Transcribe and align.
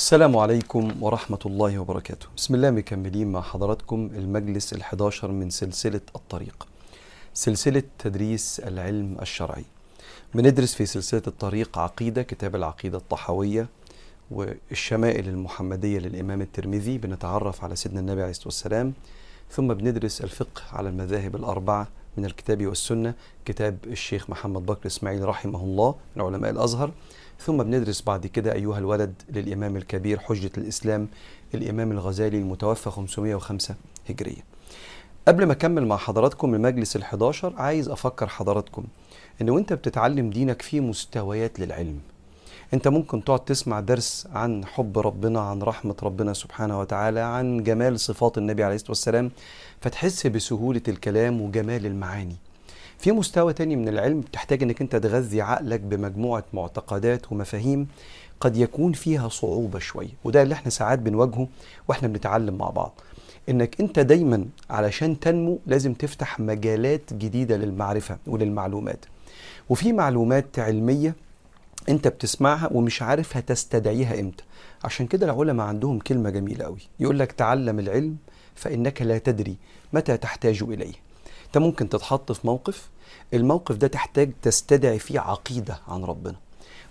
السلام 0.00 0.36
عليكم 0.36 1.02
ورحمة 1.02 1.38
الله 1.46 1.78
وبركاته. 1.78 2.26
بسم 2.36 2.54
الله 2.54 2.70
مكملين 2.70 3.32
مع 3.32 3.40
حضراتكم 3.40 4.10
المجلس 4.16 4.72
الحداشر 4.72 5.30
من 5.30 5.50
سلسلة 5.50 6.00
الطريق 6.16 6.66
سلسلة 7.34 7.82
تدريس 7.98 8.60
العلم 8.60 9.16
الشرعي. 9.22 9.64
بندرس 10.34 10.74
في 10.74 10.86
سلسلة 10.86 11.22
الطريق 11.26 11.78
عقيدة 11.78 12.22
كتاب 12.22 12.56
العقيدة 12.56 12.98
الطحوية 12.98 13.68
والشمائل 14.30 15.28
المحمدية 15.28 15.98
للإمام 15.98 16.40
الترمذي. 16.40 16.98
بنتعرف 16.98 17.64
على 17.64 17.76
سيدنا 17.76 18.00
النبي 18.00 18.20
عليه 18.20 18.30
الصلاة 18.30 18.46
والسلام. 18.46 18.92
ثم 19.50 19.74
بندرس 19.74 20.20
الفقه 20.20 20.62
على 20.72 20.88
المذاهب 20.88 21.36
الأربعة 21.36 21.88
من 22.16 22.24
الكتاب 22.24 22.66
والسنة 22.66 23.14
كتاب 23.44 23.78
الشيخ 23.86 24.30
محمد 24.30 24.66
بكر 24.66 24.86
إسماعيل 24.86 25.28
رحمه 25.28 25.60
الله 25.60 25.94
من 26.16 26.22
علماء 26.22 26.50
الأزهر. 26.50 26.90
ثم 27.40 27.56
بندرس 27.62 28.02
بعد 28.02 28.26
كده 28.26 28.52
أيها 28.52 28.78
الولد 28.78 29.14
للإمام 29.30 29.76
الكبير 29.76 30.18
حجة 30.18 30.50
الإسلام 30.58 31.08
الإمام 31.54 31.92
الغزالي 31.92 32.38
المتوفى 32.38 32.90
505 32.90 33.74
هجرية. 34.08 34.44
قبل 35.28 35.46
ما 35.46 35.52
أكمل 35.52 35.86
مع 35.86 35.96
حضراتكم 35.96 36.54
المجلس 36.54 36.96
الحداشر 36.96 37.54
عايز 37.56 37.88
أفكر 37.88 38.26
حضراتكم 38.26 38.84
إن 39.42 39.50
وأنت 39.50 39.72
بتتعلم 39.72 40.30
دينك 40.30 40.62
في 40.62 40.80
مستويات 40.80 41.60
للعلم. 41.60 42.00
أنت 42.74 42.88
ممكن 42.88 43.24
تقعد 43.24 43.44
تسمع 43.44 43.80
درس 43.80 44.28
عن 44.32 44.64
حب 44.64 44.98
ربنا 44.98 45.40
عن 45.40 45.62
رحمة 45.62 45.96
ربنا 46.02 46.32
سبحانه 46.32 46.80
وتعالى 46.80 47.20
عن 47.20 47.62
جمال 47.62 48.00
صفات 48.00 48.38
النبي 48.38 48.64
عليه 48.64 48.74
الصلاة 48.74 48.90
والسلام 48.90 49.30
فتحس 49.80 50.26
بسهولة 50.26 50.82
الكلام 50.88 51.40
وجمال 51.40 51.86
المعاني. 51.86 52.36
في 53.00 53.12
مستوى 53.12 53.52
تاني 53.52 53.76
من 53.76 53.88
العلم 53.88 54.20
بتحتاج 54.20 54.62
إنك 54.62 54.80
أنت 54.80 54.96
تغذي 54.96 55.40
عقلك 55.42 55.80
بمجموعة 55.80 56.44
معتقدات 56.52 57.32
ومفاهيم 57.32 57.88
قد 58.40 58.56
يكون 58.56 58.92
فيها 58.92 59.28
صعوبة 59.28 59.78
شوية 59.78 60.08
وده 60.24 60.42
اللي 60.42 60.54
إحنا 60.54 60.70
ساعات 60.70 60.98
بنواجهه 60.98 61.48
وإحنا 61.88 62.08
بنتعلم 62.08 62.54
مع 62.58 62.70
بعض. 62.70 63.00
إنك 63.48 63.80
أنت 63.80 63.98
دايما 63.98 64.46
علشان 64.70 65.20
تنمو 65.20 65.58
لازم 65.66 65.94
تفتح 65.94 66.40
مجالات 66.40 67.14
جديدة 67.14 67.56
للمعرفة 67.56 68.18
وللمعلومات. 68.26 69.04
وفي 69.68 69.92
معلومات 69.92 70.58
علمية 70.58 71.14
أنت 71.88 72.08
بتسمعها 72.08 72.68
ومش 72.72 73.02
عارف 73.02 73.36
هتستدعيها 73.36 74.20
إمتى. 74.20 74.44
عشان 74.84 75.06
كده 75.06 75.26
العلماء 75.26 75.66
عندهم 75.66 75.98
كلمة 75.98 76.30
جميلة 76.30 76.64
قوي 76.64 76.80
يقول 77.00 77.18
لك 77.18 77.32
تعلم 77.32 77.78
العلم 77.78 78.16
فإنك 78.54 79.02
لا 79.02 79.18
تدري 79.18 79.56
متى 79.92 80.16
تحتاج 80.16 80.62
إليه. 80.62 81.09
انت 81.50 81.58
ممكن 81.58 81.88
تتحط 81.88 82.32
في 82.32 82.46
موقف 82.46 82.88
الموقف 83.34 83.76
ده 83.76 83.86
تحتاج 83.86 84.30
تستدعي 84.42 84.98
فيه 84.98 85.20
عقيدة 85.20 85.80
عن 85.88 86.04
ربنا. 86.04 86.36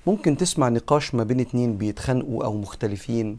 ممكن 0.08 0.38
تسمع 0.38 0.70
نقاش 0.70 1.16
ما 1.16 1.24
بين 1.24 1.40
اتنين 1.40 1.78
بيتخانقوا 1.78 2.44
أو 2.46 2.54
مختلفين 2.54 3.38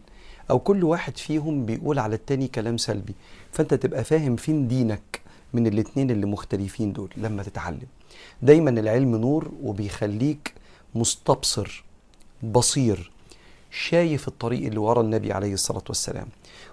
أو 0.50 0.58
كل 0.58 0.84
واحد 0.84 1.16
فيهم 1.16 1.66
بيقول 1.66 1.98
على 1.98 2.14
التاني 2.14 2.48
كلام 2.48 2.76
سلبي. 2.76 3.14
فأنت 3.52 3.74
تبقى 3.74 4.04
فاهم 4.04 4.36
فين 4.36 4.68
دينك 4.68 5.20
من 5.52 5.66
الاتنين 5.66 6.10
اللي 6.10 6.26
مختلفين 6.26 6.92
دول 6.92 7.10
لما 7.16 7.42
تتعلم. 7.42 7.86
دايما 8.42 8.70
العلم 8.70 9.16
نور 9.16 9.50
وبيخليك 9.62 10.54
مستبصر 10.94 11.84
بصير. 12.42 13.10
شايف 13.70 14.28
الطريق 14.28 14.66
اللي 14.66 14.78
ورا 14.78 15.00
النبي 15.00 15.32
عليه 15.32 15.52
الصلاة 15.54 15.82
والسلام. 15.88 16.26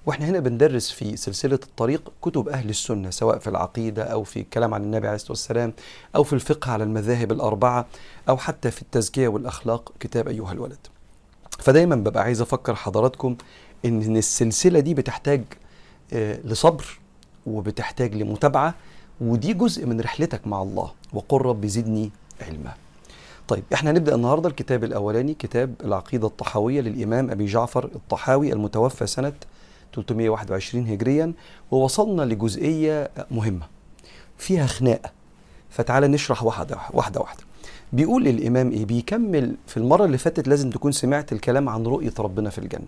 وإحنا 0.05 0.25
هنا 0.25 0.39
بندرس 0.39 0.91
في 0.91 1.17
سلسلة 1.17 1.59
الطريق 1.63 2.11
كتب 2.21 2.49
أهل 2.49 2.69
السنة 2.69 3.09
سواء 3.09 3.39
في 3.39 3.47
العقيدة 3.49 4.03
أو 4.03 4.23
في 4.23 4.39
الكلام 4.39 4.73
عن 4.73 4.83
النبي 4.83 5.07
عليه 5.07 5.15
الصلاة 5.15 5.31
والسلام 5.31 5.73
أو 6.15 6.23
في 6.23 6.33
الفقه 6.33 6.71
على 6.71 6.83
المذاهب 6.83 7.31
الأربعة 7.31 7.85
أو 8.29 8.37
حتى 8.37 8.71
في 8.71 8.81
التزكية 8.81 9.27
والأخلاق. 9.27 9.91
كتاب 9.99 10.27
أيها 10.27 10.51
الولد. 10.51 10.77
فدايما 11.59 11.95
ببقى 11.95 12.23
عايز 12.23 12.41
أفكر 12.41 12.75
حضراتكم 12.75 13.35
إن 13.85 14.17
السلسلة 14.17 14.79
دي 14.79 14.93
بتحتاج 14.93 15.43
آه، 16.13 16.39
لصبر 16.43 16.99
وبتحتاج 17.45 18.15
لمتابعة 18.15 18.75
ودي 19.21 19.53
جزء 19.53 19.85
من 19.85 20.01
رحلتك 20.01 20.47
مع 20.47 20.61
الله. 20.61 20.91
وقل 21.13 21.41
رب 21.41 21.65
زدني 21.65 22.11
علما. 22.41 22.73
طيب 23.47 23.63
إحنا 23.73 23.91
هنبدأ 23.91 24.15
النهارده 24.15 24.49
الكتاب 24.49 24.83
الأولاني 24.83 25.33
كتاب 25.33 25.73
العقيدة 25.83 26.27
الطحاوية 26.27 26.81
للإمام 26.81 27.31
أبي 27.31 27.45
جعفر 27.45 27.85
الطحاوي 27.85 28.53
المتوفى 28.53 29.07
سنة 29.07 29.33
321 29.95 30.87
هجريا 30.87 31.33
ووصلنا 31.71 32.21
لجزئية 32.21 33.09
مهمة 33.31 33.65
فيها 34.37 34.65
خناقة. 34.65 35.11
فتعالى 35.69 36.07
نشرح 36.07 36.43
واحدة 36.43 36.77
واحدة 36.93 37.19
واحدة. 37.21 37.43
بيقول 37.93 38.27
الإمام 38.27 38.71
إيه؟ 38.71 38.85
بيكمل 38.85 39.55
في 39.67 39.77
المرة 39.77 40.05
اللي 40.05 40.17
فاتت 40.17 40.47
لازم 40.47 40.69
تكون 40.69 40.91
سمعت 40.91 41.31
الكلام 41.33 41.69
عن 41.69 41.83
رؤية 41.83 42.13
ربنا 42.19 42.49
في 42.49 42.57
الجنة 42.57 42.87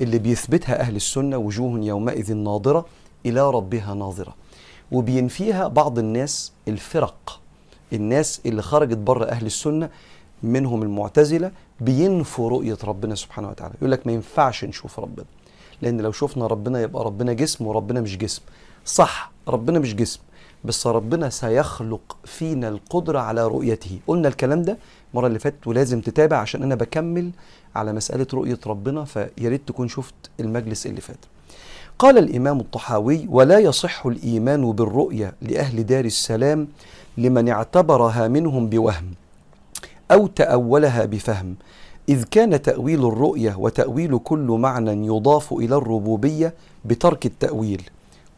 اللي 0.00 0.18
بيثبتها 0.18 0.80
أهل 0.80 0.96
السنة 0.96 1.36
وجوه 1.36 1.80
يومئذ 1.84 2.34
ناظرة 2.34 2.86
إلى 3.26 3.50
ربها 3.50 3.94
ناظرة 3.94 4.34
وبينفيها 4.92 5.68
بعض 5.68 5.98
الناس 5.98 6.52
الفرق 6.68 7.40
الناس 7.92 8.40
اللي 8.46 8.62
خرجت 8.62 8.96
بره 8.96 9.24
أهل 9.24 9.46
السنة 9.46 9.88
منهم 10.42 10.82
المعتزلة 10.82 11.50
بينفوا 11.80 12.48
رؤية 12.50 12.78
ربنا 12.84 13.14
سبحانه 13.14 13.48
وتعالى. 13.48 13.74
يقول 13.78 13.90
لك 13.90 14.06
ما 14.06 14.12
ينفعش 14.12 14.64
نشوف 14.64 15.00
ربنا 15.00 15.26
لأن 15.82 16.00
لو 16.00 16.12
شفنا 16.12 16.46
ربنا 16.46 16.80
يبقى 16.82 17.04
ربنا 17.04 17.32
جسم 17.32 17.66
وربنا 17.66 18.00
مش 18.00 18.18
جسم. 18.18 18.42
صح 18.84 19.32
ربنا 19.48 19.78
مش 19.78 19.94
جسم 19.94 20.20
بس 20.64 20.86
ربنا 20.86 21.30
سيخلق 21.30 22.16
فينا 22.24 22.68
القدرة 22.68 23.18
على 23.18 23.46
رؤيته. 23.46 23.98
قلنا 24.06 24.28
الكلام 24.28 24.62
ده 24.62 24.78
المرة 25.14 25.26
اللي 25.26 25.38
فاتت 25.38 25.66
ولازم 25.66 26.00
تتابع 26.00 26.36
عشان 26.36 26.62
أنا 26.62 26.74
بكمل 26.74 27.30
على 27.76 27.92
مسألة 27.92 28.26
رؤية 28.34 28.58
ربنا 28.66 29.04
فياريت 29.04 29.68
تكون 29.68 29.88
شفت 29.88 30.14
المجلس 30.40 30.86
اللي 30.86 31.00
فات. 31.00 31.18
قال 31.98 32.18
الإمام 32.18 32.60
الطحاوي 32.60 33.26
ولا 33.28 33.58
يصح 33.58 34.06
الإيمان 34.06 34.72
بالرؤية 34.72 35.34
لأهل 35.42 35.86
دار 35.86 36.04
السلام 36.04 36.68
لمن 37.20 37.48
اعتبرها 37.48 38.28
منهم 38.28 38.68
بوهم 38.68 39.06
أو 40.10 40.26
تأولها 40.26 41.04
بفهم. 41.04 41.54
إذ 42.08 42.24
كان 42.24 42.62
تأويل 42.62 43.06
الرؤية 43.06 43.54
وتأويل 43.58 44.18
كل 44.18 44.48
معنى 44.66 45.06
يضاف 45.06 45.52
إلى 45.52 45.76
الربوبية 45.76 46.54
بترك 46.84 47.26
التأويل 47.26 47.82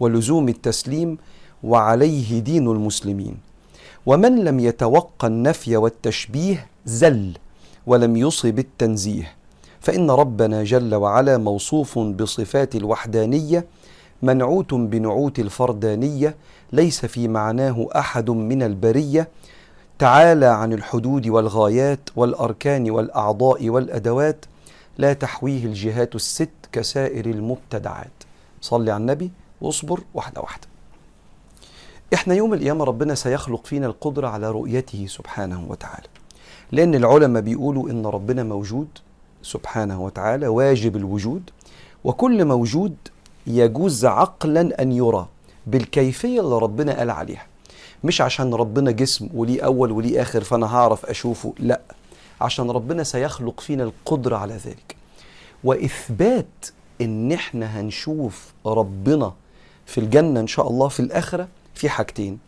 ولزوم 0.01 0.49
التسليم 0.49 1.19
وعليه 1.63 2.39
دين 2.39 2.67
المسلمين. 2.69 3.37
ومن 4.07 4.45
لم 4.45 4.61
يتوقى 4.61 5.27
النفي 5.27 5.77
والتشبيه 5.77 6.67
زل 6.87 7.33
ولم 7.87 8.17
يصب 8.17 8.59
التنزيه. 8.59 9.33
فإن 9.81 10.11
ربنا 10.11 10.65
جل 10.65 10.95
وعلا 10.95 11.39
موصوف 11.39 11.99
بصفات 11.99 12.75
الوحدانية 12.77 13.65
منعوت 14.23 14.75
بنعوت 14.75 15.39
الفردانية 15.39 16.37
ليس 16.73 17.07
في 17.07 17.29
معناه 17.29 17.89
أحد 17.97 18.31
من 18.31 18.63
البرية. 18.63 19.29
تعالى 19.99 20.47
عن 20.47 20.73
الحدود 20.73 21.29
والغايات 21.29 22.11
والأركان 22.17 22.91
والأعضاء 22.91 23.69
والأدوات 23.69 24.45
لا 24.99 25.13
تحويه 25.13 25.65
الجهات 25.65 26.15
الست 26.15 26.51
كسائر 26.73 27.27
المبتدعات. 27.27 28.11
صلي 28.61 28.91
على 28.91 29.01
النبي 29.01 29.31
واصبر 29.61 30.01
واحدة 30.15 30.41
واحدة. 30.41 30.67
إحنا 32.15 32.35
يوم 32.35 32.55
القيامة 32.55 32.85
ربنا 32.85 33.15
سيخلق 33.15 33.67
فينا 33.67 33.87
القدرة 33.87 34.29
على 34.29 34.51
رؤيته 34.51 35.07
سبحانه 35.09 35.67
وتعالى. 35.69 36.09
لأن 36.73 36.95
العلماء 36.95 37.43
بيقولوا 37.43 37.91
إن 37.91 38.07
ربنا 38.07 38.43
موجود 38.43 38.89
سبحانه 39.43 40.03
وتعالى 40.03 40.49
واجب 40.49 40.97
الوجود. 40.97 41.51
وكل 42.05 42.45
موجود 42.45 42.97
يجوز 43.47 44.05
عقلا 44.05 44.83
أن 44.83 44.93
يرى 44.93 45.27
بالكيفية 45.67 46.41
اللي 46.41 46.59
ربنا 46.59 46.99
قال 46.99 47.11
عليها. 47.11 47.47
مش 48.05 48.21
عشان 48.21 48.55
ربنا 48.55 48.91
جسم 48.91 49.29
وليه 49.35 49.63
أول 49.65 49.93
وليه 49.93 50.23
آخر 50.23 50.45
فأنا 50.45 50.67
هعرف 50.77 51.07
أشوفه 51.07 51.55
لا. 51.59 51.81
عشان 52.41 52.71
ربنا 52.71 53.03
سيخلق 53.05 53.61
فينا 53.61 53.85
القدرة 53.85 54.37
على 54.37 54.55
ذلك. 54.55 54.97
وإثبات 55.65 56.67
إن 57.01 57.33
إحنا 57.33 57.81
هنشوف 57.81 58.53
ربنا 58.67 59.33
في 59.87 59.99
الجنة 59.99 60.41
إن 60.41 60.47
شاء 60.47 60.69
الله 60.69 60.89
في 60.89 61.01
الآخرة 61.01 61.49
في 61.75 61.89
حاجتين. 61.89 62.39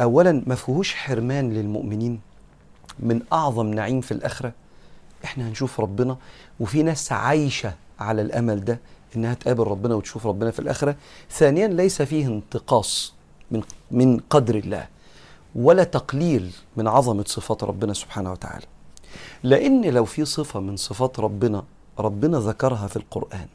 أولا 0.00 0.42
ما 0.46 0.54
فيهوش 0.54 0.94
حرمان 0.94 1.52
للمؤمنين 1.52 2.20
من 2.98 3.20
أعظم 3.32 3.66
نعيم 3.66 4.00
في 4.00 4.12
الآخرة. 4.12 4.52
إحنا 5.24 5.48
هنشوف 5.48 5.80
ربنا 5.80 6.16
وفي 6.60 6.82
ناس 6.82 7.12
عايشة 7.12 7.74
على 8.00 8.22
الأمل 8.22 8.64
ده. 8.64 8.78
إنها 9.16 9.34
تقابل 9.34 9.64
ربنا 9.64 9.94
وتشوف 9.94 10.26
ربنا 10.26 10.50
في 10.50 10.58
الآخرة. 10.58 10.96
ثانيا 11.30 11.68
ليس 11.68 12.02
فيه 12.02 12.26
انتقاص 12.26 13.14
من 13.50 13.62
من 13.90 14.20
قدر 14.30 14.54
الله 14.54 14.88
ولا 15.54 15.84
تقليل 15.84 16.52
من 16.76 16.88
عظمة 16.88 17.24
صفات 17.26 17.64
ربنا 17.64 17.92
سبحانه 17.92 18.32
وتعالى. 18.32 18.66
لأن 19.42 19.84
لو 19.84 20.04
في 20.04 20.24
صفة 20.24 20.60
من 20.60 20.76
صفات 20.76 21.20
ربنا 21.20 21.64
ربنا 21.98 22.38
ذكرها 22.38 22.86
في 22.86 22.96
القرآن. 22.96 23.46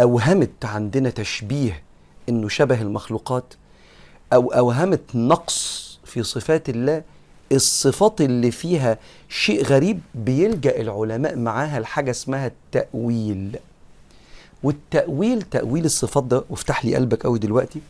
أوهمت 0.00 0.64
عندنا 0.64 1.10
تشبيه 1.10 1.82
إنه 2.28 2.48
شبه 2.48 2.82
المخلوقات 2.82 3.54
أو 4.32 4.52
أوهمت 4.52 5.00
نقص 5.14 5.88
في 6.04 6.22
صفات 6.22 6.68
الله 6.68 7.02
الصفات 7.52 8.20
اللي 8.20 8.50
فيها 8.50 8.98
شيء 9.28 9.64
غريب 9.64 10.00
بيلجأ 10.14 10.80
العلماء 10.80 11.36
معاها 11.36 11.80
لحاجة 11.80 12.10
اسمها 12.10 12.46
التأويل 12.46 13.58
والتأويل 14.62 15.42
تأويل 15.42 15.84
الصفات 15.84 16.24
ده 16.24 16.44
وافتح 16.50 16.84
لي 16.84 16.96
قلبك 16.96 17.22
قوي 17.22 17.38
دلوقتي 17.38 17.80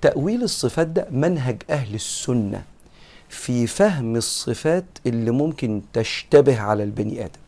تأويل 0.00 0.42
الصفات 0.42 0.86
ده 0.86 1.06
منهج 1.10 1.62
أهل 1.70 1.94
السنة 1.94 2.62
في 3.28 3.66
فهم 3.66 4.16
الصفات 4.16 4.84
اللي 5.06 5.30
ممكن 5.30 5.82
تشتبه 5.92 6.60
على 6.60 6.82
البني 6.82 7.24
آدم 7.24 7.40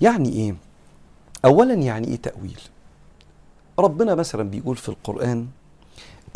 يعني 0.00 0.32
إيه؟ 0.32 0.54
أولا 1.44 1.74
يعني 1.74 2.08
إيه 2.08 2.16
تأويل؟ 2.16 2.60
ربنا 3.78 4.14
مثلا 4.14 4.42
بيقول 4.50 4.76
في 4.76 4.88
القرآن 4.88 5.46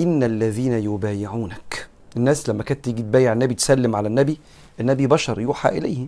إن 0.00 0.22
الذين 0.22 0.72
يبايعونك 0.72 1.86
الناس 2.16 2.48
لما 2.48 2.62
كانت 2.62 2.84
تيجي 2.84 3.02
تبايع 3.02 3.32
النبي 3.32 3.54
تسلم 3.54 3.96
على 3.96 4.08
النبي 4.08 4.38
النبي 4.80 5.06
بشر 5.06 5.40
يوحى 5.40 5.68
إليه 5.68 6.06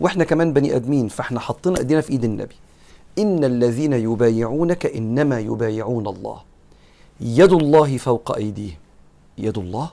وإحنا 0.00 0.24
كمان 0.24 0.52
بني 0.52 0.76
آدمين 0.76 1.08
فإحنا 1.08 1.40
حطينا 1.40 1.78
إيدينا 1.78 2.00
في 2.00 2.10
إيد 2.10 2.24
النبي 2.24 2.54
إن 3.18 3.44
الذين 3.44 3.92
يبايعونك 3.92 4.86
إنما 4.86 5.40
يبايعون 5.40 6.06
الله. 6.06 6.40
يد 7.20 7.52
الله 7.52 7.96
فوق 7.98 8.36
أيديهم. 8.36 8.76
يد 9.38 9.58
الله. 9.58 9.90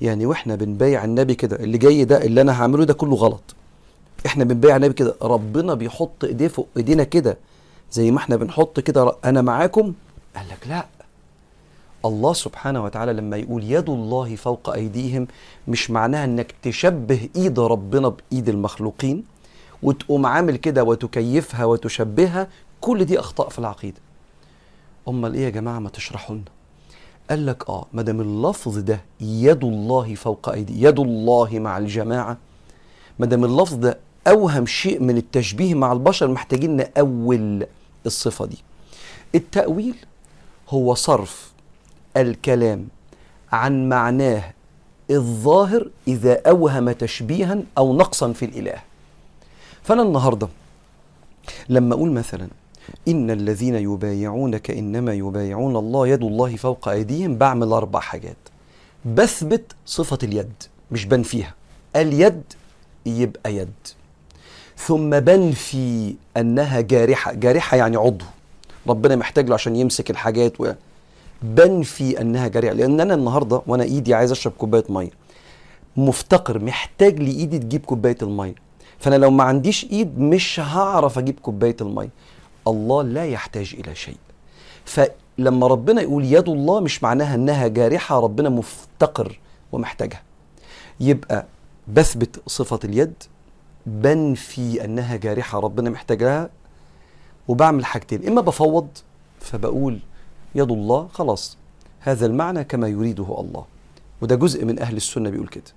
يعني 0.00 0.26
وإحنا 0.26 0.54
بنبايع 0.54 1.04
النبي 1.04 1.34
كده 1.34 1.56
اللي 1.56 1.78
جاي 1.78 2.04
ده 2.04 2.24
اللي 2.24 2.40
أنا 2.40 2.62
هعمله 2.62 2.84
ده 2.84 2.94
كله 2.94 3.16
غلط. 3.16 3.54
إحنا 4.26 4.44
بنبايع 4.44 4.76
النبي 4.76 4.94
كده 4.94 5.14
ربنا 5.22 5.74
بيحط 5.74 6.24
إيديه 6.24 6.48
فوق 6.48 6.68
إيدينا 6.76 7.04
كده 7.04 7.38
زي 7.92 8.10
ما 8.10 8.18
إحنا 8.18 8.36
بنحط 8.36 8.80
كده 8.80 9.16
أنا 9.24 9.42
معاكم؟ 9.42 9.92
قال 10.36 10.48
لك 10.48 10.68
لا. 10.68 10.86
الله 12.04 12.32
سبحانه 12.32 12.84
وتعالى 12.84 13.12
لما 13.12 13.36
يقول 13.36 13.64
يد 13.72 13.90
الله 13.90 14.36
فوق 14.36 14.68
ايديهم 14.70 15.26
مش 15.68 15.90
معناها 15.90 16.24
إنك 16.24 16.54
تشبه 16.62 17.28
إيد 17.36 17.60
ربنا 17.60 18.08
بإيد 18.08 18.48
المخلوقين. 18.48 19.24
وتقوم 19.82 20.26
عامل 20.26 20.56
كده 20.56 20.84
وتكيفها 20.84 21.64
وتشبهها 21.64 22.48
كل 22.80 23.04
دي 23.04 23.18
أخطاء 23.18 23.48
في 23.48 23.58
العقيدة. 23.58 24.00
أمال 25.08 25.34
إيه 25.34 25.44
يا 25.44 25.50
جماعة؟ 25.50 25.78
ما 25.78 25.88
تشرحوا 25.88 26.34
لنا 26.36 26.44
قال 27.30 27.46
لك 27.46 27.68
آه 27.68 27.86
ما 27.92 28.02
دام 28.02 28.20
اللفظ 28.20 28.78
ده 28.78 29.00
يد 29.20 29.64
الله 29.64 30.14
فوق 30.14 30.48
أيدي 30.48 30.82
يد 30.84 31.00
الله 31.00 31.48
مع 31.52 31.78
الجماعة 31.78 32.36
ما 33.18 33.26
دام 33.26 33.44
اللفظ 33.44 33.74
ده 33.74 33.98
أوهم 34.28 34.66
شيء 34.66 35.02
من 35.02 35.16
التشبيه 35.16 35.74
مع 35.74 35.92
البشر 35.92 36.28
محتاجين 36.28 36.76
نأول 36.76 37.66
الصفة 38.06 38.46
دي. 38.46 38.58
التأويل 39.34 39.94
هو 40.68 40.94
صرف 40.94 41.52
الكلام 42.16 42.88
عن 43.52 43.88
معناه 43.88 44.52
الظاهر 45.10 45.90
إذا 46.08 46.42
أوهم 46.46 46.90
تشبيها 46.90 47.58
أو 47.78 47.96
نقصا 47.96 48.32
في 48.32 48.44
الإله. 48.44 48.87
فأنا 49.88 50.02
النهارده 50.02 50.48
لما 51.68 51.94
أقول 51.94 52.10
مثلا 52.12 52.48
إن 53.08 53.30
الذين 53.30 53.74
يبايعونك 53.74 54.70
إنما 54.70 55.14
يبايعون 55.14 55.76
الله 55.76 56.08
يد 56.08 56.22
الله 56.22 56.56
فوق 56.56 56.88
أيديهم 56.88 57.36
بعمل 57.36 57.72
أربع 57.72 58.00
حاجات. 58.00 58.36
بثبت 59.04 59.72
صفة 59.86 60.18
اليد 60.22 60.52
مش 60.90 61.04
بنفيها 61.04 61.54
اليد 61.96 62.42
يبقى 63.06 63.54
يد. 63.54 63.72
ثم 64.76 65.20
بنفي 65.20 66.14
أنها 66.36 66.80
جارحة. 66.80 67.32
جارحة 67.32 67.76
يعني 67.76 67.96
عضو. 67.96 68.24
ربنا 68.86 69.16
محتاج 69.16 69.48
له 69.48 69.54
عشان 69.54 69.76
يمسك 69.76 70.10
الحاجات 70.10 70.60
و... 70.60 70.72
بنفي 71.42 72.20
أنها 72.20 72.48
جارحة. 72.48 72.72
لأن 72.72 73.00
أنا 73.00 73.14
النهارده 73.14 73.62
وأنا 73.66 73.84
إيدي 73.84 74.14
عايز 74.14 74.30
أشرب 74.30 74.52
كوباية 74.58 74.84
مية. 74.88 75.10
مفتقر 75.96 76.58
محتاج 76.58 77.18
لإيدي 77.20 77.58
تجيب 77.58 77.86
كوباية 77.86 78.18
المية. 78.22 78.67
فأنا 78.98 79.16
لو 79.16 79.30
ما 79.30 79.44
عنديش 79.44 79.84
إيد 79.84 80.18
مش 80.18 80.60
هعرف 80.60 81.18
أجيب 81.18 81.40
كوباية 81.40 81.76
الميه 81.80 82.10
الله 82.66 83.02
لا 83.02 83.26
يحتاج 83.26 83.74
إلى 83.78 83.94
شيء. 83.94 84.16
فلما 84.84 85.66
ربنا 85.66 86.02
يقول 86.02 86.24
يد 86.24 86.48
الله 86.48 86.80
مش 86.80 87.02
معناها 87.02 87.34
إنها 87.34 87.68
جارحة 87.68 88.20
ربنا 88.20 88.48
مفتقر 88.48 89.38
ومحتاجها. 89.72 90.22
يبقى 91.00 91.46
بثبت 91.88 92.42
صفة 92.46 92.80
اليد 92.84 93.14
بنفي 93.86 94.84
أنها 94.84 95.16
جارحة 95.16 95.60
ربنا 95.60 95.90
محتاجها 95.90 96.50
وبعمل 97.48 97.84
حاجتين. 97.84 98.26
إما 98.28 98.40
بفوض 98.40 98.88
فبقول 99.40 99.98
يد 100.54 100.70
الله 100.70 101.08
خلاص 101.12 101.56
هذا 102.00 102.26
المعنى 102.26 102.64
كما 102.64 102.88
يريده 102.88 103.40
الله. 103.40 103.64
وده 104.20 104.36
جزء 104.36 104.64
من 104.64 104.78
أهل 104.78 104.96
السنة 104.96 105.30
بيقول 105.30 105.48
كده. 105.48 105.72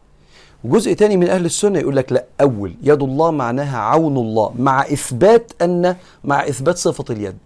وجزء 0.63 0.93
تاني 0.93 1.17
من 1.17 1.29
أهل 1.29 1.45
السنة 1.45 1.79
يقول 1.79 1.95
لك 1.95 2.11
لا 2.11 2.25
أول 2.41 2.73
يد 2.83 3.03
الله 3.03 3.31
معناها 3.31 3.77
عون 3.77 4.17
الله 4.17 4.53
مع 4.59 4.81
إثبات 4.81 5.51
أن 5.61 5.95
مع 6.23 6.47
إثبات 6.47 6.77
صفة 6.77 7.05
اليد 7.09 7.37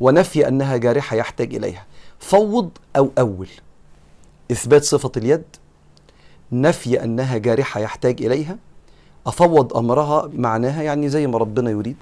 ونفي 0.00 0.48
أنها 0.48 0.76
جارحة 0.76 1.16
يحتاج 1.16 1.54
إليها. 1.54 1.84
فوض 2.18 2.70
أو 2.96 3.10
أول. 3.18 3.48
إثبات 4.52 4.84
صفة 4.84 5.12
اليد 5.16 5.42
نفي 6.52 7.04
أنها 7.04 7.38
جارحة 7.38 7.80
يحتاج 7.80 8.22
إليها. 8.22 8.56
أفوض 9.26 9.76
أمرها 9.76 10.30
معناها 10.34 10.82
يعني 10.82 11.08
زي 11.08 11.26
ما 11.26 11.38
ربنا 11.38 11.70
يريد. 11.70 11.96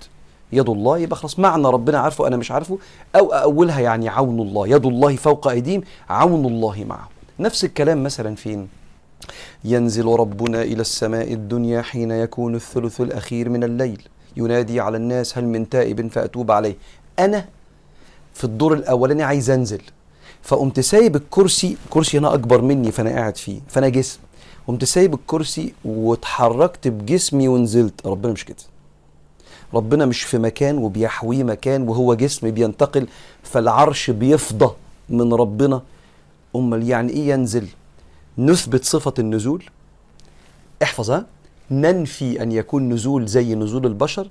يد 0.53 0.69
الله 0.69 0.99
يبقى 0.99 1.17
خلاص 1.17 1.39
معنى 1.39 1.69
ربنا 1.69 1.99
عارفه 1.99 2.27
أنا 2.27 2.37
مش 2.37 2.51
عارفه 2.51 2.79
أو 3.17 3.27
أولها 3.27 3.81
يعني 3.81 4.09
عون 4.09 4.41
الله. 4.41 4.69
يد 4.69 4.87
الله 4.87 5.17
فوق 5.17 5.49
أيديهم 5.49 5.83
عون 6.11 6.47
الله 6.47 6.85
معه. 6.89 7.09
نفس 7.41 7.65
الكلام 7.65 8.03
مثلا 8.03 8.35
فين؟ 8.35 8.80
ينزل 9.65 10.07
ربنا 10.07 10.63
إلى 10.63 10.81
السماء 10.81 11.33
الدنيا 11.33 11.83
حين 11.83 12.11
يكون 12.11 12.55
الثلث 12.55 13.01
الأخير 13.01 13.49
من 13.49 13.65
الليل. 13.65 14.03
ينادي 14.37 14.81
على 14.81 14.97
الناس 14.97 15.39
هل 15.39 15.45
من 15.45 15.69
تائب 15.69 16.09
فأتوب 16.09 16.51
عليه. 16.51 16.77
أنا 17.19 17.45
في 18.35 18.45
الدور 18.45 18.75
الأولاني 18.75 19.23
عايز 19.23 19.51
أنزل. 19.51 19.83
فقمت 20.43 20.81
سايب 20.81 21.17
الكرسي 21.17 21.77
كرسي 21.91 22.19
هنا 22.19 22.35
أكبر 22.35 22.63
مني 22.63 22.93
فأنا 22.93 23.11
قاعد 23.11 23.37
فيه 23.37 23.61
فأنا 23.69 23.89
جسم. 23.89 24.19
قمت 24.67 24.85
سايب 24.85 25.15
الكرسي 25.15 25.75
واتحركت 25.85 26.89
بجسمي 26.89 27.49
ونزلت. 27.49 28.07
ربنا 28.07 28.33
مش 28.33 28.45
كده. 28.45 28.57
ربنا 29.75 30.07
مش 30.07 30.23
في 30.23 30.39
مكان 30.39 30.79
وبيحويه 30.79 31.43
مكان 31.43 31.89
وهو 31.89 32.15
جسم 32.15 32.51
بينتقل 32.51 33.07
فالعرش 33.43 34.11
بيفضى 34.11 34.75
من 35.09 35.35
ربنا. 35.35 35.83
أمال 36.57 36.89
يعني 36.89 37.13
إيه 37.13 37.29
ينزل؟ 37.29 37.67
نثبت 38.49 38.85
صفة 38.85 39.15
النزول. 39.19 39.65
احفظها 40.83 41.27
ننفي 41.71 42.43
أن 42.43 42.53
يكون 42.53 42.89
نزول 42.89 43.27
زي 43.27 43.55
نزول 43.55 43.87
البشر. 43.87 44.27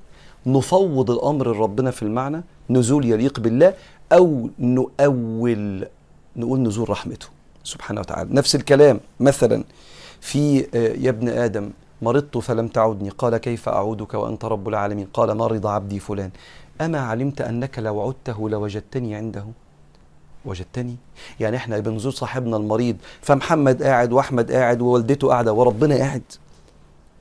نفوض 0.46 1.12
الأمر 1.12 1.46
لربنا 1.56 1.92
في 1.92 2.04
المعنى. 2.04 2.44
نزول 2.70 3.06
يليق 3.06 3.40
بالله 3.40 3.74
أو 4.12 4.50
نؤول 4.60 5.88
نقول 6.36 6.60
نزول 6.60 6.90
رحمته 6.90 7.28
سبحانه 7.64 8.00
وتعالى. 8.02 8.30
نفس 8.34 8.56
الكلام 8.56 9.00
مثلا 9.20 9.64
في 10.22 10.58
يا 11.06 11.10
ابن 11.10 11.30
آدم 11.30 11.70
مرضت 12.02 12.38
فلم 12.38 12.68
تعدني. 12.68 13.10
قال 13.10 13.38
كيف 13.38 13.70
أعودك 13.70 14.14
وأنت 14.14 14.46
رب 14.46 14.68
العالمين؟ 14.68 15.08
قال 15.14 15.38
مرض 15.38 15.68
عبدي 15.68 16.00
فلان. 16.00 16.32
أما 16.82 17.00
علمت 17.00 17.42
أنك 17.42 17.80
لو 17.80 18.02
عدته 18.02 18.50
لوجدتني 18.50 19.16
عنده؟ 19.16 19.46
وجدتني 20.46 20.96
يعني 21.40 21.58
إحنا 21.58 21.80
بنزور 21.80 22.12
صاحبنا 22.12 22.58
المريض 22.58 22.96
فمحمد 23.22 23.84
قاعد 23.84 24.14
وأحمد 24.14 24.52
قاعد 24.52 24.82
ووالدته 24.82 25.28
قاعدة 25.28 25.54
وربنا 25.54 25.96
قاعد. 25.96 26.22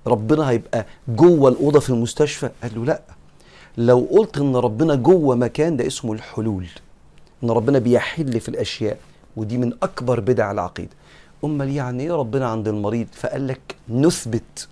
ربنا 0.06 0.50
هيبقى 0.50 0.86
جوه 1.08 1.48
الأوضة 1.50 1.80
في 1.80 1.90
المستشفى. 1.90 2.50
قال 2.62 2.72
له 2.74 2.84
لا. 2.84 3.02
لو 3.78 4.08
قلت 4.10 4.38
إن 4.38 4.56
ربنا 4.56 4.94
جوه 4.94 5.36
مكان 5.36 5.76
ده 5.76 5.86
اسمه 5.86 6.12
الحلول. 6.12 6.66
إن 7.44 7.50
ربنا 7.50 7.78
بيحل 7.78 8.40
في 8.40 8.48
الأشياء. 8.48 8.98
ودي 9.36 9.58
من 9.58 9.72
أكبر 9.82 10.20
بدع 10.20 10.50
العقيدة. 10.50 10.90
أمال 11.44 11.68
يعني 11.68 12.02
إيه 12.02 12.12
ربنا 12.12 12.48
عند 12.48 12.68
المريض؟ 12.68 13.06
فقال 13.12 13.46
لك 13.46 13.76
نثبت 13.88 14.68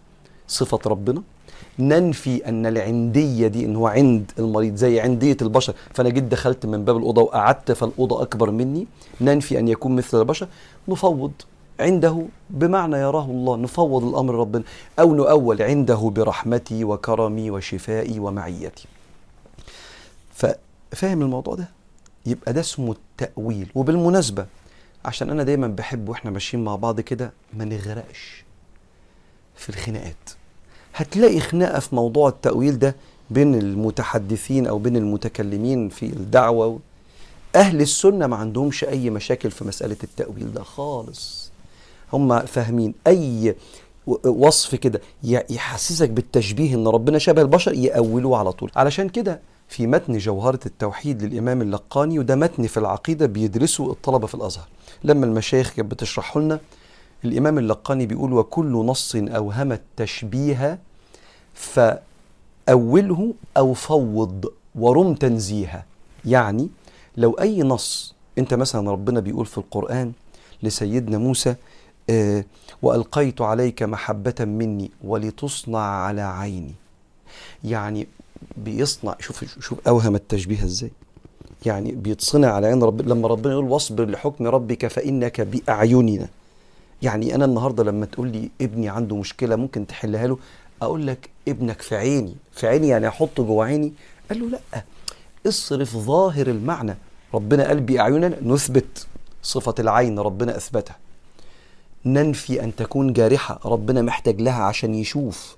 صفة 0.49 0.79
ربنا 0.87 1.23
ننفي 1.79 2.49
أن 2.49 2.67
العندية 2.67 3.47
دي 3.47 3.65
إن 3.65 3.77
هو 3.77 3.87
عند 3.87 4.33
المريض 4.39 4.75
زي 4.75 5.01
عندية 5.01 5.37
البشر. 5.43 5.75
فأنا 5.95 6.09
جيت 6.09 6.25
دخلت 6.25 6.67
من 6.67 6.85
باب 6.85 6.97
الأوضة 6.97 7.23
وقعدت 7.23 7.73
فالأوضة 7.73 8.23
أكبر 8.23 8.51
مني. 8.51 8.87
ننفي 9.21 9.59
أن 9.59 9.69
يكون 9.69 9.97
مثل 9.97 10.19
البشر. 10.21 10.49
نفوض 10.89 11.33
عنده 11.81 12.27
بمعنى 12.51 12.97
يراه 12.97 13.25
الله. 13.25 13.57
نفوض 13.57 14.05
الأمر 14.05 14.35
ربنا. 14.35 14.65
أو 14.99 15.15
نؤول 15.15 15.63
عنده 15.63 16.11
برحمتي 16.17 16.85
وكرمي 16.85 17.51
وشفائي 17.51 18.19
ومعيتي. 18.19 18.87
ففاهم 20.33 21.23
الموضوع 21.23 21.55
ده؟ 21.55 21.69
يبقى 22.27 22.53
ده 22.53 22.61
اسمه 22.61 22.93
التأويل. 22.93 23.71
وبالمناسبة 23.75 24.47
عشان 25.05 25.31
أنا 25.31 25.43
دايما 25.43 25.67
بحب 25.67 26.09
وإحنا 26.09 26.31
ماشيين 26.31 26.65
مع 26.65 26.77
بعض 26.77 27.01
كده 27.01 27.33
ما 27.55 27.65
نغرقش 27.65 28.45
في 29.57 29.69
الخناقات. 29.69 30.31
هتلاقي 30.97 31.41
خناقة 31.41 31.81
في 31.81 31.95
موضوع 31.95 32.29
التأويل 32.29 32.79
ده 32.79 32.97
بين 33.31 33.55
المتحدثين 33.55 34.67
أو 34.67 34.79
بين 34.79 34.97
المتكلمين 34.97 35.89
في 35.89 36.07
الدعوة. 36.07 36.79
أهل 37.57 37.81
السنة 37.81 38.27
ما 38.27 38.37
عندهمش 38.37 38.85
أي 38.85 39.11
مشاكل 39.11 39.51
في 39.51 39.65
مسألة 39.65 39.97
التأويل 40.05 40.53
ده 40.53 40.63
خالص. 40.63 41.51
هم 42.13 42.41
فاهمين 42.41 42.95
أي 43.07 43.55
وصف 44.25 44.75
كده 44.75 45.01
يحسسك 45.25 46.11
بالتشبيه 46.11 46.75
إن 46.75 46.89
ربنا 46.89 47.19
شبه 47.19 47.43
البشر 47.43 47.73
يأولوه 47.75 48.39
على 48.39 48.53
طول. 48.53 48.71
علشان 48.77 49.09
كده 49.09 49.41
في 49.69 49.87
متن 49.87 50.19
جوهرة 50.19 50.61
التوحيد 50.67 51.23
للإمام 51.23 51.63
اللقاني 51.63 52.19
وده 52.19 52.37
متن 52.37 52.67
في 52.67 52.77
العقيدة 52.77 53.27
بيدرسه 53.27 53.91
الطلبة 53.91 54.27
في 54.27 54.35
الأزهر. 54.35 54.69
لما 55.05 55.27
المشايخ 55.27 55.73
كانت 55.73 55.91
بتشرحه 55.91 56.41
لنا 56.41 56.61
الإمام 57.25 57.59
اللقاني 57.59 58.07
بيقول 58.07 58.33
وكل 58.33 58.73
نص 58.73 59.17
أوهم 59.17 59.73
التشبيه 59.73 60.79
فأوله 61.55 63.35
أو 63.57 63.75
فوض 63.75 64.53
ورم 64.75 65.15
تنزيها 65.15 65.85
يعني 66.25 66.69
لو 67.17 67.33
أي 67.33 67.63
نص 67.63 68.15
أنت 68.39 68.55
مثلا 68.55 68.91
ربنا 68.91 69.21
بيقول 69.21 69.47
في 69.47 69.59
القرآن 69.59 70.13
لسيدنا 70.63 71.19
موسى 71.19 71.55
آه 72.11 72.45
وألقيت 72.83 73.41
عليك 73.41 73.83
محبة 73.83 74.35
مني 74.41 74.91
ولتصنع 75.05 75.79
على 75.79 76.23
عيني. 76.23 76.75
يعني 77.65 78.07
بيصنع 78.57 79.17
شوف 79.21 79.61
شوف 79.61 79.89
أوهم 79.89 80.15
التشبيه 80.15 80.65
إزاي. 80.65 80.91
يعني 81.67 81.93
بيتصنع 81.93 82.53
على 82.53 82.67
عين 82.67 82.83
رب 82.83 83.01
لما 83.09 83.29
ربنا 83.29 83.53
يقول 83.53 83.65
واصبر 83.65 84.05
لحكم 84.05 84.47
ربك 84.47 84.87
فإنك 84.87 85.41
بأعيننا. 85.41 86.29
يعني 87.03 87.35
أنا 87.35 87.45
النهارده 87.45 87.85
لما 87.85 88.07
تقول 88.07 88.29
لي 88.29 88.51
ابني 88.61 88.89
عنده 88.89 89.17
مشكلة 89.17 89.57
ممكن 89.57 89.87
تحلها 89.87 90.27
له 90.27 90.39
أقول 90.83 91.07
لك 91.07 91.31
ابنك 91.49 91.83
في 91.83 91.97
عيني 91.97 92.35
في 92.53 92.67
عيني 92.67 92.89
يعني 92.89 93.09
أحطه 93.09 93.43
جوه 93.43 93.65
عيني. 93.65 93.93
قال 94.31 94.41
له 94.41 94.49
لأ 94.49 94.85
اصرف 95.47 95.97
ظاهر 95.97 96.47
المعنى. 96.47 96.97
ربنا 97.35 97.67
قال 97.67 97.81
بأعيننا 97.81 98.37
نثبت 98.43 99.07
صفة 99.43 99.75
العين 99.79 100.19
ربنا 100.19 100.57
أثبتها. 100.57 100.97
ننفي 102.05 102.65
أن 102.65 102.77
تكون 102.77 103.13
جارحة 103.13 103.61
ربنا 103.65 104.03
محتاج 104.03 104.41
لها 104.41 104.63
عشان 104.63 104.95
يشوف. 104.95 105.57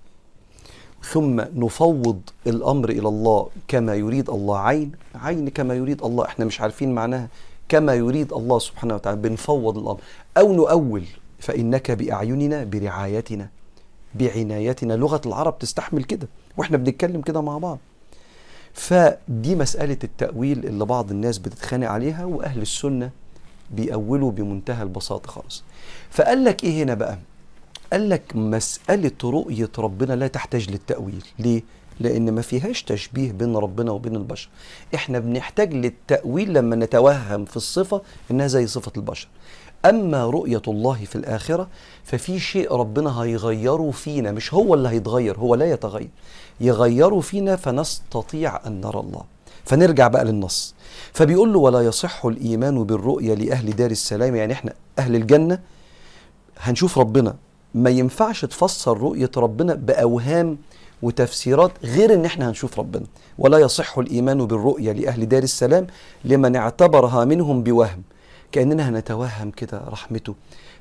ثم 1.03 1.41
نفوض 1.41 2.21
الأمر 2.47 2.89
إلى 2.89 3.09
الله 3.09 3.49
كما 3.69 3.95
يريد 3.95 4.31
الله 4.31 4.59
عين 4.59 4.93
عين 5.15 5.49
كما 5.49 5.75
يريد 5.75 6.03
الله. 6.03 6.25
إحنا 6.25 6.45
مش 6.45 6.61
عارفين 6.61 6.95
معناها. 6.95 7.29
كما 7.69 7.95
يريد 7.95 8.33
الله 8.33 8.59
سبحانه 8.59 8.95
وتعالى. 8.95 9.21
بنفوض 9.21 9.79
الأمر. 9.79 10.01
أو 10.37 10.53
نؤول. 10.53 11.05
فإنك 11.39 11.91
بأعيننا 11.91 12.65
برعايتنا 12.65 13.49
بعنايتنا. 14.15 14.93
لغة 14.93 15.21
العرب 15.27 15.59
تستحمل 15.59 16.05
كده 16.05 16.29
وإحنا 16.57 16.77
بنتكلم 16.77 17.21
كده 17.21 17.41
مع 17.41 17.59
بعض. 17.59 17.79
فدي 18.75 19.57
مسألة 19.57 19.99
التأويل 20.05 20.67
اللي 20.67 20.85
بعض 20.85 21.11
الناس 21.11 21.39
بتتخانق 21.39 21.91
عليها 21.91 22.25
وأهل 22.25 22.63
السنة 22.63 23.11
بيأولوا 23.71 24.31
بمنتهى 24.31 24.83
البساطة 24.83 25.31
خالص. 25.31 25.65
فقال 26.11 26.45
لك 26.45 26.65
إيه 26.65 26.83
هنا 26.83 26.95
بقى؟ 26.95 27.19
قال 27.93 28.09
لك 28.09 28.37
مسألة 28.37 29.13
رؤية 29.25 29.71
ربنا 29.79 30.13
لا 30.13 30.27
تحتاج 30.27 30.71
للتأويل. 30.71 31.25
ليه؟ 31.39 31.63
لأن 32.01 32.35
ما 32.35 32.43
فيهاش 32.43 32.83
تشبيه 32.83 33.33
بين 33.33 33.57
ربنا 33.57 33.91
وبين 33.91 34.17
البشر. 34.17 34.49
إحنا 34.95 35.19
بنحتاج 35.19 35.75
للتأويل 35.75 36.53
لما 36.55 36.77
نتوهم 36.77 37.45
في 37.45 37.57
الصفة 37.57 38.03
إنها 38.31 38.47
زي 38.47 38.67
صفة 38.67 38.93
البشر. 38.97 39.29
أما 39.85 40.25
رؤية 40.27 40.63
الله 40.69 41.05
في 41.05 41.17
الآخرة 41.17 41.69
ففي 42.05 42.41
شيء 42.41 42.73
ربنا 42.73 43.23
هيغيره 43.23 43.91
فينا 43.91 44.33
مش 44.33 44.55
هو 44.55 44.75
اللي 44.75 44.89
هيتغير 44.89 45.39
هو 45.39 45.55
لا 45.55 45.71
يتغير. 45.71 46.09
يغيره 46.61 47.21
فينا 47.21 47.57
فنستطيع 47.57 48.67
أن 48.67 48.81
نرى 48.81 49.01
الله. 49.01 49.23
فنرجع 49.65 50.09
بقى 50.09 50.25
للنص. 50.25 50.75
فبيقول 51.13 51.53
له 51.53 51.59
ولا 51.59 51.81
يصح 51.81 52.27
الإيمان 52.27 52.85
بالرؤية 52.85 53.35
لأهل 53.35 53.77
دار 53.77 53.91
السلام؟ 53.91 54.37
يعني 54.37 54.53
إحنا 54.53 54.73
أهل 54.99 55.17
الجنة 55.17 55.59
هنشوف 56.59 56.99
ربنا. 56.99 57.37
ما 57.75 57.91
ينفعش 57.91 58.45
تفسر 58.45 58.99
رؤية 58.99 59.31
ربنا 59.37 59.75
بأوهام 59.75 60.59
وتفسيرات 61.03 61.73
غير 61.85 62.15
إن 62.15 62.25
إحنا 62.25 62.49
هنشوف 62.49 62.79
ربنا. 62.79 63.05
ولا 63.39 63.59
يصح 63.59 63.99
الإيمان 63.99 64.47
بالرؤيا 64.47 64.93
لأهل 64.93 65.29
دار 65.29 65.43
السلام 65.43 65.87
لمن 66.25 66.57
اعتبرها 66.57 67.25
منهم 67.25 67.63
بوهم. 67.63 68.03
كأننا 68.53 68.89
هنتوهم 68.89 69.51
كده 69.51 69.83
رحمته. 69.89 70.35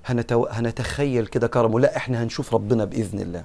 هنتو... 0.05 0.45
هنتخيل 0.45 1.27
كده 1.27 1.47
كرمه. 1.47 1.79
لا 1.79 1.97
إحنا 1.97 2.23
هنشوف 2.23 2.53
ربنا 2.53 2.85
بإذن 2.85 3.19
الله. 3.19 3.43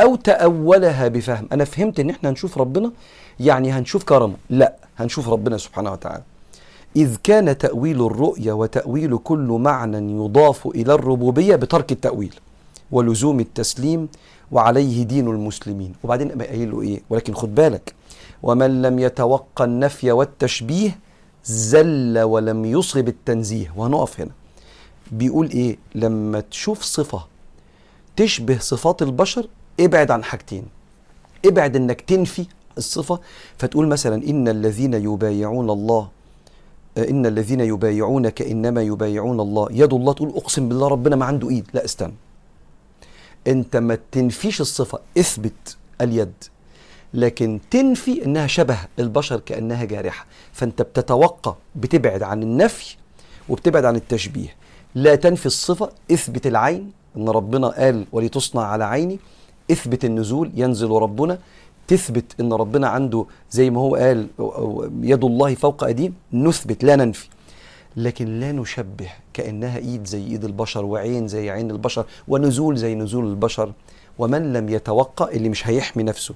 أو 0.00 0.16
تأولها 0.16 1.08
بفهم. 1.08 1.48
أنا 1.52 1.64
فهمت 1.64 2.00
إن 2.00 2.10
إحنا 2.10 2.30
هنشوف 2.30 2.58
ربنا 2.58 2.92
يعني 3.40 3.72
هنشوف 3.72 4.04
كرمه. 4.04 4.36
لا 4.50 4.74
هنشوف 4.98 5.28
ربنا 5.28 5.58
سبحانه 5.58 5.92
وتعالى. 5.92 6.22
إذ 6.96 7.16
كان 7.22 7.58
تأويل 7.58 8.06
الرؤيا 8.06 8.52
وتأويل 8.52 9.18
كل 9.18 9.58
معنى 9.60 10.24
يضاف 10.24 10.66
إلى 10.66 10.94
الربوبية 10.94 11.56
بترك 11.56 11.92
التأويل 11.92 12.34
ولزوم 12.90 13.40
التسليم 13.40 14.08
وعليه 14.52 15.02
دين 15.02 15.28
المسلمين. 15.28 15.92
وبعدين 16.04 16.42
قايل 16.42 16.70
له 16.70 16.82
إيه؟ 16.82 17.00
ولكن 17.10 17.34
خد 17.34 17.54
بالك 17.54 17.94
ومن 18.42 18.82
لم 18.82 18.98
يتوقع 18.98 19.64
النفي 19.64 20.12
والتشبيه 20.12 20.98
زل 21.44 22.18
ولم 22.18 22.64
يصب 22.64 23.08
التنزيه. 23.08 23.72
وهنقف 23.76 24.20
هنا. 24.20 24.30
بيقول 25.12 25.50
إيه؟ 25.50 25.78
لما 25.94 26.40
تشوف 26.40 26.82
صفة 26.82 27.26
تشبه 28.16 28.58
صفات 28.58 29.02
البشر 29.02 29.48
ابعد 29.80 30.10
عن 30.10 30.24
حاجتين. 30.24 30.64
ابعد 31.46 31.76
إنك 31.76 32.00
تنفي 32.00 32.46
الصفة. 32.78 33.20
فتقول 33.58 33.86
مثلا 33.88 34.26
إن 34.26 34.48
الذين 34.48 34.94
يبايعون 34.94 35.70
الله 35.70 36.08
إن 36.98 37.26
الذين 37.26 37.60
يبايعونك 37.60 38.42
إنما 38.42 38.82
يبايعون 38.82 39.40
الله. 39.40 39.68
يد 39.70 39.94
الله 39.94 40.12
تقول 40.12 40.28
أقسم 40.28 40.68
بالله 40.68 40.88
ربنا 40.88 41.16
ما 41.16 41.24
عنده 41.24 41.50
إيد. 41.50 41.66
لا 41.74 41.84
استنى. 41.84 42.14
أنت 43.46 43.76
ما 43.76 43.98
تنفيش 44.12 44.60
الصفة 44.60 44.98
اثبت 45.18 45.76
اليد. 46.00 46.32
لكن 47.14 47.60
تنفي 47.70 48.24
إنها 48.24 48.46
شبه 48.46 48.78
البشر 48.98 49.40
كأنها 49.40 49.84
جارحة. 49.84 50.26
فأنت 50.52 50.82
بتتوقع 50.82 51.54
بتبعد 51.76 52.22
عن 52.22 52.42
النفي 52.42 52.96
وبتبعد 53.48 53.84
عن 53.84 53.96
التشبيه. 53.96 54.56
لا 54.94 55.14
تنفي 55.14 55.46
الصفة 55.46 55.90
إثبت 56.12 56.46
العين. 56.46 56.92
إن 57.16 57.28
ربنا 57.28 57.68
قال 57.68 58.06
ولتصنع 58.12 58.62
على 58.62 58.84
عيني. 58.84 59.18
إثبت 59.70 60.04
النزول 60.04 60.50
ينزل 60.54 60.90
ربنا. 60.90 61.38
تثبت 61.88 62.24
إن 62.40 62.52
ربنا 62.52 62.88
عنده 62.88 63.26
زي 63.50 63.70
ما 63.70 63.80
هو 63.80 63.96
قال 63.96 64.26
يد 65.02 65.24
الله 65.24 65.54
فوق 65.54 65.84
أيديهم. 65.84 66.14
نثبت 66.32 66.84
لا 66.84 66.96
ننفي. 66.96 67.28
لكن 67.96 68.40
لا 68.40 68.52
نشبه 68.52 69.08
كأنها 69.32 69.78
إيد 69.78 70.06
زي 70.06 70.26
إيد 70.26 70.44
البشر 70.44 70.84
وعين 70.84 71.28
زي 71.28 71.50
عين 71.50 71.70
البشر 71.70 72.06
ونزول 72.28 72.76
زي 72.76 72.94
نزول 72.94 73.26
البشر. 73.26 73.72
ومن 74.18 74.52
لم 74.52 74.68
يتوقع 74.68 75.28
اللي 75.28 75.48
مش 75.48 75.66
هيحمي 75.66 76.02
نفسه. 76.02 76.34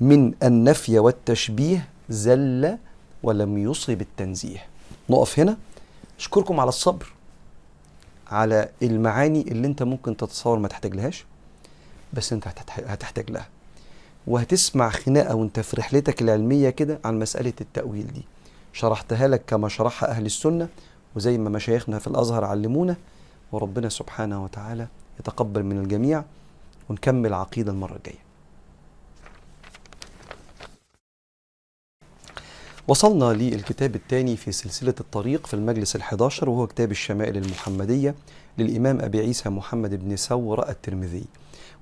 من 0.00 0.34
النفي 0.42 0.98
والتشبيه 0.98 1.88
زل 2.08 2.78
ولم 3.22 3.58
يصب 3.58 4.00
التنزيه. 4.00 4.64
نقف 5.10 5.38
هنا. 5.38 5.56
اشكركم 6.18 6.60
على 6.60 6.68
الصبر 6.68 7.12
على 8.30 8.68
المعاني 8.82 9.40
اللي 9.40 9.66
انت 9.66 9.82
ممكن 9.82 10.16
تتصور 10.16 10.58
ما 10.58 10.68
تحتاج 10.68 10.94
لهاش 10.94 11.24
بس 12.12 12.32
انت 12.32 12.48
هتحتاج 12.68 13.30
لها. 13.30 13.48
وهتسمع 14.26 14.90
خناقة 14.90 15.34
وانت 15.34 15.60
في 15.60 15.76
رحلتك 15.76 16.22
العلمية 16.22 16.70
كده 16.70 16.98
عن 17.04 17.18
مسألة 17.18 17.52
التأويل 17.60 18.06
دي. 18.12 18.22
شرحتها 18.72 19.28
لك 19.28 19.42
كما 19.46 19.68
شرحها 19.68 20.10
أهل 20.10 20.26
السنة 20.26 20.68
وزي 21.16 21.38
ما 21.38 21.50
مشايخنا 21.50 21.98
في 21.98 22.06
الأزهر 22.06 22.44
علمونا 22.44 22.96
وربنا 23.52 23.88
سبحانه 23.88 24.44
وتعالى 24.44 24.86
يتقبل 25.20 25.62
من 25.62 25.78
الجميع 25.78 26.24
ونكمل 26.88 27.34
عقيدة 27.34 27.72
المرة 27.72 27.96
الجاية. 27.96 28.27
وصلنا 32.88 33.24
للكتاب 33.24 33.94
الثاني 33.94 34.36
في 34.36 34.52
سلسلة 34.52 34.94
الطريق 35.00 35.46
في 35.46 35.54
المجلس 35.54 35.96
الحداشر 35.96 36.50
وهو 36.50 36.66
كتاب 36.66 36.90
الشمائل 36.90 37.36
المحمدية 37.36 38.14
للإمام 38.58 39.00
أبي 39.00 39.18
عيسى 39.20 39.48
محمد 39.48 39.94
بن 39.94 40.16
ثور 40.16 40.68
الترمذي. 40.68 41.24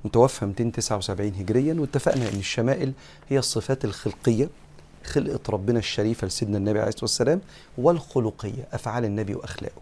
متوفى 0.05 0.47
279 0.47 1.33
هجريا 1.35 1.75
واتفقنا 1.81 2.29
أن 2.29 2.39
الشمائل 2.39 2.93
هي 3.29 3.39
الصفات 3.39 3.85
الخلقية 3.85 4.49
خلقة 5.05 5.41
ربنا 5.49 5.79
الشريفة 5.79 6.27
لسيدنا 6.27 6.59
النبي 6.59 6.79
عليه 6.79 6.89
الصلاة 6.89 7.03
والسلام 7.05 7.41
والخلقية 7.79 8.69
أفعال 8.73 9.05
النبي 9.05 9.35
وأخلاقه. 9.35 9.81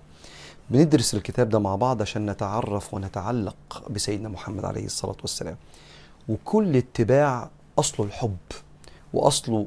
بندرس 0.71 1.15
الكتاب 1.15 1.49
ده 1.49 1.59
مع 1.59 1.75
بعض 1.77 2.03
عشان 2.03 2.31
نتعرف 2.31 2.95
ونتعلق 2.95 3.89
بسيدنا 3.91 4.29
محمد 4.29 4.65
عليه 4.65 4.85
الصلاة 4.85 5.17
والسلام. 5.21 5.57
وكل 6.29 6.77
اتباع 6.77 7.51
أصله 7.79 8.07
الحب 8.07 8.37
وأصله 9.15 9.67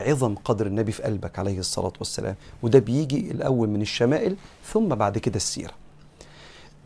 عظم 0.00 0.34
قدر 0.34 0.66
النبي 0.66 0.92
في 0.92 1.02
قلبك 1.02 1.38
عليه 1.38 1.58
الصلاة 1.58 1.92
والسلام. 1.98 2.34
وده 2.62 2.78
بيجي 2.78 3.30
الأول 3.30 3.68
من 3.68 3.82
الشمائل 3.82 4.36
ثم 4.72 4.88
بعد 4.88 5.18
كده 5.18 5.36
السيرة. 5.36 5.72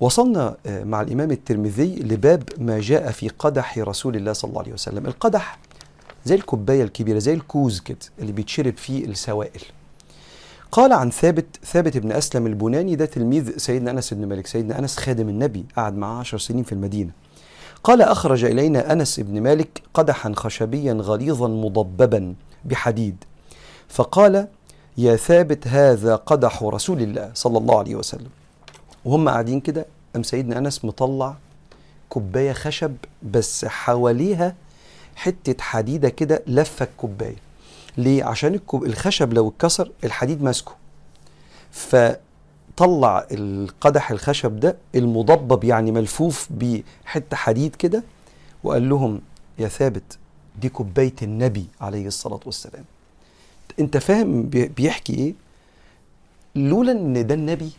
وصلنا 0.00 0.56
مع 0.66 1.00
الإمام 1.00 1.30
الترمذي 1.30 1.96
لباب 1.96 2.42
ما 2.58 2.80
جاء 2.80 3.10
في 3.10 3.28
قدح 3.28 3.78
رسول 3.78 4.16
الله 4.16 4.32
صلى 4.32 4.48
الله 4.48 4.62
عليه 4.62 4.72
وسلم. 4.72 5.06
القدح 5.06 5.58
زي 6.24 6.34
الكوباية 6.34 6.82
الكبيرة 6.82 7.18
زي 7.18 7.34
الكوز 7.34 7.80
كده 7.80 7.98
اللي 8.18 8.32
بيتشرب 8.32 8.76
فيه 8.76 9.04
السوائل. 9.04 9.62
قال 10.72 10.92
عن 10.92 11.10
ثابت 11.10 11.46
ثابت 11.64 11.96
بن 11.96 12.12
أسلم 12.12 12.46
البناني 12.46 12.96
ده 12.96 13.04
تلميذ 13.04 13.56
سيدنا 13.56 13.90
أنس 13.90 14.14
بن 14.14 14.28
مالك. 14.28 14.46
سيدنا 14.46 14.78
أنس 14.78 14.96
خادم 14.96 15.28
النبي 15.28 15.64
قعد 15.76 15.96
معاه 15.96 16.18
عشر 16.18 16.38
سنين 16.38 16.64
في 16.64 16.72
المدينة. 16.72 17.10
قال 17.84 18.02
أخرج 18.02 18.44
إلينا 18.44 18.92
أنس 18.92 19.20
بن 19.20 19.40
مالك 19.40 19.82
قدحا 19.94 20.32
خشبيا 20.36 20.92
غليظا 20.92 21.48
مضببا. 21.48 22.34
بحديد. 22.64 23.24
فقال 23.88 24.48
يا 24.98 25.16
ثابت 25.16 25.68
هذا 25.68 26.16
قدح 26.16 26.62
رسول 26.62 27.02
الله 27.02 27.30
صلى 27.34 27.58
الله 27.58 27.78
عليه 27.78 27.94
وسلم. 27.94 28.30
وهم 29.04 29.28
قاعدين 29.28 29.60
كده 29.60 29.86
أم 30.16 30.22
سيدنا 30.22 30.58
أنس 30.58 30.84
مطلع 30.84 31.36
كوباية 32.08 32.52
خشب 32.52 32.96
بس 33.22 33.64
حواليها 33.64 34.54
حتة 35.16 35.62
حديدة 35.62 36.08
كده 36.08 36.42
لفة 36.46 36.84
الكوباية. 36.84 37.36
ليه؟ 37.96 38.24
عشان 38.24 38.60
الخشب 38.74 39.32
لو 39.32 39.48
اتكسر 39.48 39.90
الحديد 40.04 40.42
ماسكه. 40.42 40.72
فطلع 41.70 43.26
القدح 43.32 44.10
الخشب 44.10 44.60
ده 44.60 44.76
المضبب 44.94 45.64
يعني 45.64 45.92
ملفوف 45.92 46.48
بحتة 46.50 47.36
حديد 47.36 47.76
كده 47.76 48.02
وقال 48.64 48.88
لهم 48.88 49.20
يا 49.58 49.68
ثابت 49.68 50.18
دي 50.60 50.68
كوباية 50.68 51.14
النبي 51.22 51.66
عليه 51.80 52.06
الصلاة 52.06 52.40
والسلام. 52.46 52.84
انت 53.80 53.96
فاهم 53.96 54.42
بيحكي 54.52 55.14
إيه؟ 55.14 55.34
لولا 56.54 56.92
ان 56.92 57.26
ده 57.26 57.34
النبي 57.34 57.70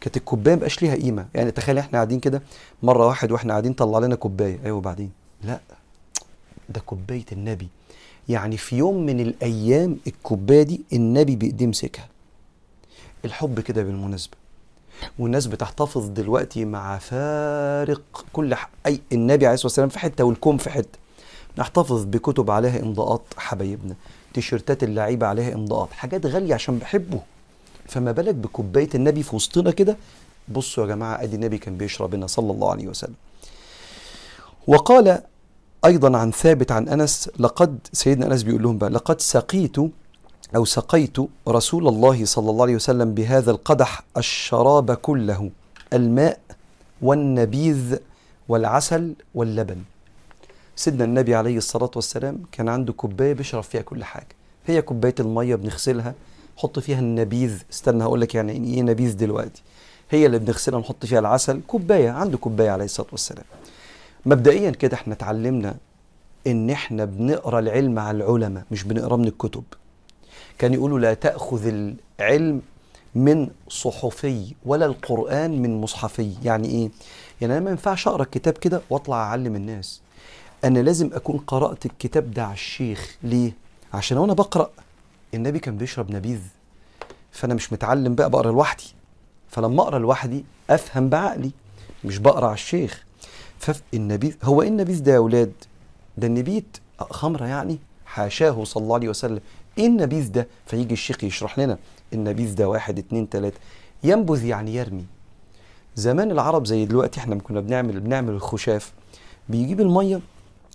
كانت 0.00 0.16
الكوباية 0.16 0.54
مبقاش 0.54 0.82
ليها 0.82 0.94
قيمة. 0.94 1.26
يعني 1.34 1.50
تخيل 1.50 1.78
إحنا 1.78 1.92
قاعدين 1.92 2.20
كده 2.20 2.42
مرة 2.82 3.06
واحد 3.06 3.32
وإحنا 3.32 3.52
قاعدين 3.52 3.72
طلع 3.72 3.98
لنا 3.98 4.14
كوباية. 4.14 4.58
أيوه 4.64 4.76
وبعدين؟ 4.76 5.10
لا. 5.44 5.60
ده 6.68 6.80
كوباية 6.80 7.24
النبي. 7.32 7.68
يعني 8.28 8.56
في 8.56 8.76
يوم 8.76 9.06
من 9.06 9.20
الأيام 9.20 9.96
الكوباية 10.06 10.62
دي 10.62 10.80
النبي 10.92 11.36
بإيديه 11.36 11.66
مسكها. 11.66 12.08
الحب 13.24 13.60
كده 13.60 13.82
بالمناسبة. 13.82 14.36
والناس 15.18 15.46
بتحتفظ 15.46 16.08
دلوقتي 16.08 16.64
مع 16.64 16.98
فارق 16.98 18.26
كل. 18.32 18.54
أي 18.86 19.00
النبي 19.12 19.46
عليه 19.46 19.54
الصلاة 19.54 19.66
والسلام 19.66 19.88
في 19.88 19.98
حتة 19.98 20.24
والكون 20.24 20.56
في 20.56 20.70
حتة. 20.70 20.98
نحتفظ 21.58 22.04
بكتب 22.04 22.50
عليها 22.50 22.82
امضاءات 22.82 23.22
حبايبنا 23.36 23.94
تيشيرتات 24.34 24.82
اللعيبة 24.82 25.26
عليها 25.26 25.54
امضاءات 25.54 25.92
حاجات 25.92 26.26
غالية 26.26 26.54
عشان 26.54 26.78
بحبه. 26.78 27.20
فما 27.88 28.12
بالك 28.12 28.34
بكوباية 28.34 28.88
النبي 28.94 29.22
في 29.22 29.36
وسطنا 29.36 29.70
كده؟ 29.70 29.96
بصوا 30.48 30.84
يا 30.84 30.88
جماعة 30.88 31.22
أدي 31.22 31.36
النبي 31.36 31.58
كان 31.58 31.76
بيشرب 31.76 32.14
لنا 32.14 32.26
صلى 32.26 32.52
الله 32.52 32.70
عليه 32.70 32.88
وسلم. 32.88 33.14
وقال 34.66 35.22
أيضا 35.84 36.18
عن 36.18 36.30
ثابت 36.30 36.72
عن 36.72 36.88
أنس 36.88 37.30
لقد 37.38 37.78
سيدنا 37.92 38.26
أنس 38.26 38.42
بيقول 38.42 38.62
لهم 38.62 38.78
بقى 38.78 38.90
لقد 38.90 39.20
سقيت 39.20 39.76
أو 40.56 40.64
سقيت 40.64 41.16
رسول 41.48 41.88
الله 41.88 42.24
صلى 42.24 42.50
الله 42.50 42.62
عليه 42.62 42.74
وسلم 42.74 43.14
بهذا 43.14 43.50
القدح 43.50 44.02
الشراب 44.16 44.94
كله 44.94 45.50
الماء 45.92 46.38
والنبيذ 47.02 47.96
والعسل 48.48 49.14
واللبن. 49.34 49.82
سيدنا 50.80 51.04
النبي 51.04 51.34
عليه 51.34 51.56
الصلاة 51.56 51.90
والسلام 51.96 52.42
كان 52.52 52.68
عنده 52.68 52.92
كوباية 52.92 53.32
بيشرب 53.32 53.62
فيها 53.62 53.82
كل 53.82 54.04
حاجة. 54.04 54.26
هي 54.66 54.82
كوباية 54.82 55.14
المية 55.20 55.54
بنغسلها 55.54 56.14
حط 56.56 56.78
فيها 56.78 56.98
النبيذ. 56.98 57.62
استنى 57.72 58.04
هقول 58.04 58.20
لك 58.20 58.34
يعني 58.34 58.52
إيه 58.52 58.82
نبيذ 58.82 59.16
دلوقتي. 59.16 59.62
هي 60.10 60.26
اللي 60.26 60.38
بنغسلها 60.38 60.80
نحط 60.80 61.06
فيها 61.06 61.18
العسل. 61.18 61.60
كوباية 61.66 62.10
عنده 62.10 62.38
كوباية 62.38 62.70
عليه 62.70 62.84
الصلاة 62.84 63.06
والسلام. 63.12 63.44
مبدئيا 64.26 64.70
كده 64.70 64.94
إحنا 64.94 65.14
اتعلمنا 65.14 65.74
إن 66.46 66.70
إحنا 66.70 67.04
بنقرأ 67.04 67.58
العلم 67.58 67.98
على 67.98 68.16
العلماء 68.24 68.64
مش 68.70 68.84
بنقرأ 68.84 69.16
من 69.16 69.26
الكتب. 69.28 69.64
كان 70.58 70.74
يقولوا 70.74 70.98
لا 70.98 71.14
تأخذ 71.14 71.66
العلم 72.20 72.62
من 73.14 73.48
صحفي 73.68 74.54
ولا 74.66 74.86
القرآن 74.86 75.62
من 75.62 75.80
مصحفي. 75.80 76.34
يعني 76.44 76.68
إيه؟ 76.68 76.90
يعني 77.40 77.52
أنا 77.52 77.64
ما 77.64 77.70
ينفعش 77.70 78.08
أقرأ 78.08 78.22
الكتاب 78.22 78.54
كده 78.54 78.80
وأطلع 78.90 79.16
أعلم 79.16 79.56
الناس. 79.56 80.00
أنا 80.64 80.78
لازم 80.78 81.10
أكون 81.12 81.38
قرأت 81.38 81.86
الكتاب 81.86 82.30
ده 82.30 82.44
على 82.44 82.52
الشيخ. 82.54 83.16
ليه؟ 83.22 83.52
عشان 83.94 84.18
وأنا 84.18 84.32
بقرأ 84.32 84.70
النبي 85.34 85.58
كان 85.58 85.76
بيشرب 85.76 86.10
نبيذ 86.10 86.40
فأنا 87.32 87.54
مش 87.54 87.72
متعلم 87.72 88.14
بقى 88.14 88.30
بقرأ 88.30 88.52
لوحدي. 88.52 88.84
فلما 89.50 89.82
أقرأ 89.82 89.98
لوحدي 89.98 90.44
أفهم 90.70 91.08
بعقلي 91.08 91.50
مش 92.04 92.18
بقرأ 92.18 92.46
على 92.46 92.54
الشيخ. 92.54 93.04
فالنبيذ 93.58 94.36
هو 94.42 94.62
إيه 94.62 94.68
النبيذ 94.68 95.02
ده 95.02 95.12
يا 95.12 95.16
أولاد؟ 95.16 95.52
ده 96.18 96.26
النبيت 96.26 96.76
خمرة 96.98 97.46
يعني؟ 97.46 97.78
حاشاه 98.06 98.64
صلى 98.64 98.82
الله 98.82 98.94
عليه 98.94 99.08
وسلم. 99.08 99.40
إيه 99.78 99.86
النبيذ 99.86 100.32
ده؟ 100.32 100.46
فيجي 100.66 100.94
الشيخ 100.94 101.24
يشرح 101.24 101.58
لنا. 101.58 101.78
النبيذ 102.12 102.54
ده 102.54 102.68
واحد 102.68 102.98
اتنين 102.98 103.28
تلاتة. 103.28 103.58
ينبذ 104.04 104.44
يعني 104.44 104.74
يرمي. 104.74 105.04
زمان 105.96 106.30
العرب 106.30 106.66
زي 106.66 106.84
دلوقتي 106.84 107.20
إحنا 107.20 107.34
كنا 107.34 107.60
بنعمل 107.60 108.00
بنعمل 108.00 108.32
الخشاف. 108.32 108.92
بيجيب 109.48 109.80
المية 109.80 110.20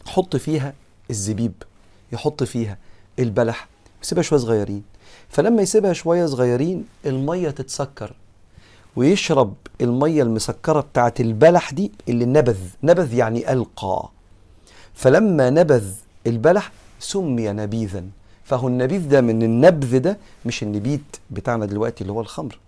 يحط 0.05 0.35
فيها 0.35 0.73
الزبيب 1.09 1.53
يحط 2.11 2.43
فيها 2.43 2.77
البلح 3.19 3.67
يسيبها 4.03 4.23
شوية 4.23 4.39
صغيرين. 4.39 4.83
فلما 5.29 5.61
يسيبها 5.61 5.93
شوية 5.93 6.25
صغيرين 6.25 6.85
المية 7.05 7.49
تتسكر 7.49 8.13
ويشرب 8.95 9.53
المية 9.81 10.23
المسكرة 10.23 10.79
بتاعت 10.79 11.21
البلح 11.21 11.73
دي 11.73 11.91
اللي 12.09 12.25
نبذ 12.25 12.57
نبذ 12.83 13.13
يعني 13.13 13.53
ألقى. 13.53 14.09
فلما 14.93 15.49
نبذ 15.49 15.93
البلح 16.27 16.71
سمي 16.99 17.47
نبيذا. 17.51 18.03
فهو 18.43 18.67
النبيذ 18.67 19.09
ده 19.09 19.21
من 19.21 19.43
النبذ 19.43 19.99
ده 19.99 20.17
مش 20.45 20.63
النبيت 20.63 21.17
بتاعنا 21.31 21.65
دلوقتي 21.65 22.01
اللي 22.01 22.13
هو 22.13 22.21
الخمر. 22.21 22.59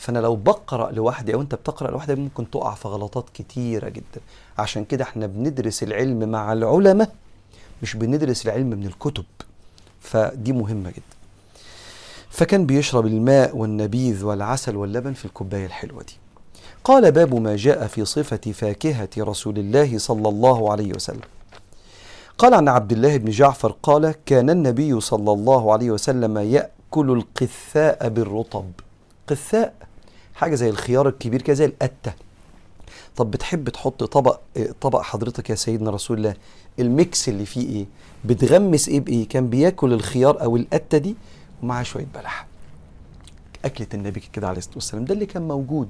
فانا 0.00 0.18
لو 0.18 0.36
بقرأ 0.36 0.92
لوحدي 0.92 1.34
أو 1.34 1.40
انت 1.40 1.54
بتقرأ 1.54 1.90
لوحدك 1.90 2.18
ممكن 2.18 2.50
تقع 2.50 2.74
في 2.74 2.88
غلطات 2.88 3.24
كتيرة 3.34 3.88
جدا. 3.88 4.20
عشان 4.58 4.84
كده 4.84 5.04
إحنا 5.04 5.26
بندرس 5.26 5.82
العلم 5.82 6.28
مع 6.28 6.52
العلماء 6.52 7.12
مش 7.82 7.96
بندرس 7.96 8.46
العلم 8.46 8.66
من 8.66 8.86
الكتب. 8.86 9.24
فدي 10.00 10.52
مهمة 10.52 10.90
جدا. 10.90 11.16
فكان 12.30 12.66
بيشرب 12.66 13.06
الماء 13.06 13.56
والنبيذ 13.56 14.24
والعسل 14.24 14.76
واللبن 14.76 15.12
في 15.12 15.24
الكوباية 15.24 15.66
الحلوة 15.66 16.02
دي. 16.02 16.16
قال 16.84 17.12
باب 17.12 17.34
ما 17.34 17.56
جاء 17.56 17.86
في 17.86 18.04
صفة 18.04 18.52
فاكهة 18.52 19.08
رسول 19.18 19.58
الله 19.58 19.98
صلى 19.98 20.28
الله 20.28 20.72
عليه 20.72 20.92
وسلم. 20.92 21.28
قال 22.38 22.54
عن 22.54 22.68
عبد 22.68 22.92
الله 22.92 23.16
بن 23.16 23.30
جعفر 23.30 23.74
قال 23.82 24.14
كان 24.26 24.50
النبي 24.50 25.00
صلى 25.00 25.32
الله 25.32 25.72
عليه 25.72 25.90
وسلم 25.90 26.38
يأكل 26.38 27.10
القثاء 27.10 28.08
بالرطب. 28.08 28.70
قثاء 29.26 29.74
حاجة 30.40 30.54
زي 30.54 30.70
الخيار 30.70 31.08
الكبير 31.08 31.42
كده 31.42 31.54
زي 31.54 31.64
القتة. 31.64 32.12
طب 33.16 33.30
بتحب 33.30 33.68
تحط 33.68 34.04
طبق 34.04 34.38
طبق 34.80 35.00
حضرتك 35.02 35.50
يا 35.50 35.54
سيدنا 35.54 35.90
رسول 35.90 36.18
الله 36.18 36.34
الميكس 36.78 37.28
اللي 37.28 37.46
فيه 37.46 37.68
إيه؟ 37.68 37.86
بتغمس 38.24 38.88
إيه 38.88 39.00
بإيه؟ 39.00 39.28
كان 39.28 39.50
بياكل 39.50 39.92
الخيار 39.92 40.42
أو 40.42 40.56
القتة 40.56 40.98
دي 40.98 41.16
ومعاه 41.62 41.82
شوية 41.82 42.06
بلح. 42.14 42.46
أكلة 43.64 43.86
النبي 43.94 44.20
كده 44.32 44.48
عليه 44.48 44.58
الصلاة 44.58 44.74
والسلام. 44.74 45.04
ده 45.04 45.14
اللي 45.14 45.26
كان 45.26 45.48
موجود. 45.48 45.88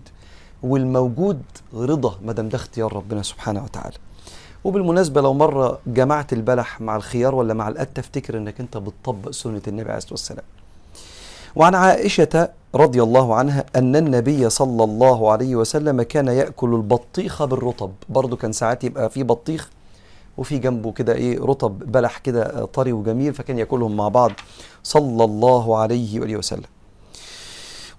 والموجود 0.63 1.43
رضا 1.75 2.19
ما 2.25 2.33
دام 2.33 2.49
ده 2.49 2.57
اختيار 2.57 2.93
ربنا 2.93 3.23
سبحانه 3.23 3.65
وتعالى. 3.65 3.97
وبالمناسبة 4.65 5.21
لو 5.21 5.35
مرة 5.35 5.79
جمعت 5.87 6.33
البلح 6.33 6.81
مع 6.81 6.97
الخيار 6.97 7.35
ولا 7.35 7.55
مع 7.55 7.69
القتة 7.69 8.01
افتكر 8.01 8.39
إنك 8.39 8.61
أنت 8.61 8.77
بتطبق 8.77 9.31
سنة 9.31 9.63
النبي 9.69 9.89
عليه 9.89 9.97
الصلاة 9.99 10.13
والسلام. 10.13 10.45
وعن 11.57 11.75
عائشة 11.75 12.49
رضي 12.75 13.03
الله 13.03 13.35
عنها 13.35 13.65
أن 13.77 13.97
النبي 13.97 14.51
صلى 14.51 14.85
الله 14.85 15.31
عليه 15.31 15.57
وسلم 15.57 16.03
كان 16.03 16.29
يأكل 16.29 16.75
البطيخ 16.75 17.45
بالرطب. 17.45 17.91
برضو 18.09 18.37
كان 18.37 18.53
ساعات 18.53 18.85
يبقى 18.85 19.11
في 19.11 19.23
بطيخ 19.23 19.71
وفي 20.39 20.59
جنبه 20.59 20.93
كده 20.93 21.15
إيه 21.15 21.41
رطب 21.41 21.79
بلح 21.79 22.19
كده 22.19 22.65
طري 22.65 22.93
وجميل 22.93 23.35
فكان 23.35 23.59
يأكلهم 23.59 23.97
مع 23.97 24.09
بعض 24.09 24.31
صلى 24.83 25.25
الله 25.25 25.77
عليه 25.77 26.21
وآله 26.21 26.37
وسلم. 26.37 26.71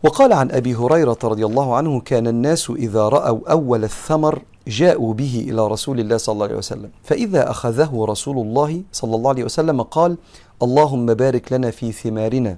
وقال 0.04 0.34
عن 0.34 0.52
أبي 0.52 0.76
هريرة 0.76 1.18
رضي 1.24 1.46
الله 1.46 1.76
عنه 1.76 2.00
كان 2.00 2.28
الناس 2.28 2.70
إذا 2.70 3.10
رأوا 3.10 3.52
أول 3.52 3.84
الثمر 3.84 4.42
جاءوا 4.68 5.14
به 5.14 5.46
إلى 5.50 5.68
رسول 5.68 6.00
الله 6.00 6.18
صلى 6.18 6.34
الله 6.34 6.46
عليه 6.46 6.58
وسلم. 6.58 6.90
فإذا 7.04 7.52
أخذه 7.52 8.06
رسول 8.10 8.38
الله 8.38 8.82
صلى 8.92 9.16
الله 9.16 9.30
عليه 9.30 9.44
وسلم 9.44 9.82
قال 9.82 10.18
اللهم 10.64 11.14
بارك 11.14 11.54
لنا 11.54 11.72
في 11.72 11.92
ثمارنا. 11.92 12.58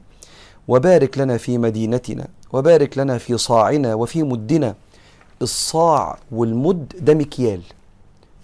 وبارك 0.67 1.17
لنا 1.17 1.37
في 1.37 1.57
مدينتنا 1.57 2.27
وبارك 2.53 2.97
لنا 2.97 3.17
في 3.17 3.37
صاعنا 3.37 3.93
وفي 3.93 4.23
مدنا. 4.23 4.75
الصاع 5.41 6.19
والمد 6.31 6.93
ده 6.99 7.13
مكيال. 7.13 7.61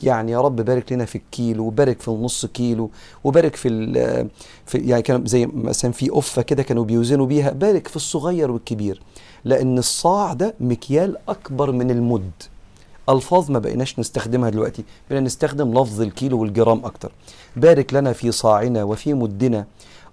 يعني 0.03 0.32
يا 0.32 0.41
رب 0.41 0.55
بارك 0.55 0.91
لنا 0.91 1.05
في 1.05 1.15
الكيلو 1.15 1.65
وبارك 1.65 2.01
في 2.01 2.08
النص 2.08 2.45
كيلو 2.45 2.89
وبارك 3.23 3.55
في, 3.55 3.69
في 4.65 4.77
يعني 4.77 5.01
كان 5.01 5.25
زي 5.25 5.45
مثلا 5.45 5.91
في 5.91 6.10
قفه 6.10 6.41
كده 6.41 6.63
كانوا 6.63 6.84
بيوزنوا 6.84 7.25
بيها. 7.25 7.51
بارك 7.51 7.88
في 7.88 7.95
الصغير 7.95 8.51
والكبير 8.51 9.01
لأن 9.45 9.77
الصاع 9.77 10.34
ده 10.34 10.53
مكيال 10.60 11.17
أكبر 11.29 11.71
من 11.71 11.91
المد. 11.91 12.32
ألفاظ 13.10 13.51
ما 13.51 13.60
بقيناش 13.60 13.99
نستخدمها 13.99 14.49
دلوقتي 14.49 14.84
بقينا 15.10 15.25
نستخدم 15.25 15.73
لفظ 15.73 16.01
الكيلو 16.01 16.41
والجرام 16.41 16.86
أكتر. 16.86 17.12
بارك 17.55 17.93
لنا 17.93 18.13
في 18.13 18.32
صاعنا 18.32 18.84
وفي 18.84 19.13
مدنا. 19.13 19.65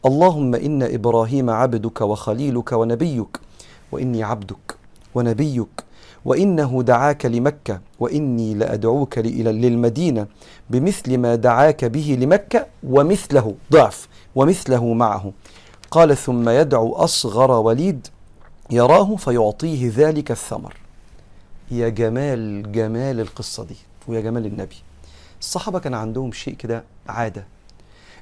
اللهم 0.06 0.54
إن 0.54 0.82
إبراهيم 0.82 1.50
عبدك 1.50 2.00
وخليلك 2.00 2.72
ونبيك 2.72 3.40
وإني 3.92 4.22
عبدك 4.22 4.76
ونبيك 5.14 5.84
وإنه 6.24 6.82
دعاك 6.82 7.26
لمكة 7.26 7.80
وإني 8.00 8.54
لأدعوك 8.54 9.18
للمدينة 9.18 10.26
بمثل 10.70 11.18
ما 11.18 11.34
دعاك 11.34 11.84
به 11.84 12.18
لمكة 12.20 12.66
ومثله 12.82 13.54
ضعف 13.72 14.08
ومثله 14.34 14.94
معه. 14.94 15.32
قال 15.90 16.16
ثم 16.16 16.48
يدعو 16.48 16.92
أصغر 16.94 17.50
وليد 17.50 18.06
يراه 18.70 19.16
فيعطيه 19.16 19.92
ذلك 19.96 20.30
الثمر. 20.30 20.74
يا 21.70 21.88
جمال 21.88 22.72
جمال 22.72 23.20
القصة 23.20 23.64
دي 23.64 23.76
ويا 24.08 24.20
جمال 24.20 24.46
النبي. 24.46 24.76
الصحابة 25.40 25.78
كان 25.78 25.94
عندهم 25.94 26.32
شيء 26.32 26.54
كده 26.54 26.84
عادة. 27.08 27.55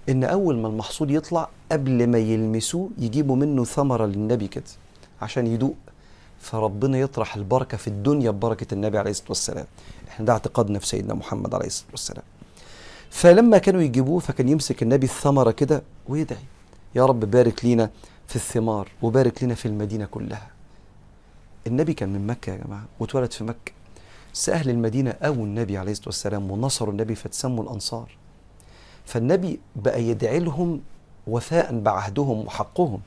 إن 0.08 0.24
أول 0.24 0.56
ما 0.58 0.68
المحصول 0.68 1.14
يطلع 1.14 1.48
قبل 1.72 2.06
ما 2.06 2.18
يلمسوه 2.18 2.90
يجيبوا 2.98 3.36
منه 3.36 3.64
ثمرة 3.64 4.06
للنبي 4.06 4.48
كده 4.48 4.64
عشان 5.22 5.46
يدوق. 5.46 5.74
فربنا 6.40 6.98
يطرح 6.98 7.36
البركة 7.36 7.76
في 7.76 7.88
الدنيا 7.88 8.30
ببركة 8.30 8.74
النبي 8.74 8.98
عليه 8.98 9.10
الصلاة 9.10 9.28
والسلام. 9.28 9.66
إحنا 10.08 10.26
ده 10.26 10.32
اعتقادنا 10.32 10.78
في 10.78 10.86
سيدنا 10.86 11.14
محمد 11.14 11.54
عليه 11.54 11.66
الصلاة 11.66 11.90
والسلام. 11.90 12.24
فلما 13.10 13.58
كانوا 13.58 13.82
يجيبوه 13.82 14.18
فكان 14.20 14.48
يمسك 14.48 14.82
النبي 14.82 15.06
الثمرة 15.06 15.50
كده 15.50 15.82
ويدعي 16.08 16.44
يا 16.94 17.06
رب 17.06 17.20
بارك 17.20 17.64
لينا 17.64 17.90
في 18.26 18.36
الثمار 18.36 18.88
وبارك 19.02 19.44
لنا 19.44 19.54
في 19.54 19.68
المدينة 19.68 20.04
كلها. 20.04 20.50
النبي 21.66 21.94
كان 21.94 22.08
من 22.08 22.26
مكة 22.26 22.50
يا 22.50 22.56
جماعة 22.56 22.84
واتولد 23.00 23.32
في 23.32 23.44
مكة. 23.44 23.72
بس 24.34 24.48
أهل 24.48 24.70
المدينة 24.70 25.10
أووا 25.10 25.44
النبي 25.44 25.78
عليه 25.78 25.92
الصلاة 25.92 26.08
والسلام 26.08 26.50
ونصروا 26.50 26.92
النبي 26.92 27.14
فتسموا 27.14 27.64
الأنصار. 27.64 28.10
فالنبي 29.04 29.60
بقى 29.76 30.02
يدعي 30.02 30.38
لهم 30.38 30.80
وفاء 31.26 31.78
بعهدهم 31.80 32.46
وحقهم. 32.46 33.00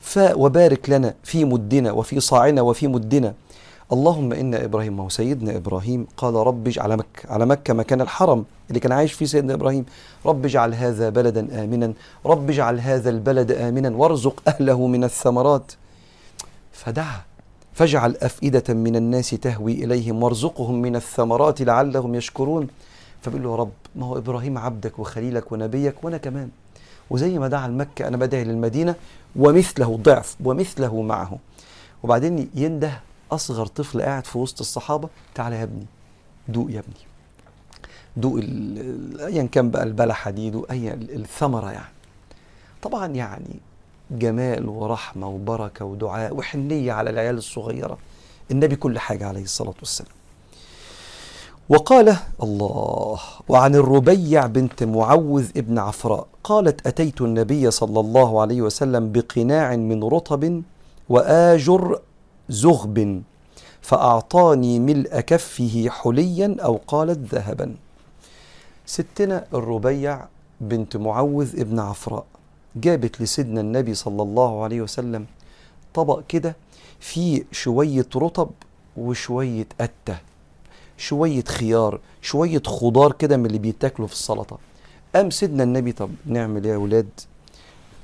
ف 0.00 0.18
وبارك 0.18 0.90
لنا 0.90 1.14
في 1.22 1.44
مدنا 1.44 1.92
وفي 1.92 2.20
صاعنا 2.20 2.62
وفي 2.62 2.88
مدنا. 2.88 3.34
اللهم 3.92 4.32
إن 4.32 4.54
إبراهيم 4.54 4.96
ما 4.96 5.04
هو 5.04 5.08
سيدنا 5.08 5.56
إبراهيم. 5.56 6.06
قال 6.16 6.34
رب 6.34 6.68
اجعل 6.68 6.96
مكه 6.96 7.32
على 7.32 7.46
مكة 7.46 7.74
مكان 7.74 8.00
الحرم 8.00 8.44
اللي 8.68 8.80
كان 8.80 8.92
عايش 8.92 9.12
فيه 9.12 9.26
سيدنا 9.26 9.54
إبراهيم. 9.54 9.86
رب 10.26 10.44
اجعل 10.44 10.74
هذا 10.74 11.08
بلدا 11.08 11.64
آمنا. 11.64 11.92
رب 12.26 12.50
اجعل 12.50 12.80
هذا 12.80 13.10
البلد 13.10 13.52
آمنا. 13.52 13.96
وارزق 13.96 14.42
أهله 14.48 14.86
من 14.86 15.04
الثمرات. 15.04 15.72
فدعا. 16.72 17.20
فاجعل 17.72 18.16
أفئدة 18.22 18.74
من 18.74 18.96
الناس 18.96 19.30
تهوي 19.30 19.72
إليهم. 19.72 20.22
وارزقهم 20.22 20.82
من 20.82 20.96
الثمرات 20.96 21.62
لعلهم 21.62 22.14
يشكرون. 22.14 22.68
فبيقول 23.22 23.42
له 23.42 23.50
يا 23.50 23.56
رب 23.56 23.72
ما 23.96 24.06
هو 24.06 24.18
إبراهيم 24.18 24.58
عبدك 24.58 24.98
وخليلك 24.98 25.52
ونبيك 25.52 26.04
وأنا 26.04 26.18
كمان. 26.18 26.50
وزي 27.10 27.38
ما 27.38 27.48
دعا 27.48 27.68
لمكه 27.68 28.08
أنا 28.08 28.16
بدعي 28.16 28.44
للمدينة 28.44 28.94
ومثله 29.36 29.96
ضعف 29.96 30.36
ومثله 30.44 31.02
معه. 31.02 31.38
وبعدين 32.02 32.50
ينده 32.54 33.00
أصغر 33.32 33.66
طفل 33.66 34.02
قاعد 34.02 34.26
في 34.26 34.38
وسط 34.38 34.60
الصحابة 34.60 35.08
تعالى 35.34 35.56
يا 35.56 35.62
ابني 35.62 35.86
دوق 36.48 36.70
يا 36.70 36.78
ابني. 36.78 37.08
دوق 38.16 38.40
ايا 39.26 39.42
كان 39.42 39.70
بقى 39.70 39.82
البلحة 39.82 40.30
دي 40.30 40.50
دوق 40.50 40.70
اي 40.70 40.94
الثمرة 40.94 41.70
يعني. 41.70 41.94
طبعا 42.82 43.06
يعني 43.06 43.60
جمال 44.10 44.68
ورحمة 44.68 45.28
وبركة 45.28 45.84
ودعاء 45.84 46.36
وحنية 46.36 46.92
على 46.92 47.10
العيال 47.10 47.36
الصغيرة. 47.38 47.98
النبي 48.50 48.76
كل 48.76 48.98
حاجة 48.98 49.26
عليه 49.26 49.42
الصلاة 49.42 49.74
والسلام. 49.78 50.12
وقال 51.68 52.16
الله 52.42 53.18
وعن 53.48 53.74
الربيع 53.74 54.46
بنت 54.46 54.84
معوذ 54.84 55.48
ابن 55.56 55.78
عفراء 55.78 56.26
قالت 56.44 56.86
أتيت 56.86 57.20
النبي 57.20 57.70
صلى 57.70 58.00
الله 58.00 58.40
عليه 58.40 58.62
وسلم 58.62 59.12
بقناع 59.12 59.76
من 59.76 60.04
رطب 60.04 60.62
وآجر 61.08 62.00
زغب 62.48 63.22
فأعطاني 63.80 64.78
ملء 64.78 65.20
كفه 65.20 65.88
حليا 65.88 66.56
أو 66.60 66.80
قالت 66.86 67.34
ذهبا. 67.34 67.76
ستنا 68.86 69.44
الربيع 69.54 70.24
بنت 70.60 70.96
معوذ 70.96 71.60
ابن 71.60 71.78
عفراء 71.78 72.24
جابت 72.76 73.20
لسيدنا 73.20 73.60
النبي 73.60 73.94
صلى 73.94 74.22
الله 74.22 74.62
عليه 74.64 74.80
وسلم 74.80 75.26
طبق 75.94 76.22
كده 76.28 76.56
فيه 77.00 77.44
شوية 77.52 78.06
رطب 78.16 78.50
وشوية 78.96 79.66
قته 79.80 80.18
شوية 80.98 81.44
خيار 81.44 82.00
شوية 82.22 82.62
خضار 82.66 83.12
كده 83.12 83.36
من 83.36 83.46
اللي 83.46 83.58
بيتاكلوا 83.58 84.08
في 84.08 84.14
السلطة. 84.14 84.58
قام 85.14 85.30
سيدنا 85.30 85.62
النبي 85.62 85.92
طب 85.92 86.10
نعمل 86.26 86.64
إيه 86.64 86.72
يا 86.72 86.76
ولاد؟ 86.76 87.08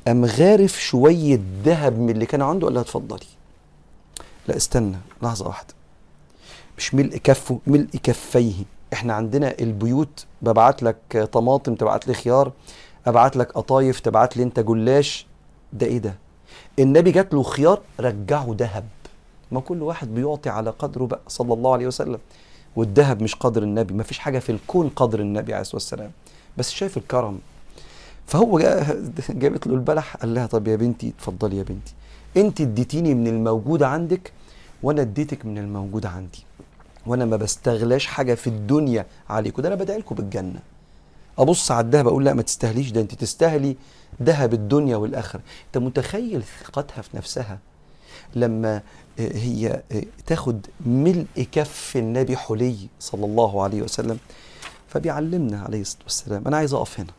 قام 0.07 0.24
غارف 0.24 0.80
شوية 0.80 1.40
ذهب 1.64 1.98
من 1.98 2.11
اللي 2.11 2.26
كان 2.26 2.42
عنده 2.42 2.66
قال 2.66 2.74
لها 2.74 2.83
اتفضلي. 2.83 3.26
لا 4.48 4.57
استنى 4.57 4.96
لحظة 5.22 5.46
واحدة. 5.46 5.74
مش 6.78 6.94
ملء 6.94 7.16
كفه 7.16 7.59
ملء 7.66 7.88
كفيه. 8.02 8.54
إحنا 8.92 9.14
عندنا 9.14 9.54
البيوت 9.61 10.26
ببعت 10.42 10.83
لك 10.83 11.28
طماطم 11.33 11.74
تبعت 11.74 12.09
لي 12.09 12.14
خيار 12.14 12.52
أبعت 13.07 13.37
لك 13.37 13.52
قطايف 13.52 14.00
تبعت 14.00 14.37
لي 14.37 14.42
أنت 14.42 14.61
جلاش. 14.61 15.26
ده 15.72 15.87
إيه 15.87 15.98
ده؟ 15.98 16.14
النبي 16.78 17.11
جات 17.11 17.35
له 17.35 17.42
خيار 17.42 17.80
رجعه 18.00 18.54
ذهب. 18.59 18.85
ما 19.52 19.61
كل 19.61 19.83
واحد 19.83 20.14
بيعطي 20.14 20.48
على 20.50 20.70
قدره 20.70 21.07
بقى 21.07 21.20
صلى 21.28 21.54
الله 21.54 21.72
عليه 21.72 21.87
وسلم. 21.87 22.18
والذهب 22.76 23.22
مش 23.22 23.34
قدر 23.34 23.62
النبي 23.62 23.94
ما 23.94 24.02
فيش 24.02 24.18
حاجة 24.18 24.38
في 24.38 24.52
الكون 24.52 24.88
قدر 24.88 25.20
النبي 25.20 25.52
عليه 25.52 25.60
الصلاة 25.62 25.76
والسلام. 25.76 26.10
بس 26.58 26.70
شايف 26.70 26.96
الكرم. 26.96 27.38
فهو 28.26 28.58
جابت 29.30 29.66
له 29.66 29.74
البلح 29.74 30.16
قال 30.16 30.34
لها 30.34 30.46
طب 30.46 30.68
يا 30.68 30.76
بنتي 30.76 31.08
اتفضلي 31.08 31.56
يا 31.56 31.62
بنتي. 31.62 31.94
انت 32.37 32.60
اديتيني 32.60 33.14
من 33.14 33.26
الموجود 33.26 33.82
عندك 33.82 34.32
وأنا 34.82 35.02
اديتك 35.02 35.46
من 35.46 35.58
الموجود 35.58 36.06
عندي. 36.06 36.44
وأنا 37.06 37.24
ما 37.24 37.37
بستغلاش 37.37 38.06
حاجة 38.06 38.34
في 38.34 38.46
الدنيا 38.46 39.06
عليكم 39.28 39.62
ده 39.62 39.68
أنا 39.68 39.76
بدعي 39.76 39.98
لكم 39.98 40.14
بالجنة. 40.14 40.60
ابص 41.38 41.70
على 41.70 41.84
الذهب 41.87 42.08
أقول 42.08 42.24
لا 42.24 42.34
ما 42.34 42.42
تستاهليش 42.42 42.90
ده 42.90 43.00
انت 43.00 43.14
تستاهلي 43.14 43.76
ذهب 44.22 44.54
الدنيا 44.54 44.96
والاخرة. 44.96 45.40
انت 45.66 45.78
متخيل 45.84 46.42
ثقتها 46.42 47.02
في 47.02 47.16
نفسها؟ 47.16 47.58
لما 48.37 48.83
هي 49.18 49.83
تاخد 50.27 50.66
ملء 50.87 51.46
كف 51.53 51.96
النبي 51.96 52.37
حلي 52.37 52.77
صلى 53.00 53.24
الله 53.24 53.62
عليه 53.62 53.83
وسلم 53.83 54.18
فبيعلمنا 54.88 55.61
عليه 55.61 55.81
الصلاة 55.81 56.03
والسلام. 56.05 56.42
أنا 56.46 56.57
عايز 56.57 56.74
أقف 56.74 57.00
هنا. 57.00 57.12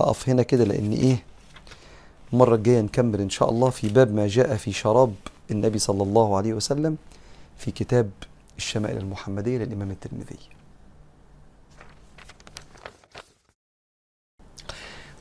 هقف 0.00 0.28
هنا 0.28 0.42
كده 0.42 0.64
لأن 0.64 0.92
إيه؟ 0.92 1.22
المره 2.32 2.54
الجايه 2.54 2.80
نكمل 2.80 3.20
إن 3.20 3.30
شاء 3.30 3.50
الله 3.50 3.70
في 3.70 3.88
باب 3.88 4.14
ما 4.14 4.26
جاء 4.26 4.56
في 4.56 4.72
شراب 4.72 5.14
النبي 5.50 5.78
صلى 5.78 6.02
الله 6.02 6.36
عليه 6.36 6.54
وسلم 6.54 6.96
في 7.58 7.70
كتاب 7.70 8.10
الشمائل 8.58 8.96
المحمدية 8.98 9.58
للإمام 9.58 9.90
الترمذي. 9.90 10.55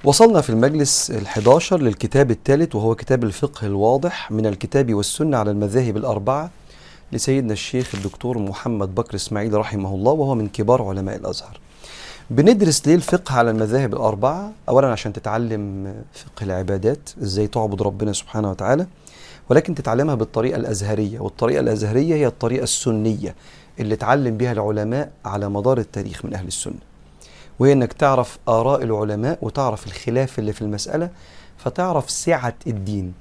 وصلنا 0.05 0.41
في 0.41 0.49
المجلس 0.49 1.11
ال11 1.11 1.73
للكتاب 1.73 2.31
الثالث 2.31 2.75
وهو 2.75 2.95
كتاب 2.95 3.23
الفقه 3.23 3.67
الواضح 3.67 4.31
من 4.31 4.45
الكتاب 4.45 4.93
والسنة 4.93 5.37
على 5.37 5.51
المذاهب 5.51 5.97
الأربعة 5.97 6.49
لسيدنا 7.11 7.53
الشيخ 7.53 7.95
الدكتور 7.95 8.37
محمد 8.37 8.95
بكر 8.95 9.15
إسماعيل 9.15 9.53
رحمه 9.53 9.95
الله 9.95 10.11
وهو 10.11 10.35
من 10.35 10.47
كبار 10.47 10.81
علماء 10.83 11.15
الأزهر. 11.15 11.59
بندرس 12.29 12.87
ليه 12.87 12.95
الفقه 12.95 13.35
على 13.35 13.51
المذاهب 13.51 13.93
الأربعة؟ 13.93 14.51
أولا 14.69 14.87
عشان 14.91 15.13
تتعلم 15.13 15.93
فقه 16.13 16.43
العبادات 16.43 17.09
إزاي 17.23 17.47
تعبد 17.47 17.81
ربنا 17.81 18.13
سبحانه 18.13 18.51
وتعالى 18.51 18.87
ولكن 19.49 19.75
تتعلمها 19.75 20.15
بالطريقة 20.15 20.57
الأزهرية 20.57 21.19
والطريقة 21.19 21.59
الأزهرية 21.59 22.15
هي 22.15 22.27
الطريقة 22.27 22.63
السنية 22.63 23.35
اللي 23.79 23.93
اتعلم 23.93 24.37
بها 24.37 24.51
العلماء 24.51 25.11
على 25.25 25.49
مدار 25.49 25.77
التاريخ 25.77 26.25
من 26.25 26.33
أهل 26.33 26.47
السنة. 26.47 26.94
وهي 27.59 27.73
إنك 27.73 27.93
تعرف 27.93 28.37
آراء 28.47 28.83
العلماء 28.83 29.37
وتعرف 29.41 29.87
الخلاف 29.87 30.39
اللي 30.39 30.53
في 30.53 30.61
المسألة 30.61 31.09
فتعرف 31.57 32.09
سعة 32.09 32.53
الدين. 32.67 33.13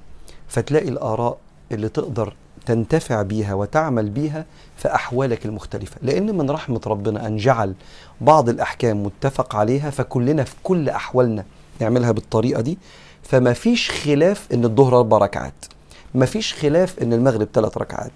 فتلاقي 0.47 0.89
الآراء 0.89 1.37
اللي 1.71 1.89
تقدر 1.89 2.33
تنتفع 2.65 3.21
بيها 3.21 3.53
وتعمل 3.53 4.09
بيها 4.09 4.45
في 4.77 4.95
أحوالك 4.95 5.45
المختلفة. 5.45 5.95
لأن 6.01 6.37
من 6.37 6.51
رحمة 6.51 6.81
ربنا 6.87 7.27
أن 7.27 7.37
جعل 7.37 7.73
بعض 8.21 8.49
الأحكام 8.49 9.03
متفق 9.03 9.55
عليها 9.55 9.89
فكلنا 9.89 10.43
في 10.43 10.55
كل 10.63 10.89
أحوالنا 10.89 11.45
نعملها 11.81 12.11
بالطريقة 12.11 12.61
دي. 12.61 12.77
فما 13.23 13.53
فيش 13.53 13.91
خلاف 13.91 14.47
إن 14.53 14.65
الظهر 14.65 14.97
أربع 14.97 15.17
ركعات. 15.17 15.65
ما 16.13 16.25
فيش 16.25 16.53
خلاف 16.53 16.99
إن 17.01 17.13
المغرب 17.13 17.47
ثلاث 17.53 17.77
ركعات. 17.77 18.11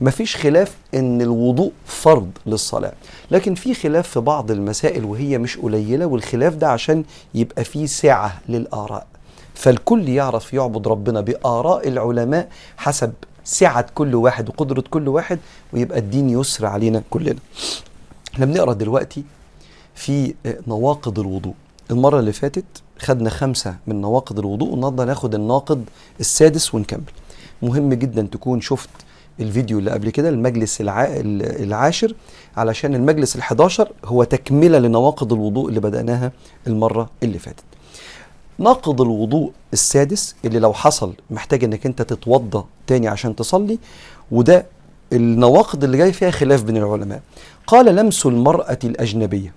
مفيش 0.00 0.36
خلاف 0.36 0.76
إن 0.94 1.22
الوضوء 1.22 1.72
فرض 1.86 2.30
للصلاة 2.46 2.92
لكن 3.30 3.54
في 3.54 3.74
خلاف 3.74 4.08
في 4.08 4.20
بعض 4.20 4.50
المسائل 4.50 5.04
وهي 5.04 5.38
مش 5.38 5.56
قليلة 5.56 6.06
والخلاف 6.06 6.54
ده 6.54 6.68
عشان 6.68 7.04
يبقى 7.34 7.64
فيه 7.64 7.86
سعة 7.86 8.40
للآراء. 8.48 9.06
فالكل 9.54 10.08
يعرف 10.08 10.54
يعبد 10.54 10.88
ربنا 10.88 11.20
بآراء 11.20 11.88
العلماء 11.88 12.48
حسب 12.76 13.12
سعة 13.44 13.86
كل 13.94 14.14
واحد 14.14 14.48
وقدرة 14.48 14.84
كل 14.90 15.08
واحد 15.08 15.38
ويبقى 15.72 15.98
الدين 15.98 16.30
يسر 16.30 16.66
علينا 16.66 17.02
كلنا. 17.10 17.38
إحنا 18.34 18.46
بنقرا 18.46 18.72
دلوقتي 18.72 19.24
في 19.94 20.34
نواقض 20.66 21.18
الوضوء. 21.18 21.54
المرة 21.90 22.18
اللي 22.20 22.32
فاتت 22.32 22.64
خدنا 22.98 23.30
خمسة 23.30 23.76
من 23.86 24.00
نواقض 24.00 24.38
الوضوء 24.38 24.70
والنهارده 24.70 25.04
ناخد 25.04 25.34
الناقض 25.34 25.84
السادس 26.20 26.74
ونكمل. 26.74 27.02
مهم 27.62 27.94
جدا 27.94 28.28
تكون 28.32 28.60
شفت 28.60 28.88
الفيديو 29.40 29.78
اللي 29.78 29.90
قبل 29.90 30.10
كده 30.10 30.28
المجلس 30.28 30.80
الع... 30.80 31.06
العاشر 31.10 32.14
علشان 32.56 32.94
المجلس 32.94 33.36
ال11 33.36 33.82
هو 34.04 34.24
تكملة 34.24 34.78
لنواقض 34.78 35.32
الوضوء 35.32 35.68
اللي 35.68 35.80
بدأناها 35.80 36.32
المرة 36.66 37.10
اللي 37.22 37.38
فاتت. 37.38 37.64
ناقض 38.58 39.00
الوضوء 39.00 39.52
السادس 39.72 40.34
اللي 40.44 40.58
لو 40.58 40.72
حصل 40.72 41.12
محتاج 41.30 41.64
إنك 41.64 41.86
أنت 41.86 42.02
تتوضا 42.02 42.64
تاني 42.86 43.08
عشان 43.08 43.36
تصلي 43.36 43.78
وده 44.30 44.66
النواقض 45.12 45.84
اللي 45.84 45.96
جاي 45.96 46.12
فيها 46.12 46.30
خلاف 46.30 46.62
بين 46.62 46.76
العلماء. 46.76 47.20
قال 47.66 47.94
لمس 47.96 48.26
المرأة 48.26 48.78
الأجنبية. 48.84 49.52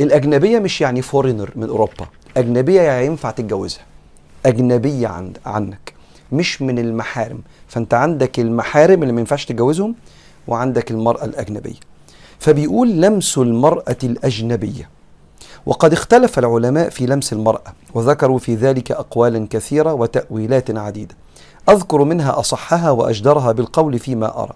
الأجنبية 0.00 0.58
مش 0.58 0.80
يعني 0.80 1.02
فورينر 1.02 1.50
من 1.56 1.68
أوروبا، 1.68 2.06
أجنبية 2.36 2.80
يعني 2.80 3.06
ينفع 3.06 3.30
تتجوزها. 3.30 3.82
أجنبية 4.46 5.08
عن... 5.08 5.32
عنك 5.46 5.97
مش 6.32 6.62
من 6.62 6.78
المحارم، 6.78 7.40
فأنت 7.68 7.94
عندك 7.94 8.38
المحارم 8.38 9.02
اللي 9.02 9.12
ما 9.12 9.20
ينفعش 9.20 9.44
تتجوزهم 9.44 9.94
وعندك 10.48 10.90
المرأة 10.90 11.24
الأجنبية. 11.24 11.80
فبيقول 12.38 12.88
لمس 13.00 13.38
المرأة 13.38 13.96
الأجنبية. 14.04 14.88
وقد 15.66 15.92
اختلف 15.92 16.38
العلماء 16.38 16.88
في 16.88 17.06
لمس 17.06 17.32
المرأة 17.32 17.72
وذكروا 17.94 18.38
في 18.38 18.54
ذلك 18.54 18.92
أقوالا 18.92 19.46
كثيرة 19.50 19.92
وتأويلات 19.92 20.76
عديدة. 20.76 21.14
أذكر 21.68 22.04
منها 22.04 22.38
أصحها 22.38 22.90
وأجدرها 22.90 23.52
بالقول 23.52 23.98
فيما 23.98 24.42
أرى. 24.42 24.52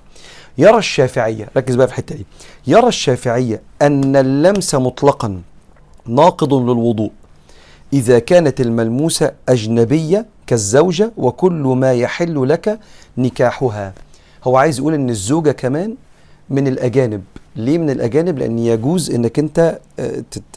يرى 0.59 0.79
الشافعية 0.79 1.49
ركز 1.57 1.75
بقى 1.75 1.87
في 1.87 1.93
الحتة 1.93 2.15
دي. 2.15 2.27
يرى 2.67 2.89
الشافعية 2.89 3.63
أن 3.83 4.17
اللمس 4.17 4.75
مطلقا 4.75 5.43
ناقض 6.07 6.55
للوضوء. 6.55 7.11
إذا 7.93 8.19
كانت 8.19 8.61
الملموسة 8.61 9.33
أجنبية 9.49 10.27
كالزوجة 10.47 11.13
وكل 11.17 11.53
ما 11.53 11.93
يحل 11.93 12.49
لك 12.49 12.79
نكاحها. 13.19 13.93
هو 14.45 14.57
عايز 14.57 14.79
يقول 14.79 14.95
أن 14.95 15.11
الزوجة 15.11 15.51
كمان 15.51 15.95
من 16.51 16.69
الأجانب. 16.69 17.23
ليه 17.57 17.79
من 17.79 17.91
الأجانب؟ 17.91 18.39
لأن 18.39 18.59
يجوز 18.59 19.11
أنك 19.11 19.39
أنت 19.39 19.79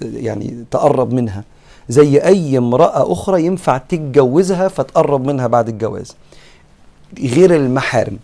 يعني 0.01 0.65
تقرب 0.71 1.13
منها. 1.13 1.43
زي 1.89 2.17
أي 2.17 2.57
امرأة 2.57 3.11
أخرى 3.11 3.45
ينفع 3.45 3.77
تتجوزها 3.77 4.67
فتقرب 4.67 5.25
منها 5.27 5.47
بعد 5.47 5.69
الجواز. 5.69 6.15
غير 7.19 7.55
المحارم. 7.55 8.17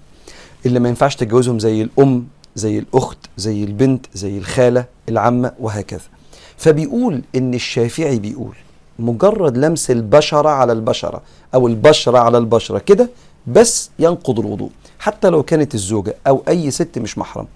اللي 0.66 0.80
ما 0.80 0.90
ينفعش 0.90 1.16
تتجوزهم 1.16 1.60
زي 1.60 1.82
الأم 1.82 2.28
زي 2.56 2.80
الأخت 2.80 3.18
زي 3.38 3.64
البنت 3.64 4.06
زي 4.14 4.38
الخالة 4.38 4.86
العمة 5.10 5.52
وهكذا. 5.60 6.02
فبيقول 6.58 7.22
إن 7.36 7.54
الشافعي 7.54 8.20
بيقول 8.20 8.56
مجرد 9.02 9.58
لمس 9.58 9.92
البشرة 9.92 10.50
على 10.50 10.74
البشرة 10.74 11.22
أو 11.54 11.68
البشرة 11.68 12.18
على 12.20 12.38
البشرة 12.38 12.80
كده 12.80 13.10
بس 13.48 13.90
ينقض 14.00 14.40
الوضوء 14.40 14.70
حتى 15.00 15.30
لو 15.30 15.44
كانت 15.44 15.76
الزوجة 15.76 16.16
أو 16.28 16.44
أي 16.48 16.72
ست 16.72 17.00
مش 17.00 17.18
محرم. 17.18 17.48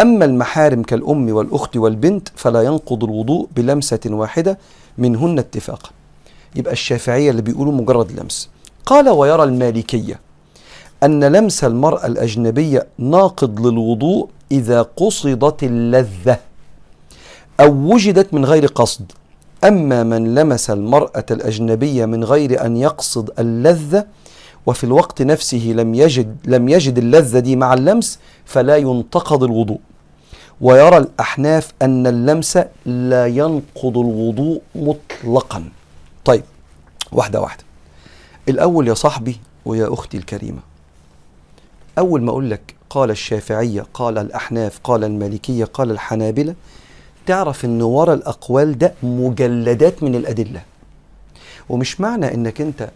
أما 0.00 0.24
المحارم 0.24 0.82
كالأم 0.82 1.32
والأخت 1.32 1.76
والبنت 1.76 2.28
فلا 2.36 2.62
ينقض 2.62 3.04
الوضوء 3.04 3.48
بلمسة 3.56 4.00
واحدة 4.06 4.58
منهن 4.98 5.38
اتفاقا 5.38 5.90
يبقى 6.56 6.72
الشافعية 6.72 7.30
اللي 7.30 7.42
بيقولوا 7.42 7.72
مجرد 7.72 8.12
لمس. 8.20 8.48
قال 8.86 9.08
ويرى 9.08 9.42
المالكية 9.44 10.20
أن 11.02 11.24
لمس 11.24 11.64
المرأة 11.64 12.06
الأجنبية 12.06 12.86
ناقض 12.98 13.66
للوضوء 13.66 14.28
إذا 14.52 14.82
قصدت 14.82 15.62
اللذة 15.62 16.38
أو 17.60 17.72
وجدت 17.72 18.34
من 18.34 18.44
غير 18.44 18.66
قصد. 18.66 19.12
أما 19.64 20.02
من 20.02 20.34
لمس 20.34 20.70
المرأة 20.70 21.24
الأجنبية 21.30 22.04
من 22.06 22.24
غير 22.24 22.66
أن 22.66 22.76
يقصد 22.76 23.30
اللذة 23.40 24.06
وفي 24.66 24.84
الوقت 24.84 25.22
نفسه 25.22 25.72
لم 25.76 25.94
يجد 25.94 26.36
لم 26.44 26.68
يجد 26.68 26.98
اللذة 26.98 27.38
دي 27.38 27.56
مع 27.56 27.74
اللمس 27.74 28.18
فلا 28.44 28.76
ينتقض 28.76 29.44
الوضوء. 29.44 29.78
ويرى 30.60 30.96
الأحناف 30.96 31.72
أن 31.82 32.06
اللمس 32.06 32.58
لا 32.86 33.26
ينقض 33.26 33.98
الوضوء 33.98 34.60
مطلقا. 34.74 35.64
طيب 36.24 36.42
واحدة 37.12 37.40
واحدة. 37.40 37.64
الأول 38.48 38.88
يا 38.88 38.94
صاحبي 38.94 39.40
ويا 39.64 39.92
أختي 39.92 40.16
الكريمة 40.16 40.58
أول 41.98 42.22
ما 42.22 42.30
أقول 42.30 42.50
لك 42.50 42.74
قال 42.90 43.10
الشافعية 43.10 43.86
قال 43.94 44.18
الأحناف 44.18 44.78
قال 44.84 45.04
المالكية 45.04 45.64
قال 45.64 45.90
الحنابلة 45.90 46.54
تعرف 47.26 47.64
أن 47.64 47.82
ورا 47.82 48.14
الأقوال 48.14 48.78
ده 48.78 48.94
مجلدات 49.02 50.02
من 50.02 50.14
الأدلة. 50.14 50.62
ومش 51.68 52.00
معنى 52.00 52.34
أنك 52.34 52.60
أنت 52.60 52.90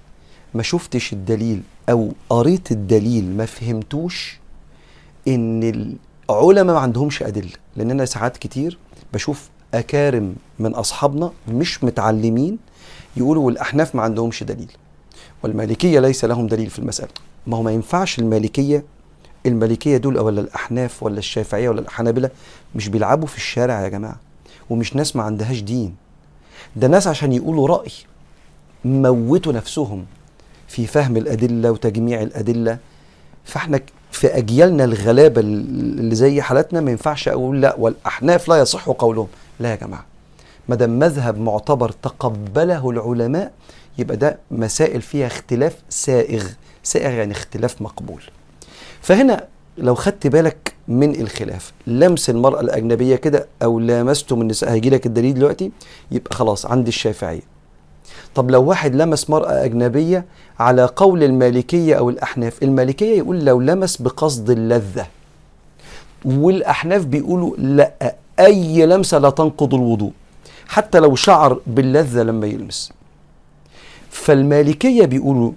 ما 0.55 0.63
شفتش 0.63 1.13
الدليل 1.13 1.63
أو 1.91 2.13
قريت 2.31 2.73
الدليل 2.73 3.25
ما 3.37 3.47
فهمتوش 3.47 4.39
إن 5.29 5.63
العلماء 6.31 6.75
ما 6.75 6.81
عندهمش 6.81 7.23
أدلة. 7.23 7.53
لأن 7.77 7.91
أنا 7.91 8.05
ساعات 8.05 8.37
كتير 8.37 8.79
بشوف 9.13 9.49
أكارم 9.75 10.37
من 10.59 10.75
أصحابنا 10.75 11.33
مش 11.49 11.85
متعلمين 11.85 12.59
يقولوا 13.17 13.47
والأحناف 13.47 13.95
ما 13.95 14.03
عندهمش 14.03 14.43
دليل. 14.43 14.73
والمالكية 15.43 16.01
ليس 16.01 16.25
لهم 16.25 16.47
دليل 16.47 16.71
في 16.71 16.79
المسألة. 16.79 17.11
ما 17.47 17.57
هو 17.57 17.63
ما 17.63 17.71
ينفعش 17.73 18.19
المالكية 18.19 18.85
المالكيه 19.49 19.97
دول 19.97 20.19
ولا 20.19 20.41
الأحناف 20.41 21.03
ولا 21.03 21.19
الشافعية 21.19 21.69
ولا 21.69 21.81
الحنابلة 21.81 22.31
مش 22.75 22.89
بيلعبوا 22.89 23.27
في 23.27 23.37
الشارع 23.37 23.81
يا 23.83 23.89
جماعة 23.89 24.17
ومش 24.71 24.97
ناس 24.97 25.17
ما 25.17 25.23
عندهاش 25.23 25.61
دين. 25.61 25.95
ده 26.77 26.89
ناس 26.89 27.07
عشان 27.07 27.33
يقولوا 27.33 27.69
رأي 27.69 27.91
موتوا 28.85 29.53
نفسهم 29.53 30.05
في 30.69 30.87
فهم 30.87 31.17
الأدلة 31.17 31.71
وتجميع 31.71 32.23
الأدلة. 32.23 32.79
فإحنا 33.45 33.81
في 34.13 34.27
أجيالنا 34.27 34.85
الغلابة 34.85 35.41
اللي 35.41 36.15
زي 36.15 36.43
حالتنا 36.43 36.81
ما 36.81 36.91
ينفعش 36.91 37.29
أقول 37.29 37.61
لا 37.63 37.75
والأحناف 37.79 38.49
لا 38.49 38.57
يصح 38.61 38.89
قولهم. 38.89 39.29
لا 39.61 39.71
يا 39.71 39.77
جماعة. 39.77 40.05
ما 40.69 40.75
دام 40.77 40.99
مذهب 40.99 41.39
معتبر 41.39 41.91
تقبله 42.03 42.91
العلماء 42.91 43.53
يبقى 43.99 44.17
ده 44.17 44.39
مسائل 44.51 45.03
فيها 45.03 45.27
اختلاف 45.27 45.77
سائغ. 45.89 46.47
سائغ 46.83 47.11
يعني 47.11 47.33
اختلاف 47.33 47.83
مقبول. 47.83 48.23
فهنا 49.09 49.45
لو 49.79 49.95
خدت 49.95 50.27
بالك 50.27 50.75
من 50.89 51.21
الخلاف 51.21 51.73
لمس 51.87 52.31
المرأة 52.31 52.61
الأجنبية 52.61 53.17
كده 53.17 53.47
أو 53.63 53.81
لامستم 53.81 54.41
النساء 54.43 54.73
هيجي 54.73 54.91
لك 54.91 55.07
الدليل 55.07 55.35
دلوقتي 55.35 55.71
يبقى 56.11 56.35
خلاص 56.37 56.67
عندي 56.67 56.89
الشافعية. 56.89 57.41
طب 58.35 58.51
لو 58.51 58.63
واحد 58.65 58.95
لمس 58.95 59.31
مرأة 59.31 59.65
أجنبية 59.65 60.25
على 60.59 60.85
قول 60.97 61.23
المالكية 61.25 61.95
أو 61.95 62.11
الأحناف 62.11 62.63
المالكية 62.63 63.19
يقول 63.19 63.45
لو 63.45 63.61
لمس 63.61 63.97
بقصد 64.03 64.51
اللذة 64.51 65.07
والأحناف 66.25 67.05
بيقولوا 67.05 67.57
لا 67.57 68.15
أي 68.41 68.87
لمسة 68.87 69.19
لا 69.19 69.31
تنقض 69.31 69.75
الوضوء 69.75 70.13
حتى 70.67 70.99
لو 70.99 71.15
شعر 71.15 71.61
باللذة 71.67 72.23
لما 72.23 72.47
يلمس. 72.47 72.93
فالمالكية 74.11 75.07
بيقولوا 75.07 75.53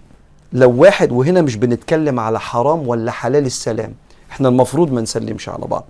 لو 0.53 0.81
واحد 0.81 1.11
وهنا 1.11 1.41
مش 1.41 1.55
بنتكلم 1.55 2.19
على 2.19 2.39
حرام 2.39 2.87
ولا 2.87 3.11
حلال 3.11 3.45
السلام 3.45 3.93
إحنا 4.31 4.49
المفروض 4.49 4.91
ما 4.91 5.01
نسلمش 5.01 5.49
على 5.49 5.65
بعض. 5.65 5.85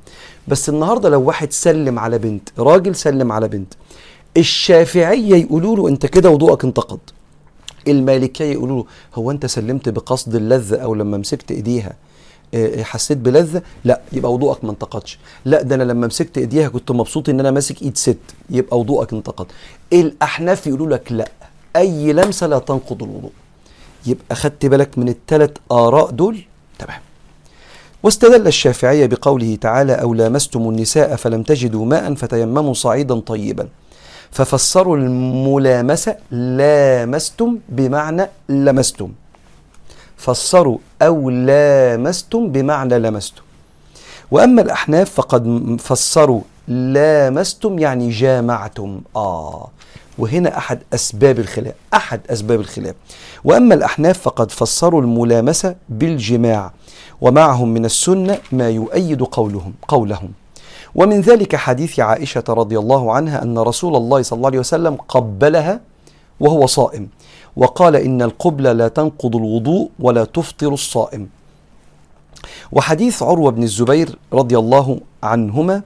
بس 0.48 0.70
النهارده 0.70 1.10
لو 1.10 1.22
واحد 1.22 1.52
سلم 1.52 2.00
على 2.00 2.18
بنت 2.18 2.50
راجل 2.60 2.96
سلم 2.96 3.32
على 3.32 3.48
بنت 3.48 3.74
الشافعية 4.38 5.36
يقولوا 5.36 5.76
له 5.76 5.88
انت 5.88 6.06
كده 6.06 6.30
وضوءك 6.30 6.64
انتقد. 6.64 7.00
المالكية 7.88 8.46
يقولوا 8.46 8.78
له 8.78 8.86
هو 9.16 9.32
انت 9.32 9.46
سلمت 9.46 9.90
بقصد 9.90 10.36
اللذة 10.36 10.78
أو 10.78 10.96
لما 10.96 11.18
مسكت 11.18 11.52
ايديها 11.52 11.94
حسيت 12.82 13.18
بلذة؟ 13.18 13.62
لا 13.86 14.02
يبقى 14.14 14.34
وضوءك 14.34 14.64
ما 14.64 14.72
انتقدش. 14.72 15.20
لا 15.46 15.62
ده 15.62 15.76
أنا 15.76 15.84
لما 15.84 16.08
مسكت 16.08 16.38
ايديها 16.38 16.70
كنت 16.70 16.92
مبسوط 16.92 17.30
ان 17.30 17.40
أنا 17.40 17.52
ماسك 17.52 17.82
ايد 17.82 17.98
ست 17.98 18.18
يبقى 18.50 18.80
وضوءك 18.80 19.14
انتقد. 19.14 19.46
الاحناف 19.94 20.68
يقولوا 20.68 20.88
لك 20.88 21.12
لا 21.12 21.32
اي 21.76 22.14
لمسة 22.14 22.48
لا 22.48 22.60
تنقض 22.60 23.04
الوضوء. 23.04 23.32
يبقى 24.06 24.36
خدت 24.36 24.66
بالك 24.66 24.98
من 24.98 25.10
الثلاث 25.10 25.52
آراء 25.72 26.10
دول؟ 26.12 26.42
تمام. 26.80 27.00
واستدل 28.04 28.48
الشافعيه 28.48 29.06
بقوله 29.06 29.56
تعالى 29.62 29.94
أو 29.94 30.14
لامستم 30.14 30.70
النساء 30.70 31.16
فلم 31.16 31.44
تجدوا 31.44 31.86
ماء 31.86 32.14
فتيمموا 32.14 32.74
صعيدا 32.74 33.20
طيبا 33.20 33.68
ففسروا 34.32 34.98
الملامسة 34.98 36.16
لامستم 36.32 37.58
بمعنى 37.70 38.30
لمستم 38.50 39.12
فسروا 40.18 40.78
أو 41.02 41.30
لامستم 41.30 42.48
بمعنى 42.52 43.00
لمستم 43.00 43.42
وأما 44.32 44.62
الأحناف 44.62 45.10
فقد 45.12 45.76
فسروا 45.80 46.42
لامستم 46.68 47.80
يعني 47.80 48.10
جامعتم 48.10 49.02
آه. 49.16 49.70
وهنا 50.22 50.58
أحد 50.58 50.80
أسباب 50.94 51.40
الخلاف 51.40 51.74
أحد 51.94 52.22
أسباب 52.30 52.60
الخلاف. 52.60 52.96
وأما 53.44 53.74
الأحناف 53.76 54.18
فقد 54.20 54.52
فسروا 54.52 55.02
الملامسة 55.02 55.76
بالجماع 55.90 56.72
ومعهم 57.22 57.70
من 57.74 57.86
السنة 57.86 58.38
ما 58.52 58.70
يؤيد 58.70 59.24
قولهم 59.24 59.74
قولهم. 59.88 60.32
ومن 60.96 61.22
ذلك 61.22 61.56
حديث 61.56 62.00
عائشة 62.00 62.44
رضي 62.50 62.80
الله 62.80 63.12
عنها 63.14 63.44
أن 63.44 63.60
رسول 63.60 63.96
الله 63.96 64.22
صلى 64.22 64.38
الله 64.38 64.48
عليه 64.48 64.60
وسلم 64.60 64.96
قبلها 64.96 65.82
وهو 66.40 66.66
صائم 66.66 67.08
وقال 67.56 67.96
إن 67.96 68.22
القبلة 68.22 68.72
لا 68.72 68.88
تنقض 68.88 69.36
الوضوء 69.36 69.90
ولا 70.00 70.24
تفطر 70.24 70.74
الصائم. 70.74 71.30
وحديث 72.72 73.24
عروة 73.24 73.52
بن 73.52 73.64
الزبير 73.64 74.18
رضي 74.34 74.58
الله 74.58 75.00
عنهما 75.24 75.82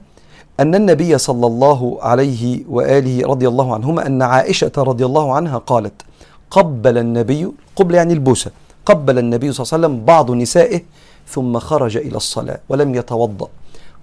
أن 0.60 0.74
النبي 0.74 1.18
صلى 1.18 1.46
الله 1.46 1.98
عليه 2.02 2.64
وآله 2.68 3.26
رضي 3.26 3.48
الله 3.48 3.74
عنهما 3.74 4.06
أن 4.06 4.22
عائشة 4.22 4.72
رضي 4.78 5.04
الله 5.04 5.34
عنها 5.34 5.58
قالت 5.58 6.02
قبل 6.50 6.98
النبي 6.98 7.52
قبل 7.76 7.94
يعني 7.94 8.12
البوسة 8.12 8.50
قبل 8.86 9.18
النبي 9.18 9.52
صلى 9.52 9.64
الله 9.64 9.74
عليه 9.74 9.86
وسلم 9.86 10.04
بعض 10.04 10.30
نسائه 10.30 10.82
ثم 11.28 11.58
خرج 11.58 11.96
إلى 11.96 12.16
الصلاة 12.16 12.58
ولم 12.68 12.94
يتوضأ. 12.94 13.48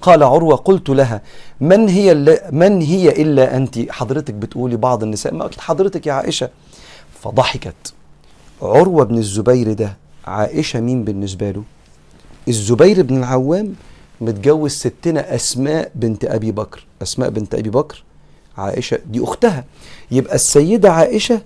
قال 0.01 0.23
عروة 0.23 0.55
قلت 0.55 0.89
لها 0.89 1.21
من 1.61 1.89
هي 1.89 2.13
من 2.51 2.81
هي 2.81 3.09
إلا 3.21 3.57
أنت؟ 3.57 3.91
حضرتك 3.91 4.33
بتقولي 4.33 4.75
بعض 4.75 5.03
النساء. 5.03 5.33
ما 5.33 5.43
قلت 5.43 5.59
حضرتك 5.59 6.07
يا 6.07 6.13
عائشة. 6.13 6.49
فضحكت. 7.21 7.93
عروة 8.61 9.03
بن 9.05 9.17
الزبير 9.17 9.73
ده 9.73 9.97
عائشة 10.25 10.79
مين 10.79 11.03
بالنسبة 11.03 11.51
له؟ 11.51 11.63
الزبير 12.47 13.01
بن 13.03 13.17
العوام 13.17 13.73
متجوز 14.21 14.71
ستنا 14.71 15.35
أسماء 15.35 15.91
بنت 15.95 16.25
أبي 16.25 16.51
بكر. 16.51 16.85
أسماء 17.01 17.29
بنت 17.29 17.55
أبي 17.55 17.69
بكر 17.69 18.03
عائشة 18.57 18.99
دي 19.05 19.23
أختها. 19.23 19.63
يبقى 20.11 20.35
السيدة 20.35 20.91
عائشة 20.91 21.41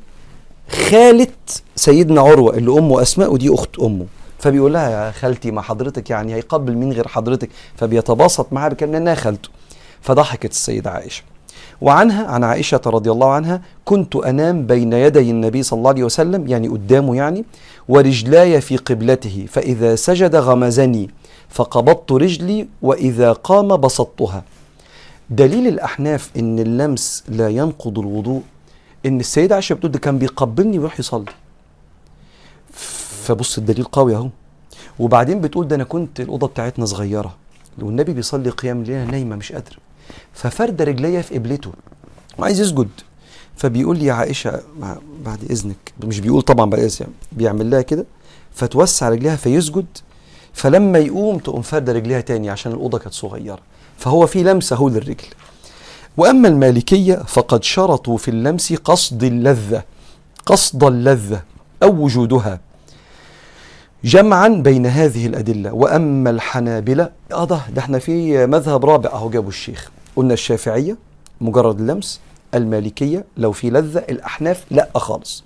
خالة 0.69 1.27
سيدنا 1.75 2.21
عروة 2.21 2.58
اللي 2.58 2.71
أمه 2.71 3.01
أسماء 3.01 3.34
ودي 3.34 3.53
أخت 3.53 3.80
أمه. 3.80 4.06
فبيقول 4.39 4.73
لها 4.73 4.89
يا 4.89 5.12
خالتي 5.12 5.51
ما 5.51 5.62
حضرتك 5.62 6.10
يعني 6.10 6.36
هيقبل 6.36 6.75
مين 6.75 6.91
غير 6.91 7.08
حضرتك. 7.08 7.49
فبيتباسط 7.75 8.53
معها 8.53 8.69
بكأنها 8.69 9.15
خالته. 9.15 9.49
فضحكت 10.01 10.51
السيدة 10.51 10.91
عائشة. 10.91 11.23
وعنها 11.82 12.27
عن 12.27 12.43
عائشة 12.43 12.82
رضي 12.86 13.12
الله 13.12 13.32
عنها 13.32 13.62
كنت 13.86 14.15
أنام 14.15 14.65
بين 14.67 14.93
يدي 14.93 15.32
النبي 15.32 15.63
صلى 15.63 15.77
الله 15.77 15.89
عليه 15.89 16.03
وسلم 16.03 16.47
يعني 16.47 16.67
قدامه 16.67 17.15
يعني 17.15 17.45
ورجلاي 17.88 18.62
في 18.62 18.77
قبلته 18.77 19.45
فإذا 19.49 19.95
سجد 19.95 20.36
غمزني. 20.36 21.10
فقبضت 21.49 22.12
رجلي 22.12 22.67
وإذا 22.81 23.31
قام 23.33 23.77
بسطتها. 23.77 24.43
دليل 25.29 25.67
الأحناف 25.67 26.31
إن 26.38 26.60
اللمس 26.60 27.23
لا 27.29 27.49
ينقض 27.49 27.99
الوضوء 27.99 28.41
إن 29.05 29.19
السيدة 29.19 29.55
عائشة 29.55 29.73
بتقول 29.73 29.91
ده 29.91 29.99
كان 29.99 30.19
بيقبلني 30.19 30.79
ويروح 30.79 30.99
يصلي. 30.99 31.31
فبص 33.23 33.57
الدليل 33.57 33.83
قوي 33.83 34.15
أهو. 34.15 34.29
وبعدين 34.99 35.41
بتقول 35.41 35.67
ده 35.67 35.75
أنا 35.75 35.83
كنت 35.83 36.19
الأوضة 36.19 36.47
بتاعتنا 36.47 36.86
صغيرة 36.86 37.36
والنبي 37.81 38.13
بيصلي 38.13 38.49
قيام 38.49 38.81
الليل 38.81 39.12
نايمة 39.12 39.36
مش 39.36 39.51
قادرة 39.51 39.77
ففرد 40.33 40.81
رجليا 40.81 41.21
في 41.21 41.36
قبلته 41.38 41.71
وعايز 42.38 42.60
يسجد. 42.60 42.89
فبيقول 43.55 43.97
لي 43.97 44.05
يا 44.05 44.13
عائشة 44.13 44.62
بعد 45.25 45.43
إذنك 45.49 45.93
مش 46.03 46.19
بيقول 46.19 46.41
طبعا 46.41 46.69
بعد 46.69 46.79
إذنك 46.79 46.99
يعني 47.01 47.13
بيعمل 47.31 47.69
لها 47.69 47.81
كده 47.81 48.05
فتوسع 48.53 49.10
رجليها 49.10 49.36
فيسجد. 49.36 49.86
فلما 50.58 51.00
يقوم 51.00 51.38
تقوم 51.38 51.62
فرد 51.62 51.89
رجليها 51.89 52.22
تاني 52.22 52.50
عشان 52.50 52.72
الأوضة 52.72 52.98
كانت 52.98 53.13
صغيرة. 53.13 53.60
فهو 53.98 54.28
في 54.28 54.43
لمسة 54.43 54.76
هو 54.76 54.89
للرجل. 54.89 55.28
وأما 56.17 56.48
المالكية 56.48 57.15
فقد 57.15 57.63
شرطوا 57.63 58.17
في 58.17 58.28
اللمس 58.32 58.74
قصد 58.74 59.24
اللذة 59.24 59.84
قصد 60.46 60.84
اللذة 60.84 61.41
أو 61.84 62.04
وجودها 62.04 62.60
جمعا 64.04 64.48
بين 64.48 64.86
هذه 64.86 65.26
الأدلة. 65.28 65.74
وأما 65.74 66.30
الحنابلة 66.30 67.10
آه 67.32 67.46
ده 67.46 67.60
ده 67.76 67.82
إحنا 67.82 68.00
في 68.00 68.46
مذهب 68.48 68.86
رابع 68.86 69.10
أهو 69.10 69.30
جابوا 69.30 69.50
الشيخ. 69.50 69.91
قلنا 70.15 70.34
الشافعية 70.34 70.98
مجرد 71.41 71.80
اللمس 71.80 72.20
المالكية 72.54 73.26
لو 73.38 73.52
في 73.52 73.70
لذة 73.70 74.00
الأحناف 74.00 74.63
لا 74.72 74.89
خالص. 74.96 75.43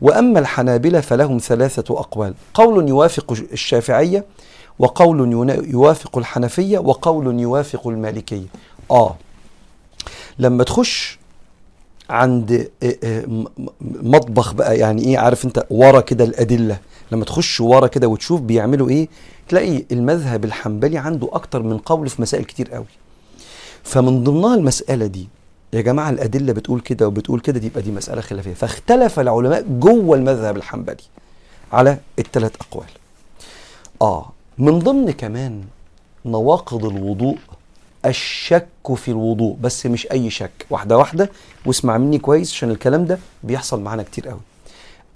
وأما 0.00 0.38
الحنابلة 0.38 1.00
فلهم 1.00 1.38
ثلاثة 1.38 1.98
أقوال. 1.98 2.34
قول 2.54 2.88
يوافق 2.88 3.32
الشافعية 3.52 4.24
وقول 4.78 5.32
يوافق 5.70 6.18
الحنفية 6.18 6.78
وقول 6.78 7.40
يوافق 7.40 7.88
المالكية. 7.88 8.46
آه. 8.90 9.16
لما 10.38 10.64
تخش 10.64 11.18
عند 12.10 12.70
آه، 12.82 12.96
آه، 13.04 13.24
مطبخ 13.80 14.52
بقى 14.54 14.78
يعني 14.78 15.04
إيه 15.04 15.18
عارف 15.18 15.44
أنت 15.44 15.66
ورا 15.70 16.00
كده 16.00 16.24
الأدلة. 16.24 16.78
لما 17.12 17.24
تخش 17.24 17.60
ورا 17.60 17.86
كده 17.86 18.08
وتشوف 18.08 18.40
بيعملوا 18.40 18.88
إيه 18.88 19.08
تلاقي 19.48 19.84
المذهب 19.92 20.44
الحنبلي 20.44 20.98
عنده 20.98 21.28
أكتر 21.32 21.62
من 21.62 21.78
قول 21.78 22.08
في 22.08 22.22
مسائل 22.22 22.44
كتير 22.44 22.70
قوي. 22.70 22.86
فمن 23.84 24.24
ضمنها 24.24 24.54
المسألة 24.54 25.06
دي 25.06 25.28
يا 25.76 25.80
جماعة 25.82 26.10
الأدلة 26.10 26.52
بتقول 26.52 26.80
كده 26.80 27.08
وبتقول 27.08 27.40
كده 27.40 27.58
دي 27.60 27.66
يبقى 27.66 27.82
دي 27.82 27.90
مسألة 27.90 28.20
خلافية. 28.20 28.54
فاختلف 28.54 29.20
العلماء 29.20 29.62
جوه 29.62 30.16
المذهب 30.16 30.56
الحنبلي 30.56 30.96
على 31.72 31.98
الثلاث 32.18 32.52
أقوال. 32.60 32.86
آه 34.02 34.30
من 34.58 34.78
ضمن 34.78 35.10
كمان 35.10 35.64
نواقض 36.24 36.84
الوضوء 36.84 37.38
الشك 38.06 38.68
في 38.96 39.10
الوضوء 39.10 39.56
بس 39.60 39.86
مش 39.86 40.10
أي 40.12 40.30
شك 40.30 40.66
واحدة 40.70 40.98
واحدة 40.98 41.30
واسمع 41.66 41.98
مني 41.98 42.18
كويس 42.18 42.52
عشان 42.52 42.70
الكلام 42.70 43.04
ده 43.04 43.18
بيحصل 43.44 43.80
معانا 43.80 44.02
كتير 44.02 44.28
قوي. 44.28 44.40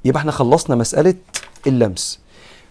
يبقى 0.04 0.20
إحنا 0.20 0.32
خلصنا 0.32 0.76
مسألة 0.76 1.14
اللمس. 1.66 2.18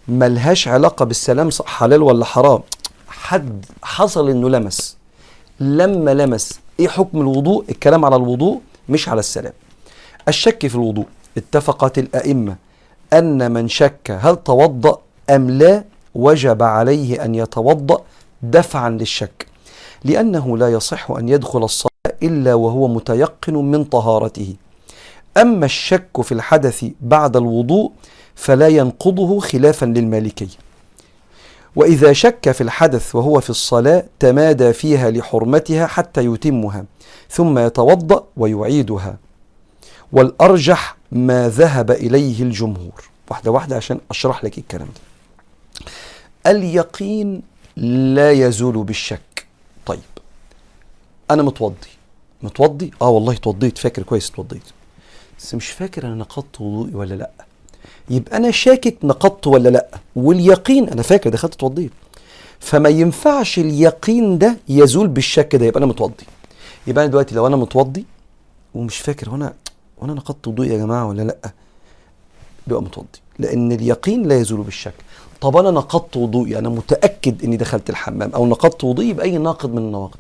ملهاش 0.07 0.67
علاقة 0.67 1.05
بالسلام 1.05 1.49
حلال 1.65 2.01
ولا 2.03 2.25
حرام. 2.25 2.59
حد 3.07 3.65
حصل 3.83 4.29
إنه 4.29 4.49
لمس. 4.49 4.97
لما 5.59 6.13
لمس 6.13 6.59
إيه 6.79 6.87
حكم 6.87 7.21
الوضوء؟ 7.21 7.65
الكلام 7.69 8.05
على 8.05 8.15
الوضوء 8.15 8.59
مش 8.89 9.09
على 9.09 9.19
السلام. 9.19 9.53
الشك 10.27 10.67
في 10.67 10.75
الوضوء. 10.75 11.05
اتفقت 11.37 11.97
الأئمة 11.97 12.55
أن 13.13 13.51
من 13.51 13.67
شك 13.67 14.17
هل 14.21 14.35
توضأ 14.43 14.99
أم 15.29 15.49
لا 15.49 15.83
وجب 16.15 16.63
عليه 16.63 17.25
أن 17.25 17.35
يتوضأ 17.35 18.01
دفعا 18.41 18.89
للشك. 18.89 19.45
لأنه 20.03 20.57
لا 20.57 20.69
يصح 20.69 21.11
أن 21.11 21.29
يدخل 21.29 21.63
الصلاة 21.63 21.89
إلا 22.23 22.53
وهو 22.53 22.87
متيقن 22.87 23.53
من 23.53 23.83
طهارته. 23.83 24.55
أما 25.37 25.65
الشك 25.65 26.21
في 26.21 26.31
الحدث 26.31 26.85
بعد 27.01 27.37
الوضوء 27.37 27.91
فلا 28.35 28.67
ينقضه 28.67 29.39
خلافا 29.39 29.85
للمالكيه 29.85 30.47
وإذا 31.79 32.13
شك 32.13 32.51
في 32.51 32.61
الحدث 32.61 33.15
وهو 33.15 33.39
في 33.39 33.49
الصلاة 33.49 34.05
تمادى 34.19 34.73
فيها 34.73 35.11
لحرمتها 35.11 35.87
حتى 35.87 36.25
يتمها 36.25 36.85
ثم 37.29 37.59
يتوضأ 37.59 38.27
ويعيدها. 38.37 39.17
والأرجح 40.11 40.97
ما 41.11 41.49
ذهب 41.49 41.91
إليه 41.91 42.43
الجمهور. 42.43 43.09
واحدة 43.29 43.51
واحدة 43.51 43.75
عشان 43.75 43.99
أشرح 44.11 44.43
لك 44.43 44.57
الكلام 44.57 44.87
ده. 44.87 45.01
اليقين 46.51 47.41
لا 48.15 48.31
يزول 48.31 48.83
بالشك. 48.83 49.45
طيب 49.85 49.99
أنا 51.31 51.43
متوضي. 51.43 51.89
متوضي؟ 52.41 52.91
آه 53.01 53.09
والله 53.09 53.33
اتوضيت 53.33 53.77
فاكر 53.77 54.03
كويس 54.03 54.29
اتوضيت 54.29 54.63
بس 55.39 55.55
مش 55.55 55.69
فاكر 55.69 56.05
أنا 56.07 56.15
نقضت 56.15 56.61
وضوئي 56.61 56.95
ولا 56.95 57.15
لأ. 57.15 57.31
يبقى 58.09 58.37
أنا 58.37 58.51
شاكك 58.51 58.97
نقضت 59.03 59.47
ولا 59.47 59.69
لأ؟ 59.69 59.87
واليقين 60.15 60.89
أنا 60.89 61.01
فاكر 61.01 61.29
دخلت 61.29 61.53
اتوضيت 61.53 61.91
فما 62.59 62.89
ينفعش 62.89 63.59
اليقين 63.59 64.37
ده 64.37 64.57
يزول 64.69 65.07
بالشك 65.07 65.55
ده 65.55 65.65
يبقى 65.65 65.77
أنا 65.77 65.85
متوضي. 65.85 66.25
يبقى 66.87 67.03
أنا 67.03 67.11
دلوقتي 67.11 67.35
لو 67.35 67.47
أنا 67.47 67.55
متوضي 67.55 68.05
ومش 68.75 68.97
فاكر 68.97 69.29
وأنا 69.29 69.53
وأنا 69.97 70.13
نقضت 70.13 70.47
وضوئي 70.47 70.69
يا 70.69 70.77
جماعة 70.77 71.07
ولا 71.07 71.21
لأ؟ 71.21 71.37
بيبقى 72.67 72.83
متوضي. 72.83 73.07
لأن 73.39 73.71
اليقين 73.71 74.27
لا 74.27 74.35
يزول 74.39 74.61
بالشك. 74.61 74.93
طب 75.41 75.57
أنا 75.57 75.71
نقضت 75.71 76.17
وضوئي 76.17 76.59
أنا 76.59 76.69
متأكد 76.69 77.43
إني 77.43 77.57
دخلت 77.57 77.89
الحمام 77.89 78.31
أو 78.35 78.45
نقضت 78.47 78.83
وضوئي 78.83 79.13
باي 79.13 79.37
ناقض 79.37 79.71
من 79.71 79.77
النواقض. 79.77 80.19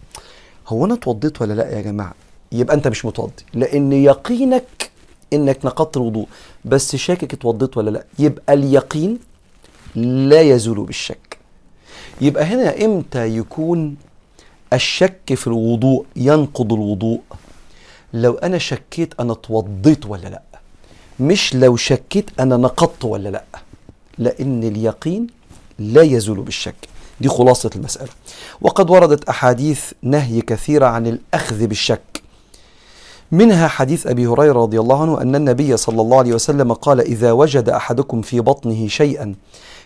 هو 0.67 0.85
أنا 0.85 0.93
اتوضيت 0.93 1.41
ولا 1.41 1.53
لأ 1.53 1.69
يا 1.77 1.81
جماعة؟ 1.81 2.13
يبقى 2.51 2.75
أنت 2.75 2.87
مش 2.87 3.05
متوضي. 3.05 3.43
لأن 3.53 3.93
يقينك 3.93 4.91
إنك 5.33 5.65
نقضت 5.65 5.97
الوضوء. 5.97 6.27
بس 6.65 6.95
شاكك 6.95 7.33
اتوضيت 7.33 7.77
ولا 7.77 7.89
لأ؟ 7.89 8.05
يبقى 8.19 8.53
اليقين 8.53 9.19
لا 9.95 10.41
يزول 10.41 10.85
بالشك. 10.85 11.37
يبقى 12.21 12.43
هنا 12.43 12.85
إمتى 12.85 13.37
يكون 13.37 13.95
الشك 14.73 15.33
في 15.35 15.47
الوضوء 15.47 16.05
ينقض 16.15 16.73
الوضوء؟ 16.73 17.21
لو 18.13 18.33
أنا 18.33 18.57
شكيت 18.57 19.13
أنا 19.19 19.33
اتوضيت 19.33 20.05
ولا 20.05 20.27
لأ؟ 20.27 20.41
مش 21.19 21.55
لو 21.55 21.75
شكيت 21.75 22.29
أنا 22.39 22.57
نقضت 22.57 23.05
ولا 23.05 23.29
لأ؟ 23.29 23.43
لأن 24.17 24.63
اليقين 24.63 25.27
لا 25.79 26.01
يزول 26.01 26.41
بالشك. 26.41 26.75
دي 27.21 27.29
خلاصة 27.29 27.69
المسألة. 27.75 28.09
وقد 28.61 28.89
وردت 28.89 29.29
أحاديث 29.29 29.91
نهي 30.01 30.41
كثيرة 30.41 30.85
عن 30.85 31.07
الأخذ 31.07 31.67
بالشك. 31.67 32.23
منها 33.31 33.67
حديث 33.67 34.07
أبي 34.07 34.27
هريرة 34.27 34.61
رضي 34.61 34.79
الله 34.79 35.01
عنه 35.01 35.21
أن 35.21 35.35
النبي 35.35 35.77
صلى 35.77 36.01
الله 36.01 36.17
عليه 36.17 36.33
وسلم 36.33 36.73
قال 36.73 36.99
إذا 36.99 37.31
وجد 37.31 37.69
أحدكم 37.69 38.21
في 38.21 38.39
بطنه 38.39 38.87
شيئا 38.87 39.35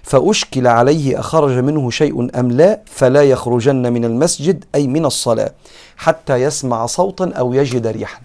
فأشكل 0.04 0.68
عليه 0.68 1.20
أخرج 1.20 1.52
منه 1.52 1.90
شيء 1.90 2.40
أم 2.40 2.52
لا 2.52 2.82
فلا 2.86 3.24
يخرجن 3.24 3.94
من 3.94 4.06
المسجد 4.06 4.66
أي 4.76 4.88
من 4.88 5.06
الصلاة 5.06 5.54
حتى 5.98 6.36
يسمع 6.36 6.86
صوتا 6.86 7.32
أو 7.34 7.54
يجد 7.54 7.88
ريحا. 7.88 8.22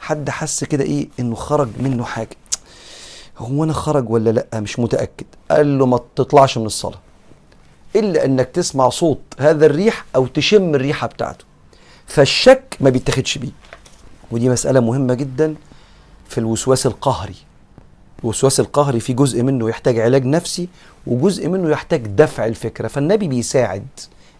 حد 0.00 0.30
حس 0.30 0.64
كده 0.64 0.84
إيه؟ 0.84 1.08
إنه 1.20 1.34
خرج 1.34 1.68
منه 1.80 2.04
حاجة. 2.04 2.36
هو 3.38 3.64
أنا 3.64 3.72
خرج 3.72 4.10
ولا 4.10 4.30
لأ؟ 4.30 4.60
مش 4.60 4.78
متأكد. 4.78 5.26
قال 5.50 5.78
له 5.78 5.86
ما 5.86 6.00
تطلعش 6.16 6.58
من 6.58 6.66
الصلاة. 6.66 6.98
إلا 7.96 8.24
إنك 8.24 8.46
تسمع 8.46 8.88
صوت 8.88 9.20
هذا 9.38 9.66
الريح 9.66 10.04
أو 10.16 10.26
تشم 10.26 10.74
الريحة 10.74 11.06
بتاعته. 11.06 11.44
فالشك 12.06 12.76
ما 12.80 12.90
بيتاخدش 12.90 13.38
بيه. 13.38 13.50
ودي 14.32 14.48
مسألة 14.48 14.80
مهمة 14.80 15.14
جدا 15.14 15.54
في 16.28 16.38
الوسواس 16.38 16.86
القهري. 16.86 17.34
الوسواس 18.22 18.60
القهري 18.60 19.00
في 19.00 19.12
جزء 19.12 19.42
منه 19.42 19.68
يحتاج 19.68 19.98
علاج 19.98 20.24
نفسي 20.26 20.68
وجزء 21.06 21.48
منه 21.48 21.70
يحتاج 21.70 22.06
دفع 22.06 22.46
الفكرة. 22.46 22.88
فالنبي 22.88 23.28
بيساعد 23.28 23.86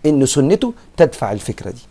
إن 0.07 0.27
سنته 0.27 0.75
تدفع 0.97 1.33
الفكرة 1.33 1.71
دي. 1.71 1.83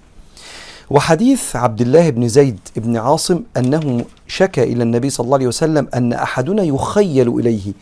وحديث 0.89 1.55
عبد 1.55 1.81
الله 1.81 2.09
بن 2.09 2.27
زيد 2.27 2.59
بن 2.75 2.97
عاصم 2.97 3.43
أنه 3.57 4.05
شكى 4.27 4.63
إلى 4.63 4.83
النبي 4.83 5.09
صلى 5.09 5.25
الله 5.25 5.37
عليه 5.37 5.47
وسلم 5.47 5.87
أن 5.93 6.13
أحدنا 6.13 6.63
يخيل 6.63 7.39
إليه 7.39 7.73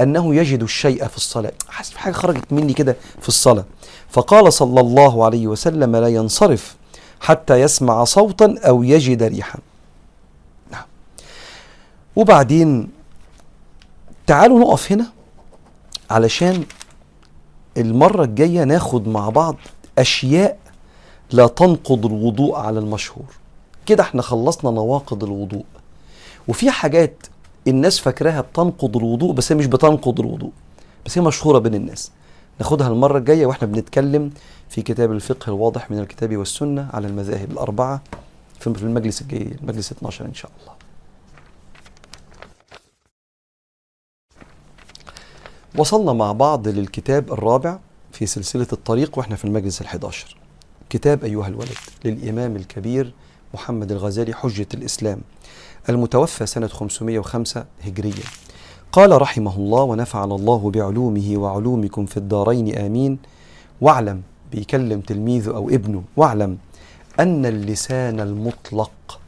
أنه 0.00 0.34
يجد 0.34 0.62
الشيء 0.62 1.06
في 1.06 1.16
الصلاة. 1.16 1.52
حاسس 1.68 1.90
في 1.90 1.98
حاجة 1.98 2.12
خرجت 2.12 2.52
مني 2.52 2.72
كده 2.72 2.96
في 3.20 3.28
الصلاة. 3.28 3.64
فقال 4.08 4.52
صلى 4.52 4.80
الله 4.80 5.24
عليه 5.24 5.46
وسلم 5.46 5.96
لا 5.96 6.08
ينصرف 6.08 6.76
حتى 7.20 7.60
يسمع 7.60 8.04
صوتا 8.04 8.54
أو 8.58 8.82
يجد 8.82 9.22
ريحا. 9.22 9.58
وبعدين 12.16 12.88
تعالوا 14.26 14.60
نقف 14.60 14.92
هنا 14.92 15.06
علشان 16.10 16.64
المرة 17.76 18.24
الجاية 18.24 18.64
ناخد 18.64 19.08
مع 19.08 19.28
بعض 19.28 19.56
أشياء 19.98 20.58
لا 21.32 21.46
تنقض 21.46 22.06
الوضوء 22.06 22.56
على 22.56 22.78
المشهور. 22.78 23.24
كده 23.86 24.02
إحنا 24.02 24.22
خلصنا 24.22 24.70
نواقض 24.70 25.24
الوضوء. 25.24 25.64
وفي 26.48 26.70
حاجات 26.70 27.26
الناس 27.68 27.98
فاكراها 27.98 28.40
بتنقض 28.40 28.96
الوضوء 28.96 29.32
بس 29.32 29.52
هي 29.52 29.58
مش 29.58 29.66
بتنقض 29.66 30.20
الوضوء 30.20 30.50
بس 31.06 31.18
هي 31.18 31.22
مشهورة 31.24 31.58
بين 31.58 31.74
الناس. 31.74 32.10
ناخدها 32.60 32.88
المرة 32.88 33.18
الجاية 33.18 33.46
وإحنا 33.46 33.68
بنتكلم 33.68 34.30
في 34.68 34.82
كتاب 34.82 35.12
الفقه 35.12 35.50
الواضح 35.50 35.90
من 35.90 35.98
الكتاب 35.98 36.36
والسنة 36.36 36.88
على 36.92 37.06
المذاهب 37.06 37.50
الأربعة 37.50 38.00
في 38.60 38.66
المجلس 38.66 39.22
الجاي 39.22 39.56
المجلس 39.62 39.92
12 39.92 40.24
إن 40.24 40.34
شاء 40.34 40.50
الله. 40.62 40.75
وصلنا 45.78 46.12
مع 46.12 46.32
بعض 46.32 46.68
للكتاب 46.68 47.32
الرابع 47.32 47.78
في 48.12 48.26
سلسلة 48.26 48.66
الطريق 48.72 49.18
وإحنا 49.18 49.36
في 49.36 49.44
المجلس 49.44 49.80
الحداشر. 49.80 50.36
كتاب 50.90 51.24
أيها 51.24 51.48
الولد 51.48 51.76
للإمام 52.04 52.56
الكبير 52.56 53.12
محمد 53.54 53.92
الغزالي 53.92 54.34
حجة 54.34 54.66
الإسلام 54.74 55.20
المتوفى 55.88 56.46
سنة 56.46 56.66
505 56.66 57.64
هجرية. 57.82 58.22
قال 58.92 59.22
رحمه 59.22 59.56
الله 59.56 59.82
ونفعنا 59.82 60.34
الله 60.34 60.70
بعلومه 60.70 61.32
وعلومكم 61.36 62.06
في 62.06 62.16
الدارين 62.16 62.78
آمين. 62.78 63.18
واعلم 63.80 64.22
بيكلم 64.52 65.00
تلميذه 65.00 65.56
أو 65.56 65.68
ابنه. 65.68 66.02
واعلم 66.16 66.58
أن 67.20 67.46
اللسان 67.46 68.20
المطلق 68.20 69.20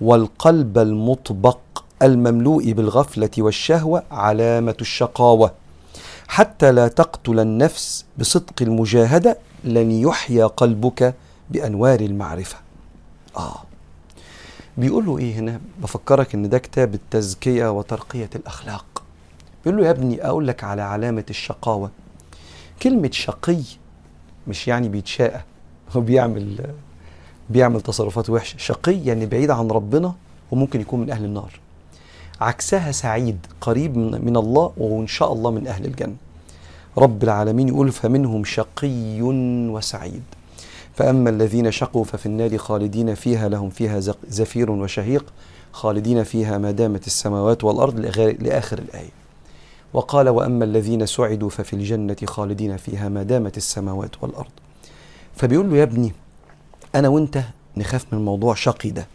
والقلب 0.00 0.78
المطبق 0.78 1.58
المملوء 2.02 2.72
بالغفلة 2.72 3.30
والشهوة 3.38 4.02
علامة 4.10 4.76
الشقاوة 4.80 5.52
حتى 6.28 6.72
لا 6.72 6.88
تقتل 6.88 7.40
النفس 7.40 8.04
بصدق 8.18 8.62
المجاهدة 8.62 9.38
لن 9.64 9.90
يحيا 9.90 10.46
قلبك 10.46 11.14
بأنوار 11.50 12.00
المعرفة. 12.00 12.56
آه. 13.36 13.62
بيقول 14.76 15.06
له 15.06 15.18
إيه 15.18 15.34
هنا؟ 15.34 15.60
بفكرك 15.82 16.34
إن 16.34 16.48
ده 16.48 16.58
كتاب 16.58 16.94
التزكية 16.94 17.70
وترقية 17.72 18.30
الأخلاق. 18.36 19.02
بيقول 19.64 19.80
له 19.80 19.86
يا 19.86 19.90
ابني 19.90 20.26
أقول 20.26 20.48
لك 20.48 20.64
على 20.64 20.82
علامة 20.82 21.24
الشقاوة. 21.30 21.90
كلمة 22.82 23.10
شقي 23.12 23.62
مش 24.48 24.68
يعني 24.68 24.88
بيتشاقى 24.88 25.44
هو 25.96 26.00
بيعمل 26.00 26.74
بيعمل 27.50 27.80
تصرفات 27.80 28.30
وحشة. 28.30 28.58
شقي 28.58 29.04
يعني 29.04 29.26
بعيد 29.26 29.50
عن 29.50 29.68
ربنا 29.68 30.14
وممكن 30.50 30.80
يكون 30.80 31.00
من 31.00 31.10
أهل 31.10 31.24
النار. 31.24 31.60
عكسها 32.40 32.92
سعيد 32.92 33.46
قريب 33.60 33.96
من 33.96 34.36
الله 34.36 34.72
وإن 34.76 35.06
شاء 35.06 35.32
الله 35.32 35.50
من 35.50 35.66
أهل 35.66 35.84
الجنة. 35.84 36.16
رب 36.98 37.22
العالمين 37.22 37.68
يقول 37.68 37.92
فمنهم 37.92 38.44
شقي 38.44 39.22
وسعيد. 39.70 40.22
فأما 40.94 41.30
الذين 41.30 41.70
شقوا 41.70 42.04
ففي 42.04 42.26
النار 42.26 42.58
خالدين 42.58 43.14
فيها 43.14 43.48
لهم 43.48 43.70
فيها 43.70 44.00
زفير 44.28 44.70
وشهيق 44.70 45.24
خالدين 45.72 46.24
فيها 46.24 46.58
ما 46.58 46.70
دامت 46.70 47.06
السماوات 47.06 47.64
والأرض 47.64 48.00
لآخر 48.40 48.78
الآية. 48.78 49.10
وقال 49.92 50.28
وأما 50.28 50.64
الذين 50.64 51.06
سعدوا 51.06 51.50
ففي 51.50 51.72
الجنة 51.72 52.16
خالدين 52.24 52.76
فيها 52.76 53.08
ما 53.08 53.22
دامت 53.22 53.56
السماوات 53.56 54.22
والأرض. 54.22 54.50
فبيقول 55.34 55.70
له 55.70 55.76
يا 55.76 55.82
ابني 55.82 56.12
أنا 56.94 57.08
وأنت 57.08 57.42
نخاف 57.76 58.06
من 58.12 58.24
موضوع 58.24 58.54
شقي 58.54 58.90
ده. 58.90 59.06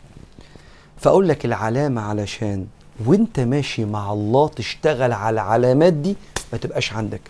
فأقول 0.97 1.29
لك 1.29 1.45
العلامة 1.45 2.01
علشان 2.01 2.67
وانت 3.07 3.39
ماشي 3.39 3.85
مع 3.85 4.13
الله 4.13 4.47
تشتغل 4.47 5.11
على 5.11 5.33
العلامات 5.33 5.93
دي 5.93 6.15
ما 6.53 6.57
تبقاش 6.57 6.93
عندك. 6.93 7.21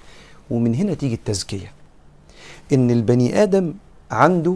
ومن 0.49 0.75
هنا 0.75 0.93
تيجي 0.93 1.13
التزكية. 1.15 1.71
إن 2.73 2.91
البني 2.91 3.43
آدم 3.43 3.73
عنده 4.11 4.55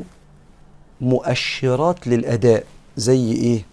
مؤشرات 1.01 2.07
للأداء 2.07 2.63
زي 2.97 3.31
إيه؟ 3.31 3.65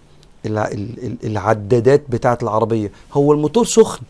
العدادات 1.24 2.02
بتاعة 2.08 2.38
العربية. 2.42 2.92
هو 3.12 3.32
الموتور 3.32 3.64
سخن 3.64 4.02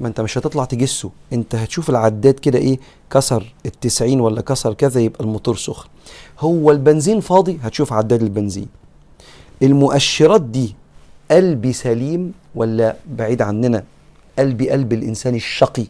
ما 0.00 0.08
أنت 0.08 0.20
مش 0.20 0.38
هتطلع 0.38 0.64
تجسه. 0.64 1.10
أنت 1.32 1.54
هتشوف 1.54 1.90
العداد 1.90 2.34
كده 2.34 2.58
إيه؟ 2.58 2.78
كسر 3.10 3.54
التسعين 3.66 4.20
ولا 4.20 4.40
كسر 4.40 4.74
كذا 4.74 5.00
يبقى 5.00 5.24
الموتور 5.24 5.56
سخن. 5.56 5.88
هو 6.40 6.70
البنزين 6.70 7.20
فاضي 7.20 7.58
هتشوف 7.62 7.92
عداد 7.92 8.22
البنزين. 8.22 8.68
المؤشرات 9.62 10.40
دي 10.42 10.74
قلبي 11.30 11.72
سليم 11.72 12.32
ولا 12.54 12.96
بعيد 13.06 13.42
عننا. 13.42 13.84
قلبي 14.38 14.70
قلب 14.70 14.92
الإنسان 14.92 15.34
الشقي 15.34 15.86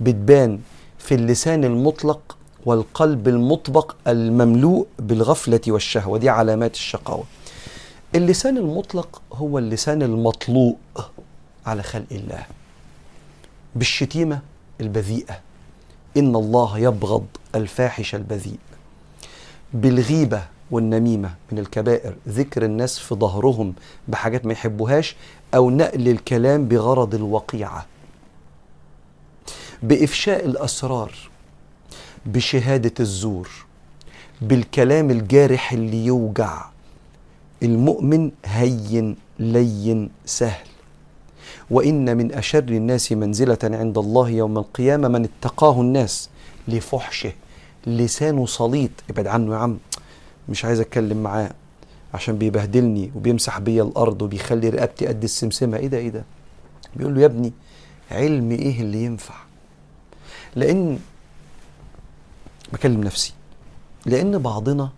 بتبان 0.00 0.58
في 0.98 1.14
اللسان 1.14 1.64
المطلق 1.64 2.36
والقلب 2.66 3.28
المطبق 3.28 3.96
المملوء 4.06 4.86
بالغفلة 4.98 5.60
والشهوة. 5.68 6.18
دي 6.18 6.28
علامات 6.28 6.74
الشقاوة. 6.74 7.24
اللسان 8.14 8.56
المطلق 8.56 9.22
هو 9.32 9.58
اللسان 9.58 10.02
المطلوء 10.02 10.76
على 11.66 11.82
خلق 11.82 12.06
الله. 12.12 12.46
بالشتيمة 13.74 14.40
البذيئة. 14.80 15.40
إن 16.16 16.36
الله 16.36 16.78
يبغض 16.78 17.26
الفاحش 17.54 18.14
البذيء. 18.14 18.58
بالغيبة 19.74 20.42
والنميمة 20.70 21.34
من 21.52 21.58
الكبائر. 21.58 22.14
ذكر 22.28 22.64
الناس 22.64 22.98
في 22.98 23.14
ظهرهم 23.14 23.74
بحاجات 24.08 24.46
ما 24.46 24.52
يحبوهاش. 24.52 25.16
أو 25.54 25.70
نقل 25.70 26.08
الكلام 26.08 26.68
بغرض 26.68 27.14
الوقيعة 27.14 27.86
بإفشاء 29.82 30.44
الأسرار 30.46 31.12
بشهادة 32.26 32.92
الزور 33.00 33.48
بالكلام 34.40 35.10
الجارح 35.10 35.72
اللي 35.72 36.06
يوجع 36.06 36.64
المؤمن 37.62 38.30
هين 38.44 39.16
لين 39.38 40.10
سهل. 40.26 40.66
وإن 41.70 42.16
من 42.16 42.32
أشر 42.32 42.58
الناس 42.58 43.12
منزلة 43.12 43.58
عند 43.64 43.98
الله 43.98 44.28
يوم 44.28 44.58
القيامة 44.58 45.08
من 45.08 45.24
اتقاه 45.24 45.80
الناس 45.80 46.28
لفحشه 46.68 47.32
لسانه 47.86 48.46
سليط 48.46 48.90
ابعد 49.10 49.26
عنه 49.26 49.52
يا 49.52 49.58
عم 49.58 49.78
مش 50.48 50.64
عايز 50.64 50.80
أتكلم 50.80 51.22
معاه. 51.22 51.50
عشان 52.16 52.38
بيبهدلني 52.38 53.10
وبيمسح 53.14 53.58
بيا 53.58 53.82
الأرض 53.82 54.22
وبيخلي 54.22 54.68
رقبتي 54.68 55.06
قد 55.06 55.22
السمسمة. 55.22 55.76
إيه 55.76 55.86
ده 55.86 55.98
إيه 55.98 56.08
ده؟ 56.08 56.24
بيقول 56.96 57.14
له 57.14 57.20
يا 57.20 57.26
ابني 57.26 57.52
علم 58.10 58.50
إيه 58.50 58.80
اللي 58.80 59.04
ينفع؟ 59.04 59.34
لأن 60.56 60.98
بكلم 62.72 63.04
نفسي 63.04 63.32
لأن 64.06 64.38
بعضنا 64.38 64.90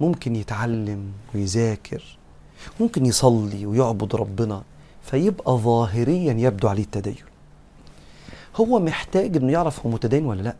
ممكن 0.00 0.36
يتعلم 0.36 1.12
ويذاكر 1.34 2.02
ممكن 2.80 3.06
يصلي 3.06 3.66
ويعبد 3.66 4.14
ربنا 4.16 4.62
فيبقى 5.02 5.58
ظاهريا 5.58 6.32
يبدو 6.32 6.68
عليه 6.68 6.82
التدين. 6.82 7.16
هو 8.56 8.78
محتاج 8.78 9.36
إنه 9.36 9.52
يعرف 9.52 9.86
هو 9.86 9.90
متدين 9.92 10.26
ولا 10.26 10.42
لأ. 10.42 10.56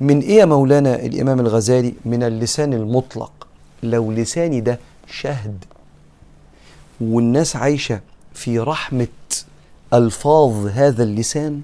من 0.00 0.20
إيه 0.20 0.38
يا 0.38 0.44
مولانا 0.44 0.94
الإمام 0.94 1.40
الغزالي؟ 1.40 1.94
من 2.04 2.22
اللسان 2.22 2.74
المطلق. 2.74 3.39
لو 3.82 4.12
لساني 4.12 4.60
ده 4.60 4.78
شهد 5.06 5.64
والناس 7.00 7.56
عايشة 7.56 8.00
في 8.34 8.58
رحمة 8.58 9.08
ألفاظ 9.94 10.66
هذا 10.66 11.02
اللسان 11.02 11.62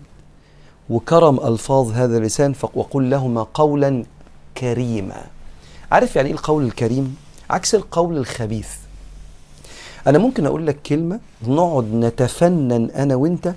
وكرم 0.90 1.40
ألفاظ 1.40 1.90
هذا 1.92 2.18
اللسان 2.18 2.54
وقل 2.74 3.10
لهما 3.10 3.42
قولا 3.54 4.04
كريما. 4.58 5.24
عارف 5.92 6.16
يعني 6.16 6.28
إيه 6.28 6.34
القول 6.34 6.64
الكريم؟ 6.64 7.16
عكس 7.50 7.74
القول 7.74 8.16
الخبيث. 8.16 8.68
أنا 10.06 10.18
ممكن 10.18 10.46
أقول 10.46 10.66
لك 10.66 10.82
كلمة 10.82 11.20
نقعد 11.46 11.94
نتفنن 11.94 12.90
أنا 12.90 13.14
وأنت 13.14 13.54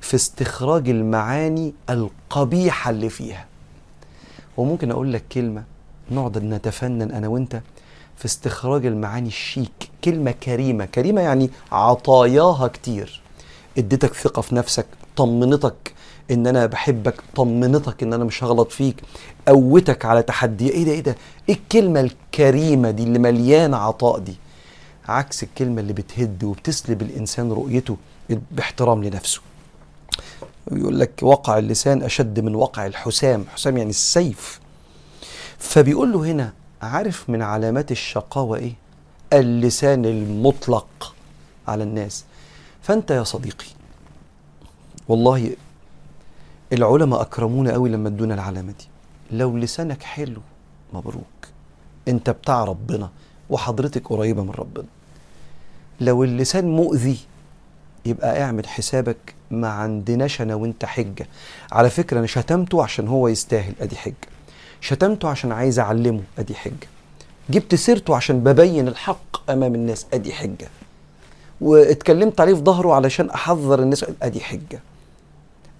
في 0.00 0.14
استخراج 0.14 0.88
المعاني 0.88 1.74
القبيحة 1.90 2.90
اللي 2.90 3.08
فيها. 3.08 3.46
وممكن 4.56 4.90
أقول 4.90 5.12
لك 5.12 5.24
كلمة 5.32 5.64
نقعد 6.10 6.38
نتفنن 6.38 7.10
أنا 7.12 7.28
وأنت 7.28 7.60
في 8.16 8.24
استخراج 8.24 8.86
المعاني 8.86 9.28
الشيك. 9.28 9.90
كلمة 10.04 10.30
كريمة. 10.30 10.84
كريمة 10.84 11.20
يعني 11.20 11.50
عطاياها 11.72 12.68
كتير. 12.68 13.20
اديتك 13.78 14.14
ثقة 14.14 14.42
في 14.42 14.54
نفسك 14.54 14.86
طمنتك 15.16 15.92
إن 16.30 16.46
أنا 16.46 16.66
بحبك 16.66 17.14
طمنتك 17.36 18.02
إن 18.02 18.12
أنا 18.12 18.24
مش 18.24 18.44
هغلط 18.44 18.72
فيك 18.72 19.02
قوتك 19.48 20.04
على 20.04 20.22
تحدي. 20.22 20.70
إيه 20.70 20.84
ده 20.84 20.92
إيه 20.92 21.00
ده؟ 21.00 21.16
إيه 21.48 21.54
الكلمة 21.54 22.00
الكريمة 22.00 22.90
دي 22.90 23.02
اللي 23.02 23.18
مليانة 23.18 23.76
عطاء 23.76 24.18
دي؟ 24.18 24.34
عكس 25.08 25.42
الكلمة 25.42 25.80
اللي 25.80 25.92
بتهد 25.92 26.44
وبتسلب 26.44 27.02
الإنسان 27.02 27.52
رؤيته 27.52 27.96
باحترام 28.50 29.04
لنفسه. 29.04 29.40
يقول 30.72 31.00
لك 31.00 31.20
وقع 31.22 31.58
اللسان 31.58 32.02
أشد 32.02 32.40
من 32.40 32.54
وقع 32.54 32.86
الحسام. 32.86 33.44
حسام 33.54 33.76
يعني 33.76 33.90
السيف. 33.90 34.60
فبيقول 35.58 36.12
له 36.12 36.18
هنا 36.24 36.52
عارف 36.86 37.30
من 37.30 37.42
علامات 37.42 37.92
الشقاوة 37.92 38.58
إيه؟ 38.58 38.72
اللسان 39.32 40.04
المطلق 40.04 41.14
على 41.68 41.84
الناس. 41.84 42.24
فأنت 42.82 43.10
يا 43.10 43.22
صديقي 43.22 43.66
والله 45.08 45.56
العلماء 46.72 47.20
أكرمونا 47.20 47.72
قوي 47.72 47.88
لما 47.88 48.08
ادونا 48.08 48.34
العلامة 48.34 48.72
دي. 48.72 48.88
لو 49.30 49.56
لسانك 49.56 50.02
حلو 50.02 50.40
مبروك. 50.92 51.24
أنت 52.08 52.30
بتاع 52.30 52.64
ربنا 52.64 53.10
وحضرتك 53.50 54.08
قريبة 54.08 54.42
من 54.42 54.50
ربنا. 54.50 54.86
لو 56.00 56.24
اللسان 56.24 56.76
مؤذي 56.76 57.18
يبقى 58.06 58.42
اعمل 58.42 58.68
حسابك 58.68 59.34
ما 59.50 59.68
عندناش 59.68 60.40
أنا 60.40 60.54
وأنت 60.54 60.84
حجة. 60.84 61.26
على 61.72 61.90
فكرة 61.90 62.18
أنا 62.18 62.26
شتمته 62.26 62.82
عشان 62.82 63.08
هو 63.08 63.28
يستاهل 63.28 63.74
أدي 63.80 63.96
حجة. 63.96 64.33
شتمته 64.84 65.28
عشان 65.28 65.52
عايز 65.52 65.78
أعلمه 65.78 66.20
أدي 66.38 66.54
حجة. 66.54 66.88
جبت 67.50 67.74
سيرته 67.74 68.16
عشان 68.16 68.40
ببين 68.40 68.88
الحق 68.88 69.50
أمام 69.50 69.74
الناس 69.74 70.06
أدي 70.12 70.32
حجة. 70.32 70.68
واتكلمت 71.60 72.40
عليه 72.40 72.54
في 72.54 72.60
ظهره 72.60 72.94
علشان 72.94 73.30
أحذر 73.30 73.82
الناس 73.82 74.04
أدي 74.22 74.40
حجة. 74.40 74.80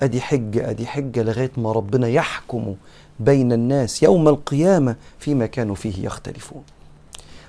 أدي 0.02 0.20
حجة 0.20 0.70
أدي 0.70 0.86
حجة 0.86 1.22
لغاية 1.22 1.50
ما 1.56 1.72
ربنا 1.72 2.08
يحكم 2.08 2.74
بين 3.20 3.52
الناس 3.52 4.02
يوم 4.02 4.28
القيامة 4.28 4.96
فيما 5.18 5.46
كانوا 5.46 5.74
فيه 5.74 6.06
يختلفون. 6.06 6.62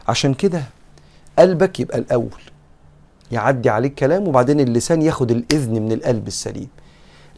عشان 0.07 0.33
كده 0.33 0.63
قلبك 1.39 1.79
يبقى 1.79 1.97
الأول. 1.97 2.41
يعدي 3.31 3.69
عليك 3.69 3.93
كلام 3.93 4.27
وبعدين 4.27 4.59
اللسان 4.59 5.01
ياخد 5.01 5.31
الإذن 5.31 5.81
من 5.81 5.91
القلب 5.91 6.27
السليم. 6.27 6.69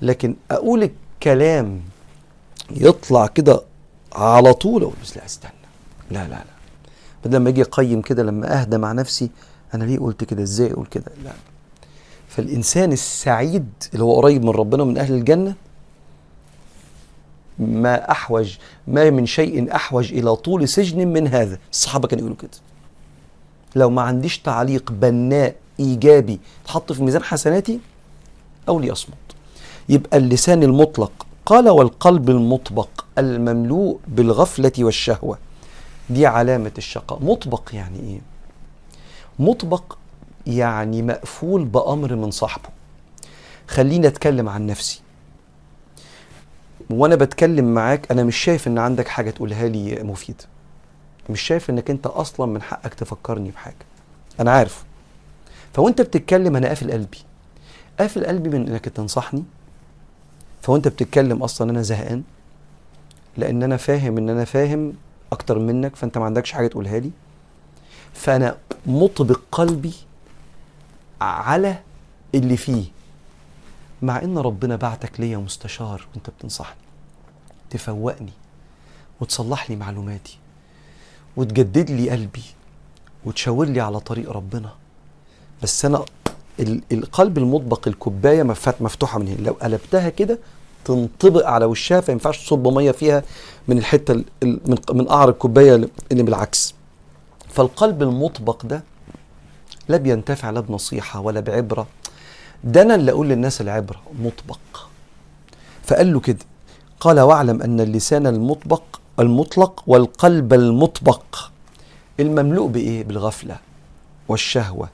لكن 0.02 0.36
أقول 0.52 0.84
الكلام 0.84 1.82
يطلع 2.72 3.28
كده 3.28 3.62
على 4.16 4.54
طول 4.54 4.82
أقول 4.82 4.96
بس 5.04 5.18
لا 5.18 5.26
استنى. 5.26 5.52
لا 6.12 6.24
لا 6.28 6.30
لا. 6.30 6.44
بدل 7.26 7.38
ما 7.38 7.50
أجي 7.50 7.62
اقيم 7.62 8.02
كده 8.02 8.24
لما 8.24 8.62
أهدى 8.62 8.78
مع 8.78 8.92
نفسي 8.92 9.30
أنا 9.74 9.84
ليه 9.84 10.00
قلت 10.00 10.24
كده؟ 10.24 10.44
إزاي 10.44 10.72
أقول 10.72 10.86
كده؟ 10.86 11.12
لا. 11.24 11.32
فالإنسان 12.28 12.92
السعيد 12.92 13.70
اللي 13.94 14.04
هو 14.04 14.16
قريب 14.16 14.44
من 14.44 14.50
ربنا 14.50 14.84
من 14.84 14.98
أهل 14.98 15.14
الجنة 15.14 15.56
ما 17.60 18.12
أحوج 18.12 18.58
ما 18.88 19.10
من 19.10 19.26
شيء 19.26 19.76
أحوج 19.76 20.14
إلى 20.14 20.36
طول 20.36 20.68
سجن 20.68 21.08
من 21.08 21.28
هذا. 21.28 21.60
الصحابة 21.72 22.08
كانوا 22.08 22.22
يقولوا 22.22 22.38
كده. 22.42 22.52
لو 23.76 23.90
ما 23.90 24.02
عنديش 24.02 24.40
تعليق 24.40 24.92
بناء 24.92 25.56
إيجابي 25.80 26.40
تحط 26.66 26.92
في 26.94 27.04
ميزان 27.04 27.24
حسناتي 27.24 27.80
أو 28.70 28.80
ليصمت 28.80 29.14
يبقى 29.90 30.18
اللسان 30.18 30.64
المطلق 30.64 31.27
قال 31.48 31.70
والقلب 31.70 32.30
المطبق 32.30 32.90
المملوء 33.18 34.00
بالغفلة 34.08 34.72
والشهوة. 34.80 35.38
دي 36.10 36.26
علامة 36.28 36.72
الشقاء. 36.78 37.24
مطبق 37.24 37.70
يعني 37.74 38.00
إيه؟ 38.00 38.20
مطبق 39.40 39.98
يعني 40.48 41.02
مقفول 41.02 41.66
بأمر 41.66 42.16
من 42.16 42.32
صاحبه. 42.32 42.70
خليني 43.68 44.08
أتكلم 44.08 44.50
عن 44.50 44.66
نفسي. 44.66 45.02
وأنا 46.90 47.16
بتكلم 47.16 47.74
معاك 47.74 48.12
أنا 48.12 48.24
مش 48.24 48.38
شايف 48.38 48.68
إن 48.68 48.78
عندك 48.78 49.08
حاجة 49.08 49.30
تقولها 49.30 49.68
لي 49.68 50.04
مفيده 50.04 50.46
مش 51.30 51.42
شايف 51.42 51.70
إنك 51.70 51.90
أنت 51.90 52.08
أصلا 52.08 52.46
من 52.46 52.62
حقك 52.62 52.94
تفكرني 52.94 53.52
بحاجة. 53.52 53.86
أنا 54.40 54.52
عارف. 54.52 54.84
فوأنت 55.74 56.02
بتتكلم 56.02 56.56
أنا 56.56 56.68
قافل 56.68 56.92
قلبي. 56.92 57.20
قافل 58.00 58.26
قلبي 58.26 58.50
من 58.50 58.68
إنك 58.68 58.86
تنصحني 58.86 59.44
فوانت 60.62 60.88
بتتكلم 60.88 61.44
أصلا 61.44 61.72
أنا 61.72 61.82
زهقان؟ 61.82 62.24
لأن 63.38 63.64
أنا 63.64 63.78
فاهم 63.78 64.18
إن 64.18 64.30
أنا 64.30 64.46
فاهم 64.46 64.94
أكتر 65.32 65.60
منك 65.60 65.96
فانت 65.96 66.18
ما 66.18 66.26
عندكش 66.26 66.52
حاجة 66.52 66.68
تقولها 66.68 67.00
لي. 67.00 67.12
فأنا 68.14 68.58
مطبق 68.86 69.40
قلبي 69.52 69.94
على 71.22 71.80
اللي 72.36 72.58
فيه. 72.58 72.86
مع 74.02 74.22
إن 74.24 74.38
ربنا 74.38 74.76
بعتك 74.76 75.20
ليا 75.20 75.38
مستشار 75.38 76.08
وأنت 76.14 76.30
بتنصحني 76.30 76.80
تفوقني 77.70 78.32
وتصلح 79.20 79.70
لي 79.70 79.76
معلوماتي 79.76 80.38
وتجدد 81.38 81.92
لي 81.92 82.10
قلبي 82.10 82.44
وتشاور 83.26 83.66
لي 83.66 83.82
على 83.82 84.00
طريق 84.00 84.32
ربنا. 84.32 84.70
بس 85.64 85.86
أنا 85.86 86.06
القلب 86.92 87.38
المطبق 87.38 87.88
الكوباية 87.88 88.44
مفتوحة 88.80 89.20
من 89.20 89.28
هنا. 89.28 89.48
لو 89.48 89.54
قلبتها 89.54 90.10
كده 90.10 90.40
تنطبق 90.86 91.46
على 91.48 91.66
وشها 91.66 92.02
فما 92.02 92.14
ينفعش 92.14 92.46
تصب 92.46 92.68
مية 92.68 92.92
فيها 92.92 93.24
من 93.68 93.78
الحتة 93.78 94.14
من 94.42 94.78
من 94.92 95.06
قعر 95.08 95.30
الكوباية 95.30 95.90
اللي 96.12 96.24
بالعكس. 96.24 96.74
فالقلب 97.50 98.04
المطبق 98.04 98.66
ده 98.66 98.84
لا 99.90 99.98
بينتفع 99.98 100.50
لا 100.50 100.60
بنصيحة 100.60 101.20
ولا 101.20 101.40
بعبرة. 101.40 101.88
ده 102.64 102.82
أنا 102.82 102.96
اللي 102.96 103.12
أقول 103.12 103.28
للناس 103.30 103.62
العبرة 103.62 104.00
مطبق. 104.20 104.60
فقال 105.84 106.14
له 106.14 106.20
كده 106.20 106.46
قال 107.00 107.20
واعلم 107.20 107.62
أن 107.62 107.80
اللسان 107.80 108.28
المطبق 108.28 108.84
المطلق 109.20 109.84
والقلب 109.88 110.54
المطبق. 110.54 111.52
المملوء 112.20 112.68
بإيه؟ 112.68 113.04
بالغفلة 113.04 113.58
والشهوة. 114.28 114.90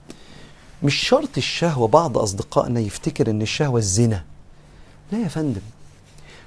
مش 0.84 0.96
شرط 0.96 1.38
الشهوة 1.38 1.88
بعض 1.88 2.18
أصدقائنا 2.18 2.80
يفتكر 2.80 3.30
إن 3.30 3.42
الشهوة 3.42 3.80
الزنا. 3.80 4.24
لا 5.12 5.20
يا 5.20 5.28
فندم. 5.28 5.62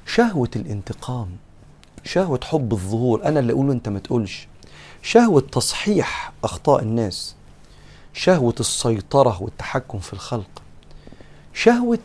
شهوة 0.07 0.51
الانتقام 0.57 1.29
شهوة 2.05 2.41
حب 2.45 2.73
الظهور 2.73 3.25
أنا 3.25 3.41
اللي 3.41 3.53
أقوله 3.53 3.73
أنت 3.73 3.89
ما 3.89 3.99
تقولش. 3.99 4.49
شهوة 5.03 5.41
تصحيح 5.41 6.33
أخطاء 6.45 6.83
الناس 6.83 7.35
شهوة 8.13 8.55
السيطرة 8.61 9.43
والتحكم 9.43 9.99
في 9.99 10.13
الخلق. 10.13 10.63
شهوة 11.55 11.99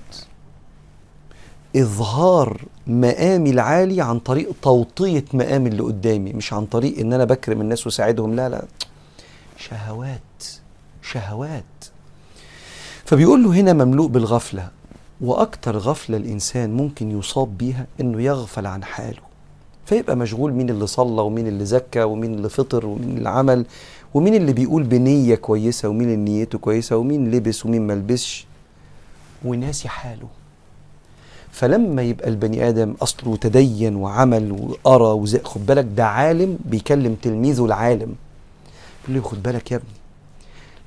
إظهار 1.75 2.61
مقامي 2.88 3.49
العالي 3.49 4.01
عن 4.01 4.19
طريق 4.19 4.51
توطية 4.61 5.25
مقامي 5.34 5.69
اللي 5.69 5.84
قدامي 5.84 6.34
مش 6.34 6.53
عن 6.53 6.65
طريق 6.65 6.99
إن 6.99 7.13
أنا 7.13 7.25
بكرم 7.25 7.61
الناس 7.61 7.88
وساعدهم 7.88 8.36
لا 8.36 8.49
لا. 8.49 8.65
شهوات 9.57 10.43
شهوات. 11.01 11.63
فبيقول 13.12 13.43
له 13.43 13.49
هنا 13.53 13.74
مملوء 13.74 14.07
بالغفلة 14.07 14.68
وأكتر 15.22 15.78
غفلة 15.78 16.18
الإنسان 16.18 16.74
ممكن 16.74 17.20
يصاب 17.20 17.57
بيها 17.57 17.86
إنه 18.01 18.22
يغفل 18.22 18.66
عن 18.66 18.84
حاله. 18.84 19.22
فيبقى 19.86 20.16
مشغول 20.16 20.53
مين 20.53 20.70
اللي 20.70 20.88
صلى 20.88 21.22
ومين 21.22 21.47
اللي 21.47 21.66
زكى 21.66 22.03
ومين 22.03 22.34
اللي 22.34 22.49
فطر 22.49 22.86
ومين 22.86 23.18
اللي 23.18 23.30
عمل 23.30 23.66
ومين 24.14 24.36
اللي 24.36 24.53
بيقول 24.53 24.84
بنية 24.84 25.36
كويسة 25.36 25.89
ومين 25.89 26.14
اللي 26.14 26.32
نيته 26.32 26.57
كويسة 26.57 26.97
ومين 26.97 27.32
لبس 27.32 27.66
ومين 27.66 27.88
ما 27.88 27.93
لبسش 27.93 28.45
وناسي 29.45 29.89
حاله. 29.89 30.28
فلما 31.51 32.01
يبقى 32.01 32.30
البني 32.30 32.70
آدم 32.70 32.95
أصله 33.01 33.36
تدين 33.36 33.95
وعمل 33.95 34.51
وقرأ 34.51 35.14
وزي 35.14 35.39
خد 35.43 35.66
بالك 35.66 35.88
ده 35.95 36.05
عالم 36.05 36.57
بيكلم 36.66 37.16
تلميذه 37.22 37.66
العالم. 37.66 38.16
يقول 39.03 39.16
له 39.16 39.22
خد 39.22 39.43
بالك 39.43 39.72
يا 39.72 39.76
ابني 39.78 39.89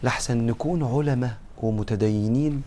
لحسن 0.03 0.47
نكون 0.47 0.83
علماء 0.85 1.44
ومتدينين 1.63 2.63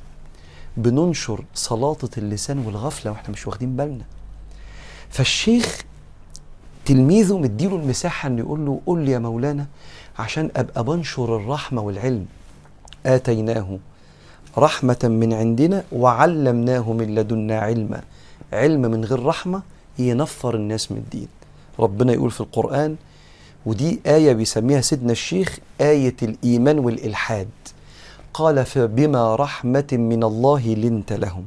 بننشر 0.78 1.44
سلاطة 1.54 2.10
اللسان 2.18 2.60
والغفلة 2.66 3.12
وإحنا 3.12 3.30
مش 3.30 3.48
واخدين 3.48 3.76
بالنا. 3.76 4.04
فالشيخ 5.10 5.84
تلميذه 6.86 7.38
مديله 7.38 7.76
المساحة 7.76 8.28
إنه 8.28 8.40
يقول 8.40 8.66
له 8.66 8.80
قول 8.86 9.00
لي 9.06 9.12
يا 9.12 9.20
مولانا 9.20 9.66
عشان 10.20 10.50
أبقى 10.56 10.84
بنشر 10.84 11.36
الرحمة 11.36 11.82
والعلم 11.82 12.26
آتيناه 13.06 13.78
رحمة 14.58 15.00
من 15.04 15.34
عندنا 15.34 15.84
وعلمناه 15.92 16.94
من 16.94 17.16
لدنا 17.16 17.60
علما. 17.60 18.02
علم 18.54 18.82
من 18.82 19.06
غير 19.06 19.26
رحمة 19.26 19.62
ينفر 20.00 20.56
الناس 20.56 20.92
من 20.92 20.98
الدين. 20.98 21.28
ربنا 21.80 22.14
يقول 22.14 22.32
في 22.32 22.42
القرآن 22.42 22.96
ودي 23.66 24.00
آية 24.06 24.34
بيسميها 24.34 24.82
سيدنا 24.82 25.12
الشيخ 25.12 25.60
آية 25.82 26.16
الإيمان 26.24 26.80
والإلحاد. 26.80 27.48
قال 28.34 28.66
فبما 28.66 29.36
رحمة 29.36 29.88
من 29.92 30.24
الله 30.24 30.68
لنت 30.74 31.14
لهم. 31.14 31.46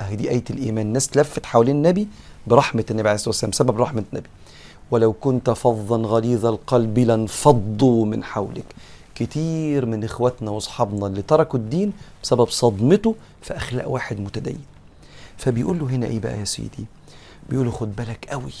أهي 0.00 0.16
دي 0.16 0.30
آية 0.30 0.44
الإيمان. 0.50 0.86
الناس 0.86 1.16
لفت 1.16 1.46
حوالين 1.46 1.76
النبي 1.76 2.08
برحمة 2.46 2.84
النبي 2.90 3.08
عليه 3.08 3.14
الصلاة 3.14 3.28
والسلام 3.28 3.52
سبب 3.52 3.80
رحمة 3.80 4.04
النبي. 4.12 4.28
ولو 4.90 5.12
كنت 5.12 5.50
فظا 5.50 5.96
غليظ 5.96 6.46
القلب 6.46 6.98
لانفضوا 6.98 8.06
من 8.06 8.24
حولك. 8.24 8.74
كتير 9.14 9.86
من 9.86 10.04
إخواتنا 10.04 10.50
وأصحابنا 10.50 11.06
اللي 11.06 11.22
تركوا 11.22 11.58
الدين 11.58 11.92
بسبب 12.22 12.48
صدمته 12.48 13.14
في 13.42 13.56
أخلاق 13.56 13.88
واحد 13.88 14.20
متدين. 14.20 14.60
فبيقول 15.36 15.78
له 15.78 15.86
هنا 15.86 16.06
إيه 16.06 16.20
بقى 16.20 16.38
يا 16.38 16.44
سيدي؟ 16.44 16.86
بيقول 17.50 17.66
له 17.66 17.72
خد 17.72 17.96
بالك 17.96 18.26
قوي 18.30 18.52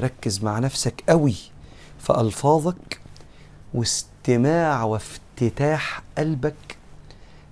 ركز 0.00 0.42
مع 0.42 0.58
نفسك 0.58 1.04
قوي 1.08 1.34
في 1.98 2.20
ألفاظك 2.20 3.00
واستماع 3.74 4.84
وافتتاح 4.84 6.02
قلبك 6.18 6.73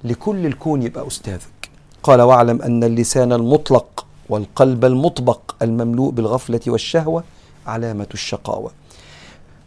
لكل 0.04 0.46
الكون 0.46 0.82
يبقى 0.82 1.06
أستاذك. 1.06 1.70
قال 2.02 2.20
واعلم 2.20 2.62
أن 2.62 2.84
اللسان 2.84 3.32
المطلق 3.32 4.06
والقلب 4.28 4.84
المطبق 4.84 5.54
المملوء 5.62 6.10
بالغفلة 6.10 6.60
والشهوة 6.66 7.24
علامة 7.66 8.06
الشقاوة. 8.14 8.70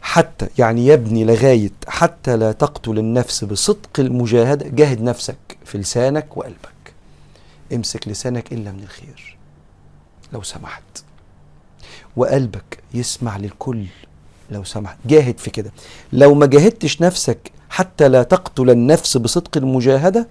حتى 0.02 0.48
يعني 0.58 0.88
يبني 0.88 1.24
لغاية 1.24 1.72
حتى 1.88 2.38
لا 2.38 2.52
تقتل 2.52 3.00
النفس 3.00 3.44
بصدق 3.44 4.00
المجاهده 4.00 4.68
جاهد 4.68 5.02
نفسك 5.02 5.58
في 5.66 5.78
لسانك 5.78 6.38
وقلبك. 6.38 6.94
امسك 7.74 8.08
لسانك 8.08 8.54
إلا 8.54 8.72
من 8.72 8.84
الخير 8.84 9.38
لو 10.34 10.42
سمحت. 10.42 10.84
وقلبك 12.18 12.80
يسمع 12.94 13.38
للكل 13.38 13.86
لو 14.52 14.64
سمحت. 14.64 14.98
جاهد 15.06 15.38
في 15.38 15.50
كده. 15.50 15.72
لو 16.14 16.34
ما 16.34 16.46
جاهدتش 16.46 17.02
نفسك 17.02 17.52
حتى 17.70 18.08
لا 18.10 18.24
تقتل 18.24 18.70
النفس 18.70 19.18
بصدق 19.18 19.58
المجاهدة 19.58 20.28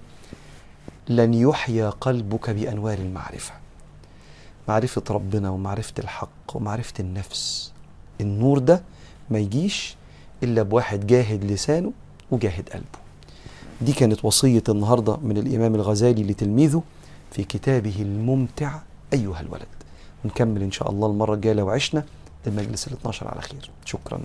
لن 1.09 1.33
يحيا 1.33 1.89
قلبك 1.89 2.49
بأنوار 2.49 2.97
المعرفة. 2.97 3.53
معرفة 4.67 5.03
ربنا 5.09 5.49
ومعرفة 5.49 5.93
الحق 5.99 6.29
ومعرفة 6.55 6.93
النفس. 6.99 7.71
النور 8.21 8.59
ده 8.59 8.81
ما 9.29 9.39
يجيش 9.39 9.95
إلا 10.43 10.63
بواحد 10.63 11.07
جاهد 11.07 11.43
لسانه 11.43 11.91
وجاهد 12.31 12.69
قلبه. 12.69 12.99
دي 13.81 13.93
كانت 13.93 14.25
وصية 14.25 14.63
النهارده 14.69 15.17
من 15.17 15.37
الإمام 15.37 15.75
الغزالي 15.75 16.23
لتلميذه 16.23 16.83
في 17.31 17.43
كتابه 17.43 17.95
الممتع 17.99 18.79
أيها 19.13 19.41
الولد. 19.41 19.67
ونكمل 20.25 20.61
إن 20.63 20.71
شاء 20.71 20.89
الله 20.91 21.07
المرة 21.07 21.33
الجاية 21.33 21.53
لو 21.53 21.69
عشنا 21.69 22.03
المجلس 22.47 22.87
ال 22.87 22.93
12 22.93 23.27
على 23.27 23.41
خير. 23.41 23.69
شكرا. 23.85 24.19